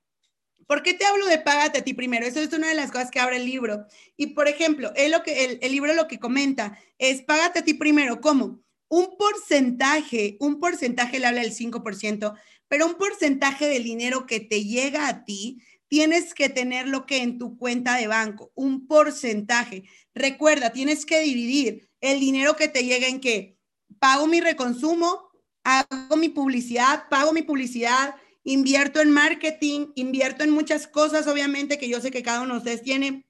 ¿por 0.66 0.82
qué 0.82 0.94
te 0.94 1.06
hablo 1.06 1.28
de 1.28 1.40
págate 1.40 1.80
a 1.80 1.84
ti 1.84 1.94
primero? 1.94 2.26
Eso 2.26 2.40
es 2.40 2.52
una 2.54 2.70
de 2.70 2.76
las 2.76 2.92
cosas 2.92 3.12
que 3.12 3.20
abre 3.20 3.38
el 3.38 3.46
libro. 3.46 3.86
Y 4.18 4.28
por 4.28 4.48
ejemplo, 4.48 4.92
lo 5.10 5.24
que, 5.24 5.46
el, 5.46 5.60
el 5.62 5.72
libro 5.72 5.94
lo 5.94 6.08
que 6.08 6.20
comenta 6.20 6.80
es 6.98 7.22
págate 7.22 7.60
a 7.60 7.64
ti 7.64 7.74
primero. 7.74 8.22
¿Cómo? 8.22 8.64
Un 8.90 9.18
porcentaje, 9.18 10.36
un 10.40 10.60
porcentaje 10.60 11.20
le 11.20 11.28
habla 11.28 11.42
del 11.42 11.54
5%, 11.54 12.34
pero 12.68 12.86
un 12.86 12.96
porcentaje 12.96 13.68
del 13.68 13.84
dinero 13.84 14.26
que 14.26 14.40
te 14.40 14.66
llega 14.66 15.08
a 15.08 15.24
ti 15.24 15.62
tienes 15.88 16.34
que 16.34 16.50
tener 16.50 16.88
lo 16.88 17.06
que 17.06 17.22
en 17.22 17.38
tu 17.40 17.58
cuenta 17.58 17.96
de 17.96 18.08
banco, 18.08 18.52
un 18.56 18.88
porcentaje. 18.88 19.84
Recuerda, 20.14 20.72
tienes 20.72 21.06
que 21.06 21.20
dividir 21.22 21.90
el 22.00 22.20
dinero 22.20 22.56
que 22.56 22.68
te 22.68 22.84
llega 22.84 23.08
en 23.08 23.20
que 23.20 23.58
pago 23.98 24.28
mi 24.28 24.40
reconsumo, 24.40 25.30
hago 25.64 26.16
mi 26.16 26.30
publicidad, 26.30 27.10
pago 27.10 27.34
mi 27.34 27.42
publicidad, 27.42 28.16
invierto 28.44 29.02
en 29.02 29.12
marketing, 29.12 29.88
invierto 29.96 30.44
en 30.44 30.52
muchas 30.52 30.88
cosas, 30.88 31.28
obviamente, 31.28 31.78
que 31.78 31.90
yo 31.90 32.00
sé 32.00 32.12
que 32.12 32.24
cada 32.24 32.42
uno 32.42 32.54
de 32.54 32.60
ustedes 32.60 32.84
tiene. 32.84 33.26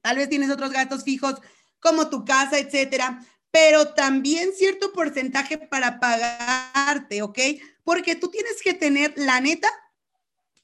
Tal 0.00 0.16
vez 0.16 0.28
tienes 0.28 0.50
otros 0.50 0.72
gastos 0.72 1.04
fijos 1.04 1.40
como 1.78 2.08
tu 2.08 2.24
casa, 2.24 2.58
etcétera, 2.58 3.20
pero 3.52 3.88
también 3.88 4.52
cierto 4.56 4.92
porcentaje 4.92 5.58
para 5.58 6.00
pagarte, 6.00 7.22
¿ok? 7.22 7.38
Porque 7.84 8.16
tú 8.16 8.30
tienes 8.30 8.62
que 8.62 8.72
tener, 8.72 9.12
la 9.16 9.40
neta, 9.40 9.68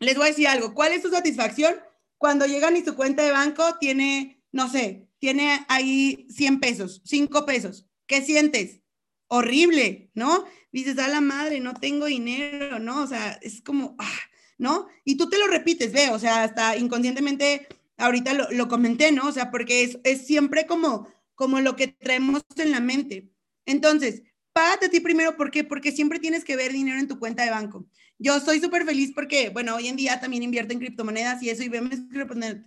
les 0.01 0.17
voy 0.17 0.25
a 0.25 0.31
decir 0.31 0.49
algo. 0.49 0.75
¿Cuál 0.75 0.93
es 0.93 1.03
tu 1.03 1.11
satisfacción 1.11 1.77
cuando 2.17 2.47
llegan 2.47 2.77
y 2.77 2.83
tu 2.83 2.97
cuenta 2.97 3.23
de 3.23 3.31
banco 3.31 3.77
tiene, 3.79 4.43
no 4.53 4.71
sé, 4.71 5.07
tiene 5.19 5.67
ahí 5.69 6.27
100 6.31 6.61
pesos, 6.61 7.03
5 7.05 7.45
pesos? 7.45 7.87
¿Qué 8.07 8.23
sientes? 8.23 8.81
Horrible, 9.27 10.11
¿no? 10.15 10.47
Dices, 10.73 10.99
a 10.99 11.09
la 11.09 11.21
madre, 11.21 11.61
no 11.61 11.75
tengo 11.75 12.07
dinero, 12.07 12.79
¿no? 12.79 13.03
O 13.03 13.07
sea, 13.07 13.39
es 13.43 13.61
como, 13.61 13.97
ah, 13.99 14.19
¿no? 14.57 14.89
Y 15.05 15.17
tú 15.17 15.29
te 15.29 15.39
lo 15.39 15.47
repites, 15.47 15.93
ve, 15.93 16.09
o 16.09 16.19
sea, 16.19 16.43
hasta 16.43 16.75
inconscientemente, 16.77 17.69
ahorita 17.99 18.33
lo, 18.33 18.69
comenté, 18.69 19.13
¿no? 19.13 19.29
O 19.29 19.33
sea, 19.33 19.51
porque 19.51 19.83
es, 19.83 19.99
es 20.05 20.27
siempre 20.27 20.67
como, 20.67 21.07
como 21.39 21.61
lo 21.61 21.77
que 21.77 21.87
traemos 21.87 22.43
en 22.57 22.73
la 22.73 22.81
mente. 22.81 23.31
Entonces, 23.65 24.25
págate 24.53 24.87
a 24.87 24.91
ti 24.91 24.99
primero, 24.99 25.37
¿por 25.37 25.53
qué? 25.53 25.63
Porque 25.63 25.93
siempre 25.93 26.19
tienes 26.19 26.45
que 26.45 26.57
ver 26.57 26.73
dinero 26.73 26.99
en 26.99 27.07
tu 27.07 27.21
cuenta 27.21 27.45
de 27.45 27.51
banco. 27.51 27.87
Yo 28.19 28.41
soy 28.41 28.59
súper 28.61 28.85
feliz 28.85 29.13
porque, 29.15 29.51
bueno, 29.51 29.77
hoy 29.77 29.87
en 29.87 29.95
día 29.95 30.19
también 30.19 30.43
invierto 30.43 30.73
en 30.73 30.81
criptomonedas 30.81 31.41
y 31.45 31.51
eso, 31.51 31.63
y 31.63 31.69
veo 31.69 31.83
mis 31.83 32.01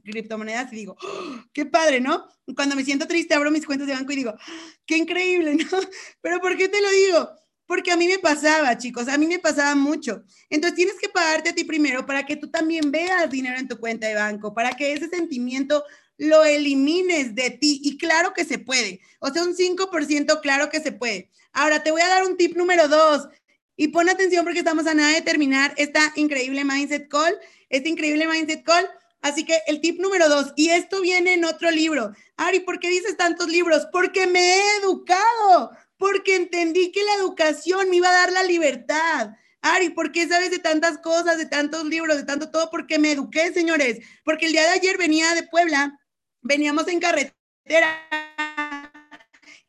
criptomonedas 0.06 0.72
y 0.72 0.76
digo, 0.78 0.96
¡Oh, 1.04 1.44
qué 1.52 1.66
padre, 1.66 2.00
¿no? 2.00 2.26
Cuando 2.56 2.78
me 2.78 2.86
siento 2.86 3.08
triste, 3.08 3.34
abro 3.34 3.52
mis 3.52 3.66
cuentas 3.66 3.90
de 3.90 3.94
banco 3.94 4.14
y 4.14 4.16
digo, 4.16 4.36
qué 4.86 4.96
increíble, 4.96 5.56
¿no? 5.72 5.78
Pero 6.22 6.40
¿por 6.40 6.56
qué 6.56 6.70
te 6.70 6.82
lo 6.82 6.90
digo? 6.92 7.30
Porque 7.66 7.92
a 7.92 7.98
mí 7.98 8.08
me 8.08 8.20
pasaba, 8.20 8.78
chicos, 8.78 9.10
a 9.10 9.18
mí 9.18 9.28
me 9.28 9.40
pasaba 9.40 9.76
mucho. 9.76 10.24
Entonces 10.50 10.78
tienes 10.78 10.96
que 10.98 11.10
pagarte 11.10 11.50
a 11.50 11.56
ti 11.56 11.66
primero 11.66 12.06
para 12.06 12.26
que 12.26 12.38
tú 12.38 12.50
también 12.50 12.90
veas 12.90 13.30
dinero 13.30 13.60
en 13.60 13.68
tu 13.68 13.78
cuenta 13.78 14.08
de 14.08 14.16
banco, 14.16 14.54
para 14.54 14.72
que 14.72 14.94
ese 14.94 15.10
sentimiento 15.10 15.84
lo 16.22 16.46
elimines 16.46 17.34
de 17.34 17.50
ti. 17.50 17.82
Y 17.84 17.98
claro 17.98 18.34
que 18.34 18.46
se 18.46 18.60
puede. 18.60 19.02
O 19.20 19.30
sea, 19.32 19.44
un 19.44 19.56
5%, 19.56 20.40
claro 20.42 20.70
que 20.70 20.80
se 20.80 20.92
puede. 20.92 21.32
Ahora 21.52 21.82
te 21.82 21.90
voy 21.90 22.02
a 22.02 22.08
dar 22.08 22.24
un 22.26 22.38
tip 22.38 22.56
número 22.56 22.88
dos. 22.88 23.28
Y 23.76 23.88
pon 23.88 24.08
atención 24.08 24.46
porque 24.46 24.60
estamos 24.60 24.86
a 24.86 24.94
nada 24.94 25.14
de 25.16 25.24
terminar 25.24 25.74
esta 25.78 26.14
increíble 26.16 26.64
Mindset 26.64 27.08
Call, 27.08 27.36
este 27.70 27.90
increíble 27.90 28.28
Mindset 28.28 28.64
Call. 28.64 28.88
Así 29.22 29.46
que 29.46 29.62
el 29.66 29.82
tip 29.82 30.00
número 30.00 30.30
dos, 30.30 30.54
y 30.56 30.70
esto 30.70 31.02
viene 31.02 31.34
en 31.34 31.44
otro 31.44 31.72
libro. 31.72 32.12
Ari, 32.38 32.60
¿por 32.60 32.80
qué 32.80 32.90
dices 32.90 33.18
tantos 33.18 33.48
libros? 33.48 33.88
Porque 33.92 34.28
me 34.28 34.58
he 34.58 34.78
educado, 34.84 35.72
porque 35.98 36.36
entendí 36.36 36.92
que 36.92 37.04
la 37.04 37.16
educación 37.16 37.90
me 37.90 37.96
iba 37.96 38.10
a 38.10 38.14
dar 38.14 38.32
la 38.32 38.44
libertad. 38.44 39.32
Ari, 39.62 39.90
¿por 39.90 40.12
qué 40.12 40.28
sabes 40.28 40.52
de 40.52 40.60
tantas 40.60 41.00
cosas, 41.00 41.40
de 41.40 41.48
tantos 41.48 41.84
libros, 41.86 42.18
de 42.18 42.24
tanto 42.24 42.52
todo? 42.52 42.70
Porque 42.70 43.00
me 43.00 43.12
eduqué, 43.12 43.52
señores. 43.52 44.00
Porque 44.24 44.46
el 44.46 44.52
día 44.52 44.64
de 44.64 44.70
ayer 44.70 44.98
venía 45.00 45.34
de 45.34 45.44
Puebla, 45.44 46.00
veníamos 46.42 46.88
en 46.88 47.00
carretera 47.00 47.36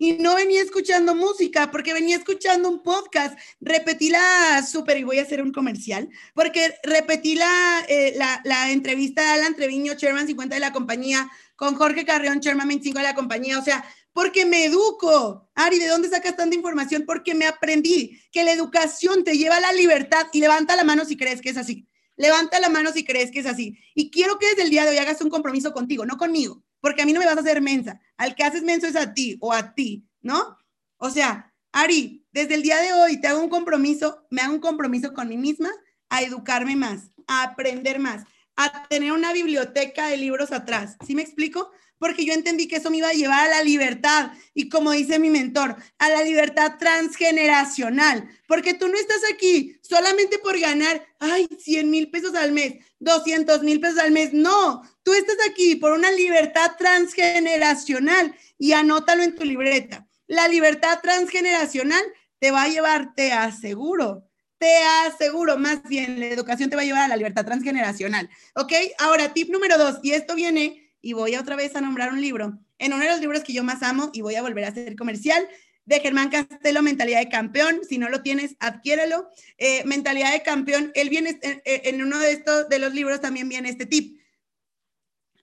y 0.03 0.15
no 0.15 0.35
venía 0.35 0.61
escuchando 0.61 1.15
música 1.15 1.71
porque 1.71 1.93
venía 1.93 2.17
escuchando 2.17 2.69
un 2.69 2.83
podcast. 2.83 3.39
Repetí 3.61 4.11
la 4.11 4.61
súper, 4.69 4.99
y 4.99 5.05
voy 5.05 5.21
a 5.21 5.23
hacer 5.23 5.41
un 5.41 5.53
comercial, 5.53 6.09
porque 6.35 6.75
repetí 6.83 7.37
la, 7.37 7.85
eh, 7.89 8.15
la, 8.17 8.41
la, 8.45 8.73
entrevista 8.73 9.23
de 9.23 9.29
Alan 9.29 9.55
Treviño, 9.55 9.95
Chairman 9.95 10.27
50 10.27 10.57
de 10.57 10.61
la 10.61 10.73
compañía, 10.73 11.31
con 11.55 11.77
Jorge 11.77 12.05
Carreón, 12.05 12.41
Chairman 12.41 12.67
25 12.67 12.99
de 12.99 13.05
la 13.05 13.15
compañía. 13.15 13.61
O 13.61 13.63
sea, 13.63 13.85
porque 14.13 14.45
me 14.45 14.65
educo. 14.65 15.49
Ari, 15.55 15.79
¿de 15.79 15.87
dónde 15.87 16.09
sacas 16.09 16.37
tanta 16.37 16.57
información? 16.57 17.05
Porque 17.07 17.37
me 17.37 17.47
aprendí 17.47 18.21
que 18.33 18.43
la 18.43 18.51
educación 18.51 19.23
te 19.23 19.39
lleva 19.39 19.59
a 19.59 19.61
la 19.61 19.73
libertad 19.73 20.27
y 20.33 20.41
levanta 20.41 20.75
la 20.75 20.83
mano 20.83 21.05
si 21.05 21.17
crees 21.17 21.41
que 21.41 21.51
es 21.51 21.57
así. 21.57 21.87
Levanta 22.23 22.61
la 22.61 22.69
mano 22.69 22.93
si 22.93 23.05
crees 23.05 23.31
que 23.31 23.41
es 23.41 23.47
así. 23.47 23.77
Y 23.95 24.11
quiero 24.11 24.39
que 24.39 24.47
desde 24.47 24.63
el 24.63 24.71
día 24.71 24.85
de 24.85 24.91
hoy 24.91 24.99
hagas 24.99 25.21
un 25.21 25.29
compromiso 25.31 25.73
contigo, 25.73 26.07
no 26.07 26.17
conmigo 26.17 26.63
porque 26.83 27.01
a 27.01 27.07
mí 27.07 27.15
no 27.15 27.21
me 27.21 27.27
vas 27.27 27.37
a 27.37 27.41
hacer 27.41 27.63
mensa. 27.63 28.01
Al 28.19 28.35
que 28.35 28.43
haces 28.43 28.63
menso 28.63 28.87
es 28.87 28.97
a 28.97 29.15
ti 29.15 29.39
o 29.41 29.53
a 29.53 29.73
ti, 29.73 30.05
¿no? 30.21 30.59
O 30.99 31.09
sea, 31.09 31.55
Ari, 31.71 32.27
desde 32.33 32.57
el 32.57 32.63
día 32.63 32.79
de 32.83 32.93
hoy 32.93 33.21
te 33.21 33.29
hago 33.29 33.41
un 33.41 33.49
compromiso, 33.49 34.27
me 34.31 34.43
hago 34.43 34.53
un 34.53 34.61
compromiso 34.61 35.15
con 35.15 35.29
mí 35.29 35.39
misma 35.39 35.71
a 36.11 36.23
educarme 36.23 36.77
más, 36.77 37.13
a 37.29 37.45
aprender 37.45 38.01
más, 38.01 38.25
a 38.57 38.87
tener 38.89 39.13
una 39.13 39.33
biblioteca 39.33 40.09
de 40.09 40.17
libros 40.17 40.51
atrás. 40.51 40.97
¿Sí 41.07 41.15
me 41.15 41.23
explico? 41.23 41.71
Porque 42.03 42.27
yo 42.27 42.35
entendí 42.35 42.69
que 42.69 42.77
eso 42.77 42.91
me 42.91 42.99
iba 42.99 43.09
a 43.09 43.15
llevar 43.15 43.47
a 43.47 43.51
la 43.51 43.63
libertad 43.63 44.33
y 44.53 44.69
como 44.69 44.91
dice 44.91 45.19
mi 45.19 45.31
mentor, 45.31 45.77
a 45.99 46.09
la 46.11 46.23
libertad 46.23 46.73
transgeneracional. 46.79 48.29
Porque 48.47 48.75
tú 48.75 48.89
no 48.89 48.99
estás 48.99 49.23
aquí 49.33 49.79
solamente 49.81 50.39
por 50.39 50.59
ganar, 50.59 51.07
ay, 51.19 51.49
100 51.59 51.89
mil 51.91 52.11
pesos 52.11 52.35
al 52.35 52.53
mes, 52.53 52.75
200 52.99 53.63
mil 53.63 53.81
pesos 53.81 54.01
al 54.01 54.11
mes. 54.11 54.33
No, 54.33 54.83
Tú 55.03 55.13
estás 55.15 55.37
aquí 55.51 55.77
por 55.77 55.93
una 55.93 56.13
libertad 56.13 56.73
transgeneracional 56.79 58.35
y 58.57 58.73
anótalo 58.73 59.23
en 59.23 59.35
tu 59.35 59.45
libreta. 59.45 60.07
La 60.29 60.47
libertad 60.47 61.01
transgeneracional 61.03 62.03
te 62.39 62.53
va 62.53 62.63
a 62.63 62.69
llevar, 62.69 63.15
te 63.15 63.33
aseguro, 63.33 64.29
te 64.59 64.73
aseguro, 65.07 65.59
más 65.59 65.83
bien, 65.83 66.21
la 66.21 66.27
educación 66.27 66.71
te 66.71 66.77
va 66.77 66.83
a 66.83 66.85
llevar 66.85 67.03
a 67.03 67.09
la 67.09 67.17
libertad 67.17 67.45
transgeneracional. 67.45 68.31
¿Ok? 68.55 68.73
Ahora, 68.99 69.33
tip 69.35 69.51
número 69.51 69.77
dos, 69.77 69.99
y 70.05 70.13
esto 70.13 70.37
viene, 70.37 70.82
y 71.03 71.13
voy 71.13 71.37
otra 71.37 71.57
vez 71.57 71.77
a 71.77 71.81
nombrar 71.81 72.13
un 72.13 72.21
libro, 72.21 72.59
en 72.79 72.93
uno 72.93 73.03
de 73.03 73.11
los 73.11 73.21
libros 73.21 73.43
que 73.43 73.53
yo 73.53 73.63
más 73.65 73.83
amo, 73.83 74.11
y 74.15 74.23
voy 74.23 74.37
a 74.37 74.43
volver 74.43 74.65
a 74.65 74.69
hacer 74.69 74.97
comercial, 74.97 75.47
de 75.85 76.01
Germán 76.01 76.31
Castelo, 76.31 76.81
Mentalidad 76.81 77.19
de 77.21 77.29
Campeón. 77.29 77.81
Si 77.89 77.99
no 77.99 78.09
lo 78.09 78.23
tienes, 78.23 78.55
adquiérelo. 78.61 79.29
Eh, 79.59 79.83
Mentalidad 79.85 80.33
de 80.33 80.43
Campeón, 80.43 80.93
él 80.95 81.09
viene 81.09 81.39
en, 81.43 81.61
en, 81.65 82.03
uno 82.03 82.19
de 82.19 82.33
estos 82.33 82.69
de 82.69 82.79
los 82.79 82.95
libros 82.95 83.21
también 83.21 83.49
viene 83.49 83.69
este 83.69 83.87
tip. 83.87 84.21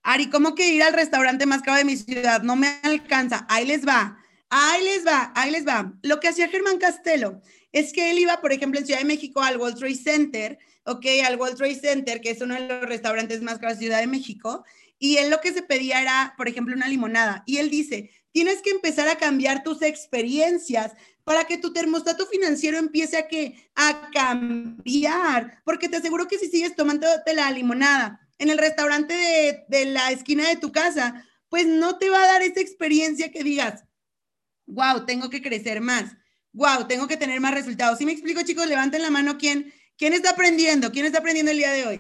Ari, 0.01 0.30
¿cómo 0.30 0.55
que 0.55 0.70
ir 0.70 0.82
al 0.82 0.93
restaurante 0.93 1.45
más 1.45 1.62
caro 1.62 1.78
de 1.78 1.84
mi 1.84 1.97
ciudad? 1.97 2.41
No 2.41 2.55
me 2.55 2.80
alcanza. 2.84 3.45
Ahí 3.49 3.66
les 3.66 3.86
va. 3.86 4.18
Ahí 4.49 4.84
les 4.84 5.05
va, 5.05 5.32
ahí 5.36 5.51
les 5.51 5.68
va. 5.68 5.93
Lo 6.01 6.20
que 6.20 6.28
hacía 6.28 6.47
Germán 6.47 6.80
Castelo 6.80 7.41
es 7.72 7.93
que 7.93 8.10
él 8.10 8.18
iba, 8.18 8.41
por 8.41 8.51
ejemplo, 8.51 8.80
en 8.80 8.86
Ciudad 8.86 8.99
de 8.99 9.05
México 9.05 9.41
al 9.41 9.57
World 9.57 9.78
Trade 9.78 9.95
Center, 9.95 10.57
ok, 10.86 11.05
al 11.24 11.38
World 11.38 11.55
Trade 11.55 11.76
Center, 11.76 12.20
que 12.20 12.32
es 12.32 12.41
uno 12.41 12.55
de 12.55 12.62
los 12.62 12.82
restaurantes 12.88 13.43
más 13.43 13.60
caros 13.60 13.78
de 13.78 13.86
Ciudad 13.86 13.99
de 13.99 14.07
México, 14.07 14.66
y 15.00 15.18
él 15.18 15.30
lo 15.30 15.39
que 15.39 15.54
se 15.54 15.64
pedía 15.64 16.02
era, 16.02 16.34
por 16.38 16.50
ejemplo, 16.50 16.76
una 16.76 16.89
limonada. 16.89 17.43
Y 17.45 17.58
él 17.58 17.70
dice, 17.70 18.12
tienes 18.32 18.62
que 18.62 18.70
empezar 18.70 19.08
a 19.08 19.18
cambiar 19.18 19.64
tus 19.64 19.82
experiencias 19.82 20.91
para 21.24 21.45
que 21.45 21.58
tu 21.58 21.72
termostato 21.72 22.28
financiero 22.28 22.78
empiece 22.78 23.18
a, 23.18 23.28
que, 23.28 23.70
a 23.76 24.10
cambiar, 24.12 25.62
porque 25.64 25.88
te 25.88 25.97
aseguro 25.97 26.28
que 26.28 26.38
si 26.38 26.50
sigues 26.50 26.76
tomándote 26.76 27.34
la 27.34 27.50
limonada 27.52 28.20
en 28.38 28.50
el 28.50 28.58
restaurante 28.58 29.14
de, 29.14 29.64
de 29.70 29.86
la 29.86 30.12
esquina 30.12 30.47
de 30.47 30.58
tu 30.58 30.72
casa, 30.72 31.26
pues 31.50 31.66
no 31.66 31.97
te 31.97 32.10
va 32.10 32.24
a 32.24 32.28
dar 32.28 32.41
esa 32.41 32.60
experiencia 32.60 33.32
que 33.32 33.43
digas, 33.43 33.86
wow, 34.66 35.06
tengo 35.06 35.30
que 35.30 35.41
crecer 35.41 35.82
más, 35.82 36.16
wow, 36.52 36.88
tengo 36.88 37.08
que 37.08 37.18
tener 37.18 37.39
más 37.39 37.54
resultados. 37.54 37.97
Si 37.97 38.06
me 38.06 38.12
explico, 38.12 38.41
chicos, 38.43 38.68
levanten 38.68 39.02
la 39.02 39.10
mano 39.10 39.38
quién, 39.38 39.74
quién 39.97 40.14
está 40.14 40.32
aprendiendo, 40.32 40.91
quién 40.91 41.06
está 41.06 41.20
aprendiendo 41.20 41.52
el 41.52 41.58
día 41.58 41.72
de 41.72 41.88
hoy. 41.88 42.00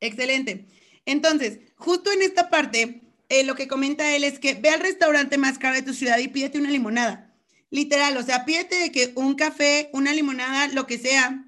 Excelente. 0.00 0.66
Entonces, 1.04 1.60
justo 1.76 2.12
en 2.12 2.22
esta 2.22 2.50
parte, 2.50 3.02
eh, 3.28 3.44
lo 3.44 3.54
que 3.54 3.68
comenta 3.68 4.14
él 4.14 4.24
es 4.24 4.38
que 4.38 4.54
ve 4.54 4.70
al 4.70 4.80
restaurante 4.80 5.38
más 5.38 5.58
caro 5.58 5.74
de 5.74 5.82
tu 5.82 5.94
ciudad 5.94 6.18
y 6.18 6.28
pídete 6.28 6.58
una 6.58 6.70
limonada. 6.70 7.34
Literal, 7.70 8.16
o 8.16 8.22
sea, 8.22 8.44
pídete 8.44 8.76
de 8.76 8.92
que 8.92 9.12
un 9.14 9.34
café, 9.34 9.90
una 9.92 10.12
limonada, 10.12 10.68
lo 10.68 10.86
que 10.86 10.98
sea, 10.98 11.44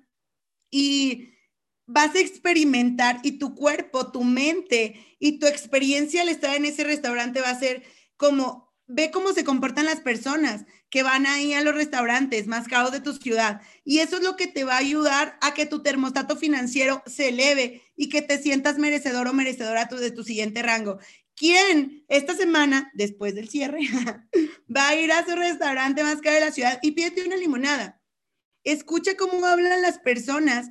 y 0.70 1.30
vas 1.86 2.14
a 2.14 2.20
experimentar 2.20 3.20
y 3.22 3.32
tu 3.38 3.54
cuerpo, 3.54 4.12
tu 4.12 4.22
mente 4.22 5.16
y 5.18 5.38
tu 5.38 5.46
experiencia 5.46 6.22
al 6.22 6.28
estar 6.28 6.54
en 6.54 6.64
ese 6.64 6.84
restaurante 6.84 7.40
va 7.40 7.50
a 7.50 7.58
ser 7.58 7.82
como, 8.16 8.72
ve 8.86 9.10
cómo 9.10 9.32
se 9.32 9.44
comportan 9.44 9.86
las 9.86 10.00
personas 10.00 10.66
que 10.90 11.02
van 11.04 11.26
ahí 11.26 11.54
a 11.54 11.62
los 11.62 11.74
restaurantes 11.74 12.48
más 12.48 12.66
caros 12.66 12.92
de 12.92 13.00
tu 13.00 13.12
ciudad. 13.14 13.62
Y 13.84 14.00
eso 14.00 14.16
es 14.16 14.22
lo 14.22 14.36
que 14.36 14.48
te 14.48 14.64
va 14.64 14.74
a 14.74 14.78
ayudar 14.78 15.38
a 15.40 15.54
que 15.54 15.64
tu 15.64 15.82
termostato 15.82 16.36
financiero 16.36 17.02
se 17.06 17.28
eleve 17.28 17.82
y 17.96 18.08
que 18.08 18.22
te 18.22 18.42
sientas 18.42 18.78
merecedor 18.78 19.28
o 19.28 19.32
merecedora 19.32 19.84
de 19.84 20.10
tu 20.10 20.24
siguiente 20.24 20.62
rango. 20.62 20.98
¿Quién 21.36 22.04
esta 22.08 22.34
semana, 22.34 22.90
después 22.92 23.34
del 23.34 23.48
cierre, 23.48 23.80
va 24.76 24.88
a 24.88 24.96
ir 24.96 25.12
a 25.12 25.24
su 25.24 25.34
restaurante 25.36 26.02
más 26.02 26.20
caro 26.20 26.34
de 26.34 26.40
la 26.40 26.52
ciudad 26.52 26.78
y 26.82 26.90
pídete 26.90 27.24
una 27.24 27.36
limonada? 27.36 28.02
Escucha 28.64 29.16
cómo 29.16 29.46
hablan 29.46 29.80
las 29.80 29.98
personas 30.00 30.68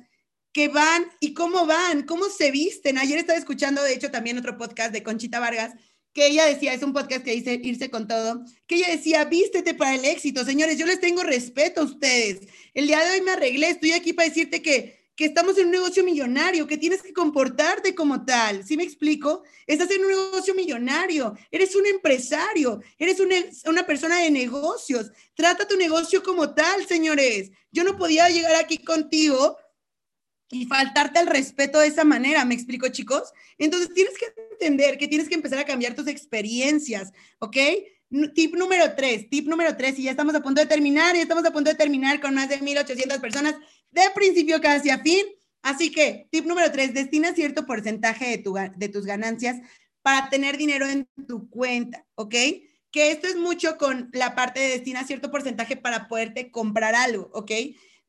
que 0.52 0.68
van 0.68 1.06
y 1.20 1.34
cómo 1.34 1.66
van, 1.66 2.02
cómo 2.02 2.26
se 2.28 2.50
visten. 2.50 2.98
Ayer 2.98 3.18
estaba 3.18 3.38
escuchando, 3.38 3.82
de 3.82 3.94
hecho, 3.94 4.10
también 4.10 4.38
otro 4.38 4.58
podcast 4.58 4.92
de 4.92 5.02
Conchita 5.02 5.40
Vargas, 5.40 5.74
que 6.12 6.26
ella 6.26 6.46
decía, 6.46 6.74
es 6.74 6.82
un 6.82 6.92
podcast 6.92 7.24
que 7.24 7.34
dice 7.34 7.60
irse 7.62 7.90
con 7.90 8.08
todo, 8.08 8.44
que 8.66 8.76
ella 8.76 8.88
decía, 8.90 9.24
vístete 9.24 9.74
para 9.74 9.94
el 9.94 10.04
éxito. 10.04 10.44
Señores, 10.44 10.78
yo 10.78 10.86
les 10.86 11.00
tengo 11.00 11.22
respeto 11.22 11.80
a 11.80 11.84
ustedes. 11.84 12.40
El 12.74 12.86
día 12.86 13.04
de 13.04 13.12
hoy 13.12 13.20
me 13.22 13.32
arreglé, 13.32 13.70
estoy 13.70 13.92
aquí 13.92 14.12
para 14.12 14.28
decirte 14.28 14.60
que, 14.60 15.08
que 15.14 15.26
estamos 15.26 15.56
en 15.58 15.66
un 15.66 15.72
negocio 15.72 16.02
millonario, 16.02 16.66
que 16.66 16.78
tienes 16.78 17.02
que 17.02 17.12
comportarte 17.12 17.94
como 17.94 18.24
tal. 18.24 18.64
¿Sí 18.64 18.76
me 18.76 18.82
explico? 18.82 19.44
Estás 19.66 19.90
en 19.90 20.02
un 20.02 20.08
negocio 20.08 20.54
millonario, 20.54 21.36
eres 21.50 21.76
un 21.76 21.86
empresario, 21.86 22.80
eres 22.98 23.20
una, 23.20 23.36
una 23.66 23.86
persona 23.86 24.18
de 24.20 24.30
negocios. 24.30 25.10
Trata 25.34 25.68
tu 25.68 25.76
negocio 25.76 26.22
como 26.22 26.54
tal, 26.54 26.86
señores. 26.86 27.50
Yo 27.70 27.84
no 27.84 27.96
podía 27.96 28.28
llegar 28.30 28.56
aquí 28.56 28.78
contigo 28.78 29.58
y 30.50 30.66
faltarte 30.66 31.20
el 31.20 31.28
respeto 31.28 31.78
de 31.78 31.86
esa 31.86 32.04
manera, 32.04 32.44
¿me 32.44 32.54
explico, 32.54 32.88
chicos? 32.88 33.32
Entonces 33.56 33.94
tienes 33.94 34.14
que 34.18 34.26
entender 34.52 34.98
que 34.98 35.06
tienes 35.06 35.28
que 35.28 35.36
empezar 35.36 35.58
a 35.60 35.64
cambiar 35.64 35.94
tus 35.94 36.08
experiencias, 36.08 37.12
¿ok? 37.38 37.56
Tip 38.34 38.56
número 38.56 38.94
tres, 38.96 39.30
tip 39.30 39.46
número 39.46 39.76
tres, 39.76 39.96
y 39.98 40.02
ya 40.02 40.10
estamos 40.10 40.34
a 40.34 40.42
punto 40.42 40.60
de 40.60 40.66
terminar, 40.66 41.14
ya 41.14 41.22
estamos 41.22 41.44
a 41.44 41.52
punto 41.52 41.70
de 41.70 41.76
terminar 41.76 42.20
con 42.20 42.34
más 42.34 42.48
de 42.48 42.60
1.800 42.60 43.20
personas 43.20 43.54
de 43.92 44.02
principio 44.14 44.60
casi 44.60 44.90
a 44.90 44.98
fin. 44.98 45.24
Así 45.62 45.92
que, 45.92 46.26
tip 46.32 46.46
número 46.46 46.72
tres, 46.72 46.94
destina 46.94 47.32
cierto 47.32 47.64
porcentaje 47.64 48.30
de, 48.30 48.38
tu, 48.38 48.54
de 48.54 48.88
tus 48.88 49.06
ganancias 49.06 49.56
para 50.02 50.28
tener 50.30 50.56
dinero 50.56 50.88
en 50.88 51.08
tu 51.28 51.48
cuenta, 51.48 52.04
¿ok? 52.16 52.34
Que 52.90 53.12
esto 53.12 53.28
es 53.28 53.36
mucho 53.36 53.76
con 53.76 54.10
la 54.12 54.34
parte 54.34 54.58
de 54.58 54.70
destina 54.70 55.04
cierto 55.04 55.30
porcentaje 55.30 55.76
para 55.76 56.08
poderte 56.08 56.50
comprar 56.50 56.96
algo, 56.96 57.30
¿ok? 57.34 57.52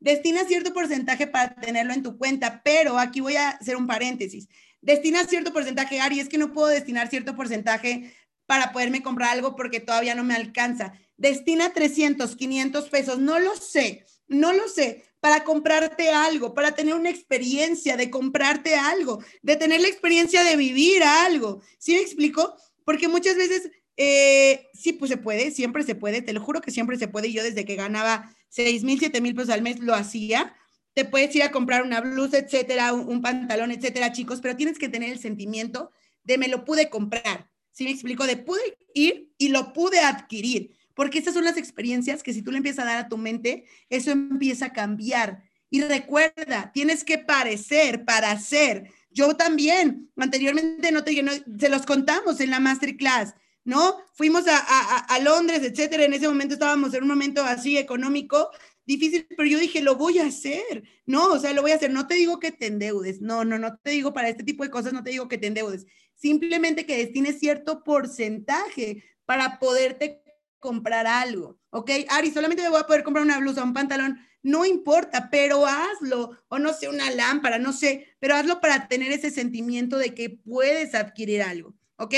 Destina 0.02 0.44
cierto 0.44 0.74
porcentaje 0.74 1.28
para 1.28 1.54
tenerlo 1.54 1.92
en 1.92 2.02
tu 2.02 2.18
cuenta, 2.18 2.60
pero 2.64 2.98
aquí 2.98 3.20
voy 3.20 3.36
a 3.36 3.50
hacer 3.50 3.76
un 3.76 3.86
paréntesis. 3.86 4.48
Destina 4.80 5.24
cierto 5.24 5.52
porcentaje, 5.52 6.00
Ari, 6.00 6.18
es 6.18 6.28
que 6.28 6.38
no 6.38 6.52
puedo 6.52 6.66
destinar 6.66 7.08
cierto 7.08 7.36
porcentaje 7.36 8.12
para 8.46 8.72
poderme 8.72 9.04
comprar 9.04 9.30
algo 9.30 9.54
porque 9.54 9.78
todavía 9.78 10.16
no 10.16 10.24
me 10.24 10.34
alcanza. 10.34 10.92
Destina 11.16 11.72
300, 11.72 12.34
500 12.34 12.88
pesos, 12.88 13.20
no 13.20 13.38
lo 13.38 13.54
sé, 13.54 14.04
no 14.26 14.52
lo 14.52 14.66
sé, 14.66 15.04
para 15.20 15.44
comprarte 15.44 16.10
algo, 16.10 16.52
para 16.52 16.74
tener 16.74 16.94
una 16.94 17.10
experiencia 17.10 17.96
de 17.96 18.10
comprarte 18.10 18.74
algo, 18.74 19.22
de 19.40 19.54
tener 19.54 19.82
la 19.82 19.88
experiencia 19.88 20.42
de 20.42 20.56
vivir 20.56 21.04
algo. 21.04 21.62
¿Sí 21.78 21.94
me 21.94 22.00
explico? 22.00 22.56
Porque 22.84 23.06
muchas 23.06 23.36
veces, 23.36 23.70
eh, 23.96 24.66
sí, 24.74 24.94
pues 24.94 25.12
se 25.12 25.16
puede, 25.16 25.52
siempre 25.52 25.84
se 25.84 25.94
puede, 25.94 26.22
te 26.22 26.32
lo 26.32 26.40
juro 26.40 26.60
que 26.60 26.72
siempre 26.72 26.98
se 26.98 27.06
puede. 27.06 27.30
Yo 27.30 27.44
desde 27.44 27.64
que 27.64 27.76
ganaba 27.76 28.34
6 28.52 28.84
mil, 28.84 28.98
7 28.98 29.20
mil 29.22 29.34
pesos 29.34 29.50
al 29.50 29.62
mes, 29.62 29.80
lo 29.80 29.94
hacía. 29.94 30.54
Te 30.92 31.06
puedes 31.06 31.34
ir 31.34 31.42
a 31.42 31.50
comprar 31.50 31.82
una 31.82 32.02
blusa, 32.02 32.36
etcétera, 32.36 32.92
un, 32.92 33.22
pantalón, 33.22 33.70
etcétera, 33.70 34.12
chicos, 34.12 34.40
pero 34.42 34.56
tienes 34.56 34.78
que 34.78 34.90
tener 34.90 35.10
el 35.10 35.18
sentimiento 35.18 35.90
de 36.22 36.36
me 36.36 36.48
lo 36.48 36.64
pude 36.66 36.90
comprar. 36.90 37.50
¿Sí 37.70 37.84
me 37.84 37.90
explico? 37.90 38.26
De 38.26 38.36
pude 38.36 38.60
ir 38.94 39.32
y 39.38 39.48
lo 39.48 39.72
pude 39.72 40.00
adquirir. 40.00 40.76
Porque 40.94 41.18
estas 41.18 41.32
son 41.32 41.44
las 41.44 41.56
experiencias 41.56 42.22
que 42.22 42.34
si 42.34 42.42
tú 42.42 42.50
le 42.50 42.58
empiezas 42.58 42.84
a 42.84 42.88
dar 42.88 42.98
a 42.98 43.08
tu 43.08 43.16
mente, 43.16 43.64
eso 43.88 44.10
empieza 44.10 44.66
a 44.66 44.72
cambiar. 44.74 45.42
Y 45.70 45.80
recuerda, 45.80 46.70
tienes 46.74 47.04
que 47.04 47.16
parecer 47.16 48.04
para 48.04 48.38
ser. 48.38 48.92
Yo 49.10 49.34
también, 49.34 50.10
anteriormente 50.18 50.92
no 50.92 51.04
te 51.04 51.22
no, 51.22 51.32
se 51.58 51.70
los 51.70 51.86
contamos 51.86 52.40
en 52.40 52.50
la 52.50 52.60
masterclass. 52.60 53.34
¿No? 53.64 53.98
Fuimos 54.14 54.44
a, 54.48 55.18
Londres, 55.20 55.62
etcétera. 55.62 56.04
En 56.04 56.14
ese 56.14 56.28
momento 56.28 56.54
estábamos 56.54 56.94
en 56.94 57.02
un 57.02 57.08
momento 57.08 57.44
así 57.44 57.78
económico 57.78 58.50
difícil, 58.84 59.26
pero 59.36 59.48
yo 59.48 59.58
dije, 59.58 59.80
lo 59.80 59.96
voy 59.96 60.18
a 60.18 60.26
hacer, 60.26 60.82
¿no? 61.06 61.28
O 61.28 61.38
sea, 61.38 61.52
lo 61.52 61.62
voy 61.62 61.70
a 61.70 61.76
hacer. 61.76 61.90
No 61.90 62.06
te 62.06 62.14
digo 62.14 62.38
que 62.40 62.52
te 62.52 62.66
endeudes, 62.66 63.20
no, 63.20 63.44
no, 63.44 63.58
no 63.58 63.76
te 63.78 63.90
digo 63.90 64.12
para 64.12 64.28
este 64.28 64.42
tipo 64.44 64.64
de 64.64 64.70
cosas, 64.70 64.92
no 64.92 65.04
te 65.04 65.10
digo 65.10 65.28
que 65.28 65.38
te 65.38 65.46
endeudes. 65.46 65.86
Simplemente 66.14 66.86
que 66.86 66.96
destines 66.96 67.38
cierto 67.38 67.84
porcentaje 67.84 69.04
para 69.24 69.58
poderte 69.58 70.22
comprar 70.58 71.06
algo, 71.06 71.58
¿ok? 71.70 71.90
Ari, 72.08 72.30
solamente 72.30 72.62
me 72.62 72.68
voy 72.68 72.80
a 72.80 72.86
poder 72.86 73.02
comprar 73.02 73.24
una 73.24 73.38
blusa, 73.38 73.64
un 73.64 73.74
pantalón, 73.74 74.20
no 74.42 74.64
importa, 74.64 75.28
pero 75.30 75.66
hazlo, 75.66 76.38
o 76.48 76.58
no 76.58 76.72
sé, 76.72 76.88
una 76.88 77.10
lámpara, 77.10 77.58
no 77.58 77.72
sé, 77.72 78.14
pero 78.20 78.36
hazlo 78.36 78.60
para 78.60 78.86
tener 78.86 79.10
ese 79.12 79.30
sentimiento 79.30 79.98
de 79.98 80.14
que 80.14 80.30
puedes 80.30 80.94
adquirir 80.94 81.42
algo, 81.42 81.74
¿ok? 81.96 82.14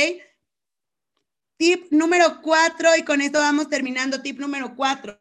Tip 1.57 1.87
número 1.91 2.41
cuatro, 2.43 2.91
y 2.97 3.03
con 3.03 3.21
esto 3.21 3.39
vamos 3.39 3.69
terminando. 3.69 4.23
Tip 4.23 4.39
número 4.41 4.75
cuatro. 4.75 5.21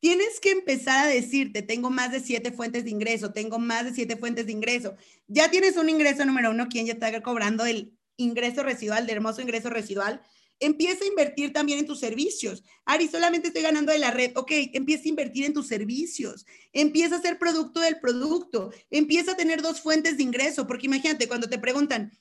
Tienes 0.00 0.38
que 0.40 0.52
empezar 0.52 1.06
a 1.06 1.08
decirte, 1.08 1.62
tengo 1.62 1.90
más 1.90 2.12
de 2.12 2.20
siete 2.20 2.52
fuentes 2.52 2.84
de 2.84 2.90
ingreso, 2.90 3.32
tengo 3.32 3.58
más 3.58 3.84
de 3.84 3.94
siete 3.94 4.16
fuentes 4.16 4.46
de 4.46 4.52
ingreso. 4.52 4.94
Ya 5.26 5.50
tienes 5.50 5.76
un 5.76 5.88
ingreso 5.88 6.24
número 6.24 6.50
uno, 6.50 6.68
quien 6.68 6.86
ya 6.86 6.92
está 6.92 7.20
cobrando 7.22 7.66
el 7.66 7.98
ingreso 8.16 8.62
residual, 8.62 9.04
el 9.04 9.10
hermoso 9.10 9.40
ingreso 9.40 9.70
residual. 9.70 10.22
Empieza 10.60 11.04
a 11.04 11.08
invertir 11.08 11.52
también 11.52 11.80
en 11.80 11.86
tus 11.86 12.00
servicios. 12.00 12.62
Ari, 12.84 13.08
solamente 13.08 13.48
estoy 13.48 13.62
ganando 13.62 13.92
de 13.92 13.98
la 13.98 14.10
red. 14.10 14.32
Ok, 14.36 14.50
empieza 14.72 15.04
a 15.04 15.08
invertir 15.08 15.44
en 15.46 15.52
tus 15.52 15.66
servicios. 15.66 16.46
Empieza 16.72 17.16
a 17.16 17.22
ser 17.22 17.38
producto 17.38 17.80
del 17.80 17.98
producto. 18.00 18.72
Empieza 18.90 19.32
a 19.32 19.36
tener 19.36 19.62
dos 19.62 19.80
fuentes 19.80 20.16
de 20.16 20.24
ingreso, 20.24 20.66
porque 20.66 20.86
imagínate, 20.86 21.26
cuando 21.26 21.48
te 21.48 21.58
preguntan, 21.58 22.12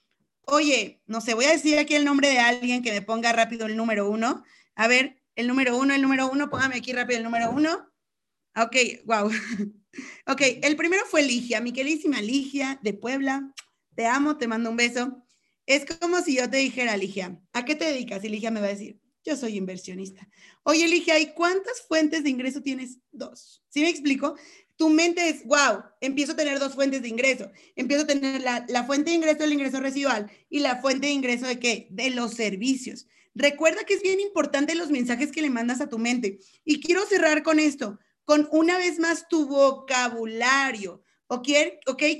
Oye, 0.50 1.02
no 1.08 1.20
sé, 1.20 1.34
voy 1.34 1.44
a 1.44 1.52
decir 1.52 1.78
aquí 1.78 1.94
el 1.94 2.06
nombre 2.06 2.30
de 2.30 2.40
alguien 2.40 2.82
que 2.82 2.94
me 2.94 3.02
ponga 3.02 3.34
rápido 3.34 3.66
el 3.66 3.76
número 3.76 4.10
uno. 4.10 4.46
A 4.76 4.88
ver, 4.88 5.22
el 5.36 5.46
número 5.46 5.78
uno, 5.78 5.94
el 5.94 6.02
número 6.02 6.32
uno, 6.32 6.50
póngame 6.50 6.78
aquí 6.78 6.94
rápido 6.94 7.18
el 7.18 7.26
número 7.26 7.52
uno. 7.52 7.92
Ok, 8.56 8.76
wow. 9.04 9.30
ok, 10.26 10.42
el 10.62 10.78
primero 10.78 11.04
fue 11.06 11.22
Ligia, 11.22 11.60
mi 11.60 11.74
queridísima 11.74 12.22
Ligia 12.22 12.80
de 12.82 12.94
Puebla. 12.94 13.54
Te 13.94 14.06
amo, 14.06 14.38
te 14.38 14.48
mando 14.48 14.70
un 14.70 14.78
beso. 14.78 15.22
Es 15.66 15.86
como 15.86 16.22
si 16.22 16.38
yo 16.38 16.50
te 16.50 16.58
dijera, 16.58 16.96
Ligia, 16.96 17.42
¿a 17.52 17.66
qué 17.66 17.76
te 17.76 17.84
dedicas? 17.84 18.24
Y 18.24 18.30
Ligia 18.30 18.50
me 18.50 18.62
va 18.62 18.68
a 18.68 18.70
decir, 18.70 19.02
yo 19.26 19.36
soy 19.36 19.58
inversionista. 19.58 20.30
Oye, 20.64 20.88
Ligia, 20.88 21.20
¿y 21.20 21.34
cuántas 21.34 21.82
fuentes 21.82 22.24
de 22.24 22.30
ingreso 22.30 22.62
tienes? 22.62 23.00
Dos. 23.12 23.66
¿Sí 23.68 23.82
me 23.82 23.90
explico? 23.90 24.38
Tu 24.78 24.90
mente 24.90 25.28
es, 25.28 25.44
wow, 25.44 25.84
empiezo 26.02 26.34
a 26.34 26.36
tener 26.36 26.60
dos 26.60 26.76
fuentes 26.76 27.02
de 27.02 27.10
ingreso. 27.10 27.52
Empiezo 27.76 28.04
a 28.04 28.08
tener 28.08 28.42
la, 28.42 28.84
fuente 28.86 29.10
de 29.10 29.18
ingreso 29.18 29.40
del 29.40 29.54
ingreso 29.54 29.80
residual 29.80 30.32
y 30.50 30.60
la 30.60 30.78
fuente 30.78 31.08
de 31.08 31.14
ingreso 31.14 31.48
de 31.48 31.60
qué? 31.60 31.88
De 31.90 32.12
los 32.12 32.36
servicios. 32.36 33.08
Recuerda 33.34 33.84
que 33.84 33.96
es 33.96 34.02
bien 34.02 34.20
importante 34.20 34.76
los 34.76 34.90
mensajes 34.90 35.32
que 35.32 35.42
le 35.42 35.50
mandas 35.50 35.82
a 35.82 35.90
tu 35.90 35.98
mente. 35.98 36.40
Y 36.64 36.80
quiero 36.80 37.06
cerrar 37.06 37.44
con 37.44 37.60
esto, 37.60 38.00
con 38.24 38.48
una 38.52 38.78
vez 38.78 39.00
más 39.00 39.28
tu 39.28 39.48
vocabulario. 39.48 41.04
¿Ok? 41.28 41.50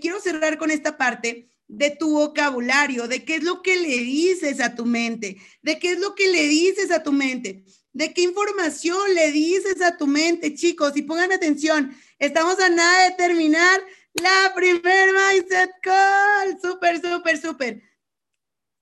Quiero 0.02 0.20
cerrar 0.20 0.58
con 0.58 0.72
esta 0.72 0.98
parte 0.98 1.48
de 1.68 1.92
tu 1.92 2.12
vocabulario, 2.12 3.08
de 3.08 3.24
qué 3.24 3.36
es 3.36 3.44
lo 3.44 3.62
que 3.62 3.78
le 3.78 3.98
dices 3.98 4.60
a 4.62 4.76
tu 4.76 4.86
mente, 4.86 5.38
de 5.62 5.80
qué 5.80 5.92
es 5.92 6.00
lo 6.00 6.16
que 6.16 6.28
le 6.28 6.48
dices 6.48 6.92
a 6.92 7.04
tu 7.04 7.12
mente, 7.12 7.66
de 7.98 8.14
qué 8.14 8.22
información 8.22 9.14
le 9.16 9.32
dices 9.32 9.82
a 9.82 9.98
tu 9.98 10.08
mente, 10.08 10.54
chicos, 10.54 10.94
y 10.96 11.02
pongan 11.02 11.32
atención, 11.32 11.96
estamos 12.20 12.60
a 12.60 12.70
nada 12.70 13.10
de 13.10 13.16
terminar 13.16 13.82
la 14.14 14.54
primer 14.56 15.10
Mindset 15.12 15.72
Call, 15.82 16.60
súper, 16.62 17.02
súper, 17.02 17.42
súper. 17.42 17.82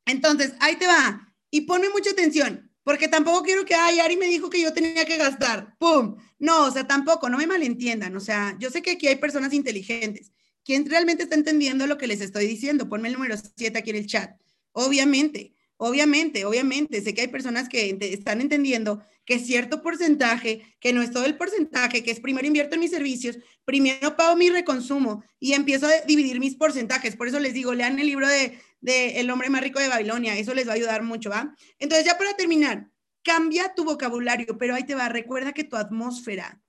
Entonces, 0.05 0.53
ahí 0.59 0.76
te 0.76 0.88
va, 0.88 1.34
y 1.49 1.61
ponme 1.61 1.89
mucha 1.89 2.11
atención, 2.11 2.72
porque 2.84 3.07
tampoco 3.07 3.43
quiero 3.43 3.66
que, 3.66 3.74
ay, 3.74 3.99
Ari 3.99 4.18
me 4.18 4.28
dijo 4.28 4.49
que 4.49 4.61
yo 4.61 4.74
tenía 4.74 5.05
que 5.05 5.18
gastar, 5.18 5.76
¡pum! 5.80 6.18
No, 6.38 6.66
o 6.66 6.72
sea, 6.72 6.86
tampoco, 6.86 7.30
no 7.30 7.38
me 7.38 7.47
malentiendan, 7.47 8.16
o 8.16 8.20
sea, 8.20 8.55
yo 8.59 8.70
sé 8.70 8.82
que 8.82 8.91
aquí 8.91 9.07
hay 9.07 9.16
personas 9.16 9.53
inteligentes 9.53 10.32
¿Quién 10.66 10.89
realmente 10.89 11.24
está 11.24 11.36
entendiendo 11.36 11.86
lo 11.86 11.97
que 11.97 12.07
les 12.07 12.22
estoy 12.22 12.47
diciendo? 12.47 12.89
Ponme 12.89 13.07
el 13.09 13.13
número 13.13 13.36
7 13.38 13.78
aquí 13.78 13.91
en 13.91 13.97
el 13.97 14.07
chat. 14.07 14.36
Obviamente, 14.72 15.53
obviamente, 15.78 16.46
obviamente, 16.46 17.02
sé 17.02 17.14
que 17.14 17.22
hay 17.22 17.28
personas 17.28 17.70
que 17.70 17.98
están 18.02 18.42
entendiendo 18.42 19.02
que 19.26 19.40
cierto 19.40 19.82
porcentaje, 19.82 20.76
que 20.80 20.94
no 20.94 21.02
es 21.02 21.12
todo 21.12 21.26
el 21.26 21.36
porcentaje, 21.36 22.04
que 22.04 22.12
es 22.12 22.20
primero 22.20 22.46
invierto 22.46 22.76
en 22.76 22.82
mis 22.82 22.92
servicios, 22.92 23.38
primero 23.66 24.16
pago 24.16 24.36
mi 24.36 24.50
reconsumo 24.50 25.24
y 25.40 25.54
empiezo 25.54 25.88
a 25.88 26.02
dividir 26.08 26.40
mis 26.40 26.56
porcentajes. 26.56 27.16
Por 27.16 27.28
eso 27.28 27.40
les 27.40 27.54
digo, 27.54 27.74
lean 27.74 28.00
el 28.00 28.06
libro 28.06 28.28
de, 28.28 28.60
de 28.82 29.20
El 29.20 29.30
hombre 29.32 29.50
más 29.50 29.62
rico 29.62 29.80
de 29.80 29.88
Babilonia, 29.88 30.38
eso 30.38 30.54
les 30.54 30.68
va 30.68 30.74
a 30.74 30.76
ayudar 30.76 31.02
mucho, 31.02 31.32
¿va? 31.32 31.56
Entonces, 31.80 32.06
ya 32.06 32.18
para 32.18 32.36
terminar, 32.36 32.90
cambia 33.24 33.74
tu 33.74 33.84
vocabulario, 33.84 34.58
pero 34.58 34.76
ahí 34.76 34.84
te 34.84 34.96
va, 34.96 35.10
recuerda 35.10 35.54
que 35.54 35.64
tu 35.64 35.76
atmósfera 35.76 36.62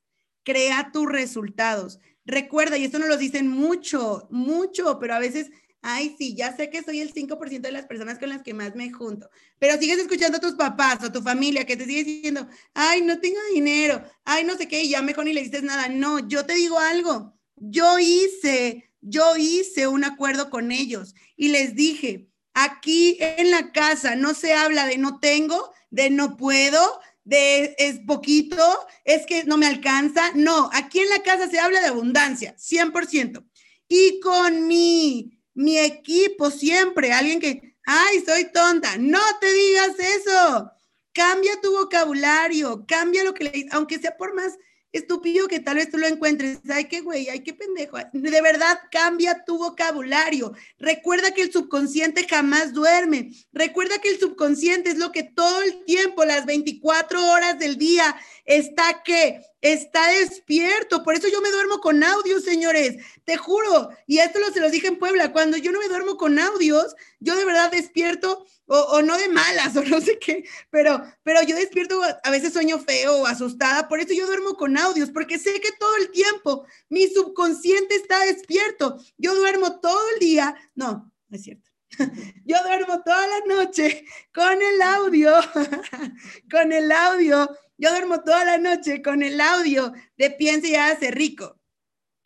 crea 0.42 0.90
tus 0.92 1.06
resultados. 1.10 2.00
Recuerda, 2.24 2.78
y 2.78 2.84
esto 2.84 2.98
nos 2.98 3.08
lo 3.08 3.18
dicen 3.18 3.48
mucho, 3.48 4.26
mucho, 4.30 4.98
pero 4.98 5.14
a 5.14 5.18
veces, 5.18 5.50
ay, 5.88 6.16
sí, 6.18 6.34
ya 6.34 6.54
sé 6.56 6.68
que 6.68 6.82
soy 6.82 7.00
el 7.00 7.14
5% 7.14 7.60
de 7.60 7.70
las 7.70 7.86
personas 7.86 8.18
con 8.18 8.28
las 8.28 8.42
que 8.42 8.52
más 8.52 8.74
me 8.74 8.90
junto, 8.90 9.30
pero 9.60 9.78
sigues 9.78 9.98
escuchando 9.98 10.38
a 10.38 10.40
tus 10.40 10.54
papás 10.54 10.98
o 11.04 11.12
tu 11.12 11.22
familia 11.22 11.64
que 11.64 11.76
te 11.76 11.84
sigue 11.84 12.02
diciendo, 12.02 12.48
ay, 12.74 13.02
no 13.02 13.20
tengo 13.20 13.38
dinero, 13.54 14.02
ay, 14.24 14.42
no 14.42 14.56
sé 14.56 14.66
qué, 14.66 14.82
y 14.82 14.88
ya 14.88 15.00
mejor 15.00 15.26
ni 15.26 15.32
le 15.32 15.44
dices 15.44 15.62
nada. 15.62 15.88
No, 15.88 16.26
yo 16.26 16.44
te 16.44 16.54
digo 16.54 16.76
algo, 16.80 17.38
yo 17.54 18.00
hice, 18.00 18.90
yo 19.00 19.36
hice 19.36 19.86
un 19.86 20.02
acuerdo 20.02 20.50
con 20.50 20.72
ellos 20.72 21.14
y 21.36 21.50
les 21.50 21.76
dije, 21.76 22.26
aquí 22.52 23.16
en 23.20 23.52
la 23.52 23.70
casa 23.70 24.16
no 24.16 24.34
se 24.34 24.54
habla 24.54 24.88
de 24.88 24.98
no 24.98 25.20
tengo, 25.20 25.70
de 25.90 26.10
no 26.10 26.36
puedo, 26.36 26.98
de 27.22 27.76
es 27.78 28.00
poquito, 28.00 28.58
es 29.04 29.24
que 29.24 29.44
no 29.44 29.56
me 29.56 29.68
alcanza. 29.68 30.32
No, 30.34 30.68
aquí 30.72 30.98
en 30.98 31.10
la 31.10 31.22
casa 31.22 31.48
se 31.48 31.60
habla 31.60 31.80
de 31.80 31.86
abundancia, 31.86 32.56
100%. 32.56 33.44
Y 33.86 34.18
con 34.18 34.66
mi, 34.66 35.35
mi 35.56 35.78
equipo 35.78 36.50
siempre, 36.50 37.12
alguien 37.12 37.40
que, 37.40 37.76
ay, 37.86 38.22
soy 38.24 38.52
tonta, 38.52 38.96
no 38.98 39.20
te 39.40 39.52
digas 39.52 39.98
eso. 39.98 40.70
Cambia 41.12 41.58
tu 41.62 41.72
vocabulario, 41.72 42.84
cambia 42.86 43.24
lo 43.24 43.32
que 43.32 43.44
le 43.44 43.66
aunque 43.72 43.98
sea 43.98 44.16
por 44.18 44.34
más 44.34 44.52
estúpido 44.96 45.48
que 45.48 45.60
tal 45.60 45.76
vez 45.76 45.90
tú 45.90 45.98
lo 45.98 46.06
encuentres. 46.06 46.58
Ay, 46.68 46.86
qué 46.86 47.00
güey, 47.00 47.28
ay, 47.28 47.40
qué 47.40 47.54
pendejo. 47.54 47.98
De 48.12 48.42
verdad, 48.42 48.78
cambia 48.90 49.44
tu 49.44 49.58
vocabulario. 49.58 50.52
Recuerda 50.78 51.32
que 51.32 51.42
el 51.42 51.52
subconsciente 51.52 52.26
jamás 52.28 52.72
duerme. 52.72 53.32
Recuerda 53.52 53.98
que 53.98 54.10
el 54.10 54.18
subconsciente 54.18 54.90
es 54.90 54.98
lo 54.98 55.12
que 55.12 55.22
todo 55.22 55.62
el 55.62 55.84
tiempo, 55.84 56.24
las 56.24 56.46
24 56.46 57.24
horas 57.30 57.58
del 57.58 57.76
día, 57.76 58.16
está 58.44 59.02
que 59.02 59.40
está 59.60 60.08
despierto. 60.08 61.02
Por 61.02 61.14
eso 61.14 61.28
yo 61.28 61.40
me 61.40 61.50
duermo 61.50 61.80
con 61.80 62.02
audios, 62.02 62.44
señores. 62.44 62.96
Te 63.24 63.36
juro. 63.36 63.90
Y 64.06 64.18
esto 64.18 64.38
lo 64.38 64.50
se 64.52 64.60
los 64.60 64.70
dije 64.70 64.88
en 64.88 64.98
Puebla. 64.98 65.32
Cuando 65.32 65.56
yo 65.56 65.72
no 65.72 65.80
me 65.80 65.88
duermo 65.88 66.16
con 66.16 66.38
audios, 66.38 66.94
yo 67.20 67.36
de 67.36 67.44
verdad 67.44 67.70
despierto 67.70 68.46
o, 68.66 69.02
no 69.02 69.16
de 69.16 69.28
malas 69.28 69.76
o 69.76 69.84
no 69.84 70.00
sé 70.00 70.18
qué, 70.18 70.44
pero, 70.70 71.02
pero 71.22 71.42
yo 71.42 71.56
despierto, 71.56 72.00
a 72.22 72.30
veces 72.30 72.52
sueño 72.52 72.78
feo 72.78 73.18
o 73.18 73.26
asustada, 73.26 73.88
por 73.88 74.00
eso 74.00 74.12
yo 74.12 74.26
duermo 74.26 74.54
con 74.54 74.76
audios, 74.76 75.10
porque 75.10 75.38
sé 75.38 75.60
que 75.60 75.72
todo 75.78 75.96
el 75.96 76.10
tiempo 76.10 76.66
mi 76.88 77.06
subconsciente 77.08 77.94
está 77.94 78.24
despierto. 78.24 78.98
Yo 79.16 79.34
duermo 79.34 79.80
todo 79.80 80.00
el 80.14 80.20
día, 80.20 80.56
no, 80.74 81.12
no 81.28 81.36
es 81.36 81.42
cierto. 81.42 81.70
Yo 82.44 82.56
duermo 82.64 83.02
toda 83.02 83.26
la 83.26 83.54
noche 83.54 84.04
con 84.34 84.60
el 84.60 84.82
audio, 84.82 85.32
con 86.50 86.72
el 86.72 86.90
audio. 86.90 87.48
Yo 87.78 87.90
duermo 87.90 88.22
toda 88.22 88.44
la 88.44 88.58
noche 88.58 89.02
con 89.02 89.22
el 89.22 89.40
audio 89.40 89.92
de 90.16 90.30
piense 90.30 90.68
y 90.68 90.74
hace 90.74 91.10
rico, 91.10 91.58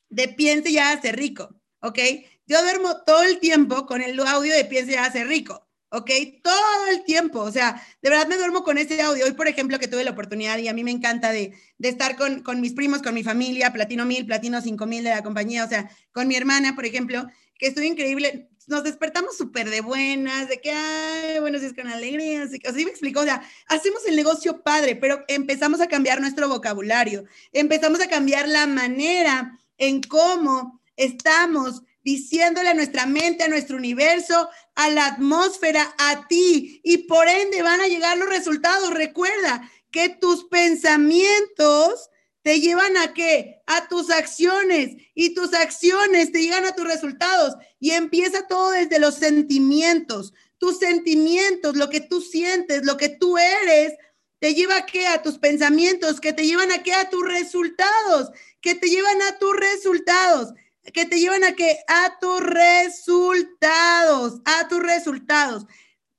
de 0.09 0.29
piense 0.29 0.71
y 0.71 0.79
hace 0.79 1.13
rico, 1.13 1.51
¿ok? 1.83 1.99
Yo 2.47 2.63
duermo 2.63 3.03
todo 3.05 3.23
el 3.23 3.39
tiempo 3.39 3.87
con 3.87 4.01
el 4.01 4.19
audio 4.21 4.55
de 4.55 4.65
piense 4.65 4.93
y 4.93 4.97
hace 4.97 5.25
rico. 5.25 5.70
¿Ok? 5.91 6.11
Todo 6.43 6.87
el 6.91 7.05
tiempo, 7.05 7.41
o 7.41 7.53
sea, 7.53 7.83
de 8.01 8.11
verdad 8.11 8.27
me 8.29 8.37
duermo 8.37 8.63
con 8.63 8.79
ese 8.79 9.01
audio. 9.03 9.25
Hoy, 9.25 9.33
por 9.33 9.49
ejemplo, 9.49 9.79
que 9.79 9.89
tuve 9.89 10.05
la 10.05 10.13
oportunidad 10.13 10.59
y 10.59 10.69
a 10.69 10.73
mí 10.73 10.85
me 10.85 10.91
encanta 10.91 11.33
de, 11.33 11.53
estar 11.81 12.17
con, 12.17 12.61
mis 12.61 12.73
primos, 12.73 13.03
con 13.03 13.15
mi 13.15 13.23
familia, 13.23 13.73
Platino 13.73 14.05
1000, 14.07 14.27
Platino 14.27 14.61
5000 14.61 15.05
de 15.05 15.11
la 15.11 15.23
compañía, 15.23 15.65
o 15.65 15.69
sea, 15.69 15.91
con 16.13 16.29
mi 16.29 16.37
hermana, 16.37 16.75
por 16.75 16.87
ejemplo, 16.87 17.27
que 17.59 17.69
estuvo 17.69 17.85
increíble. 17.85 18.49
Nos 18.69 18.85
despertamos 18.85 19.37
súper 19.37 19.69
de 19.69 19.81
buenas, 19.81 20.49
de 20.49 20.61
que, 20.61 20.71
ay, 20.71 21.41
buenos 21.41 21.61
días 21.61 21.73
con 21.73 21.89
alegría, 21.89 22.45
así, 22.45 22.61
así 22.65 22.85
me 22.85 22.91
explicó, 22.91 23.21
o 23.21 23.25
sea, 23.25 23.43
hacemos 23.67 24.07
el 24.07 24.15
negocio 24.15 24.63
padre, 24.63 24.95
pero 24.95 25.25
empezamos 25.27 25.81
a 25.81 25.89
cambiar 25.89 26.21
nuestro 26.21 26.49
vocabulario, 26.49 27.25
empezamos 27.53 28.01
a 28.01 28.07
cambiar 28.07 28.47
la 28.47 28.69
manera 28.69 29.59
en 29.77 30.03
cómo 30.03 30.81
estamos 30.95 31.83
diciéndole 32.03 32.69
a 32.71 32.75
nuestra 32.75 33.07
mente, 33.07 33.45
a 33.45 33.49
nuestro 33.49 33.77
universo, 33.77 34.49
a 34.75 34.89
la 34.91 35.07
atmósfera, 35.07 35.95
a 35.99 36.27
ti, 36.29 36.81
y 36.83 36.99
por 36.99 37.29
ende 37.29 37.63
van 37.63 37.81
a 37.81 37.89
llegar 37.89 38.17
los 38.17 38.29
resultados. 38.29 38.91
Recuerda 38.91 39.71
que 39.91 40.09
tus 40.09 40.45
pensamientos 40.45 42.11
te 42.43 42.61
llevan 42.61 42.97
a 42.97 43.13
qué? 43.13 43.63
A 43.67 43.89
tus 43.89 44.11
acciones 44.11 44.97
y 45.15 45.35
tus 45.35 45.53
acciones 45.53 46.33
te 46.33 46.41
llegan 46.41 46.65
a 46.65 46.75
tus 46.75 46.87
resultados 46.87 47.55
y 47.79 47.91
empieza 47.91 48.47
todo 48.47 48.71
desde 48.71 48.99
los 48.99 49.17
sentimientos. 49.17 50.33
Tus 50.59 50.79
sentimientos, 50.79 51.77
lo 51.77 51.91
que 51.91 52.01
tú 52.01 52.21
sientes, 52.21 52.85
lo 52.85 52.97
que 52.97 53.11
tú 53.11 53.37
eres, 53.37 53.93
te 54.39 54.55
lleva 54.55 54.77
a 54.77 54.87
qué? 54.87 55.07
A 55.07 55.23
tus 55.23 55.39
pensamientos, 55.39 56.21
que 56.21 56.33
te 56.33 56.47
llevan 56.47 56.73
a 56.73 56.83
qué? 56.83 56.95
A 56.95 57.11
tus 57.11 57.27
resultados, 57.27 58.31
que 58.63 58.75
te 58.75 58.89
llevan 58.89 59.21
a 59.23 59.39
tus 59.39 59.55
resultados 59.55 60.55
que 60.93 61.07
te 61.07 61.21
llevan 61.21 61.45
a 61.45 61.53
que 61.53 61.79
a 61.87 62.19
tus 62.21 62.41
resultados, 62.41 64.41
a 64.45 64.69
tus 64.69 64.83
resultados. 64.83 65.67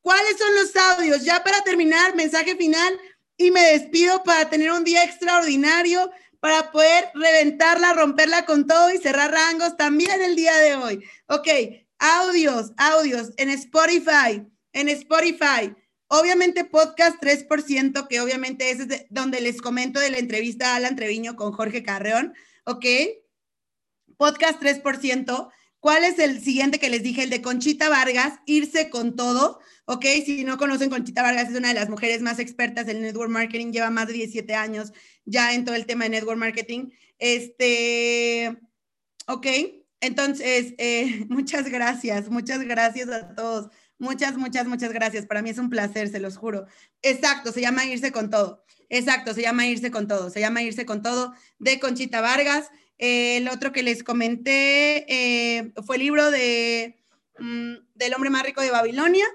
¿Cuáles 0.02 0.38
son 0.38 0.56
los 0.56 0.76
audios? 0.76 1.24
Ya 1.24 1.44
para 1.44 1.62
terminar, 1.62 2.16
mensaje 2.16 2.56
final 2.56 3.00
y 3.38 3.52
me 3.52 3.74
despido 3.74 4.24
para 4.24 4.50
tener 4.50 4.72
un 4.72 4.84
día 4.84 5.04
extraordinario, 5.04 6.12
para 6.40 6.72
poder 6.72 7.10
reventarla, 7.14 7.94
romperla 7.94 8.46
con 8.46 8.66
todo 8.66 8.92
y 8.92 8.98
cerrar 8.98 9.32
rangos 9.32 9.78
también 9.78 10.22
el 10.22 10.36
día 10.36 10.58
de 10.58 10.76
hoy. 10.76 11.04
Ok, 11.28 11.48
audios, 12.00 12.72
audios 12.78 13.32
en 13.38 13.50
Spotify, 13.50 14.44
en 14.74 14.90
Spotify. 14.90 15.76
Obviamente 16.08 16.66
podcast 16.66 17.22
3%, 17.22 18.08
que 18.08 18.20
obviamente 18.20 18.72
es 18.72 18.80
donde 19.10 19.40
les 19.40 19.62
comento 19.62 20.00
de 20.00 20.10
la 20.10 20.18
entrevista 20.18 20.74
a 20.74 20.76
Alan 20.76 20.96
Treviño 20.96 21.36
con 21.36 21.54
Jorge 21.54 21.84
Carreón, 21.84 22.34
¿ok? 22.66 22.86
Podcast 24.22 24.62
3%. 24.62 25.50
¿Cuál 25.80 26.04
es 26.04 26.20
el 26.20 26.40
siguiente 26.44 26.78
que 26.78 26.92
les 26.92 27.02
dije? 27.02 27.24
El 27.24 27.32
de 27.32 27.42
Conchita 27.42 27.90
Vargas, 27.90 28.36
irse 28.46 28.92
con 28.92 29.16
todo. 29.16 29.60
Ok, 29.86 30.06
si 30.24 30.44
no 30.44 30.60
conocen, 30.60 30.92
Conchita 30.92 31.24
Vargas 31.24 31.50
es 31.50 31.58
una 31.58 31.70
de 31.70 31.74
las 31.74 31.90
mujeres 31.90 32.22
más 32.22 32.38
expertas 32.38 32.88
en 32.88 33.02
network 33.02 33.32
marketing, 33.32 33.72
lleva 33.72 33.90
más 33.90 34.06
de 34.06 34.14
17 34.14 34.54
años 34.54 34.94
ya 35.26 35.56
en 35.56 35.66
todo 35.66 35.74
el 35.74 35.88
tema 35.88 36.04
de 36.04 36.12
network 36.12 36.38
marketing. 36.38 36.92
Este, 37.18 38.56
ok, 39.26 39.48
entonces, 40.02 40.76
eh, 40.78 41.26
muchas 41.30 41.68
gracias, 41.68 42.30
muchas 42.30 42.60
gracias 42.60 43.10
a 43.10 43.34
todos. 43.34 43.72
Muchas, 43.98 44.38
muchas, 44.38 44.68
muchas 44.68 44.94
gracias. 44.94 45.26
Para 45.26 45.42
mí 45.42 45.50
es 45.50 45.58
un 45.58 45.72
placer, 45.72 46.10
se 46.10 46.20
los 46.20 46.38
juro. 46.38 46.68
Exacto, 47.02 47.52
se 47.52 47.62
llama 47.62 47.86
Irse 47.86 48.12
con 48.12 48.30
todo. 48.30 48.64
Exacto, 48.88 49.34
se 49.34 49.42
llama 49.42 49.66
Irse 49.66 49.90
con 49.90 50.08
todo. 50.08 50.30
Se 50.30 50.42
llama 50.42 50.62
Irse 50.62 50.86
con 50.86 51.02
todo 51.02 51.34
de 51.58 51.80
Conchita 51.80 52.22
Vargas 52.22 52.70
el 53.02 53.48
otro 53.50 53.72
que 53.72 53.82
les 53.82 54.04
comenté 54.04 55.06
eh, 55.12 55.74
fue 55.84 55.96
el 55.96 56.04
libro 56.04 56.30
de, 56.30 57.04
mm, 57.40 57.74
del 57.96 58.14
hombre 58.14 58.30
más 58.30 58.44
rico 58.44 58.62
de 58.62 58.70
Babilonia. 58.70 59.26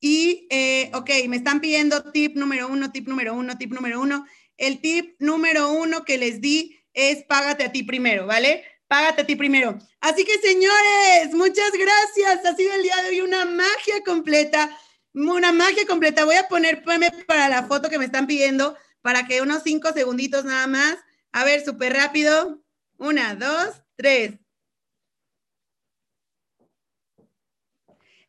Y, 0.00 0.48
eh, 0.50 0.90
ok, 0.92 1.08
me 1.28 1.36
están 1.36 1.60
pidiendo 1.60 2.10
tip 2.10 2.34
número 2.34 2.66
uno, 2.66 2.90
tip 2.90 3.06
número 3.06 3.34
uno, 3.34 3.56
tip 3.56 3.72
número 3.72 4.00
uno. 4.00 4.26
El 4.56 4.80
tip 4.80 5.14
número 5.20 5.72
uno 5.72 6.04
que 6.04 6.18
les 6.18 6.40
di 6.40 6.76
es 6.94 7.22
págate 7.22 7.62
a 7.62 7.70
ti 7.70 7.84
primero, 7.84 8.26
¿vale? 8.26 8.64
Págate 8.88 9.22
a 9.22 9.26
ti 9.26 9.36
primero. 9.36 9.78
Así 10.00 10.24
que, 10.24 10.38
señores, 10.40 11.32
muchas 11.32 11.70
gracias. 11.70 12.44
Ha 12.44 12.56
sido 12.56 12.74
el 12.74 12.82
día 12.82 12.96
de 13.02 13.10
hoy 13.10 13.20
una 13.20 13.44
magia 13.44 14.02
completa. 14.04 14.76
Una 15.14 15.52
magia 15.52 15.86
completa. 15.86 16.24
Voy 16.24 16.36
a 16.36 16.48
poner 16.48 16.82
para 17.26 17.48
la 17.48 17.68
foto 17.68 17.88
que 17.88 17.98
me 17.98 18.06
están 18.06 18.26
pidiendo 18.26 18.76
para 19.00 19.28
que 19.28 19.42
unos 19.42 19.62
cinco 19.62 19.92
segunditos 19.92 20.44
nada 20.44 20.66
más. 20.66 20.96
A 21.30 21.44
ver, 21.44 21.64
súper 21.64 21.92
rápido. 21.92 22.61
Una, 23.02 23.34
dos, 23.34 23.82
tres. 23.96 24.34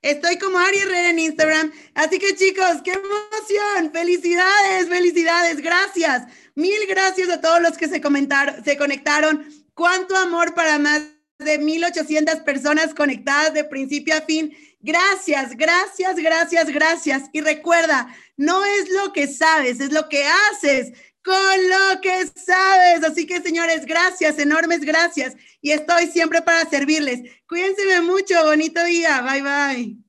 Estoy 0.02 0.40
como 0.40 0.58
Ari 0.58 0.80
Herrera 0.80 1.12
en 1.12 1.20
Instagram. 1.20 1.72
Así 1.94 2.18
que 2.18 2.36
chicos, 2.36 2.82
qué 2.84 2.94
emoción. 2.94 3.92
Felicidades, 3.94 4.90
felicidades. 4.90 5.62
Gracias. 5.62 6.24
Mil 6.56 6.88
gracias 6.90 7.30
a 7.30 7.40
todos 7.40 7.62
los 7.62 7.78
que 7.78 7.88
se 7.88 8.02
comentaron, 8.02 8.64
se 8.64 8.76
conectaron. 8.76 9.46
Cuánto 9.76 10.18
amor 10.18 10.56
para 10.56 10.80
más 10.80 11.04
de 11.38 11.60
1800 11.60 12.38
personas 12.38 12.96
conectadas 12.96 13.54
de 13.54 13.66
principio 13.66 14.16
a 14.16 14.22
fin. 14.22 14.58
Gracias, 14.80 15.56
gracias, 15.56 16.16
gracias, 16.16 16.68
gracias. 16.70 17.24
Y 17.32 17.42
recuerda, 17.42 18.08
no 18.38 18.66
es 18.66 18.90
lo 18.90 19.14
que 19.14 19.28
sabes, 19.28 19.80
es 19.80 19.92
lo 19.92 20.10
que 20.10 20.26
haces 20.26 20.94
con 21.24 21.70
lo 21.70 22.02
que 22.02 22.28
sabes. 22.36 23.04
Así 23.04 23.26
que, 23.26 23.42
señores, 23.42 23.86
gracias, 23.86 24.38
enormes 24.40 24.82
gracias. 24.82 25.36
Y 25.62 25.72
estoy 25.72 26.08
siempre 26.08 26.42
para 26.42 26.70
servirles. 26.70 27.22
Cuídense 27.48 28.02
mucho. 28.02 28.44
Bonito 28.44 28.84
día. 28.84 29.22
Bye, 29.22 29.42
bye. 29.42 30.03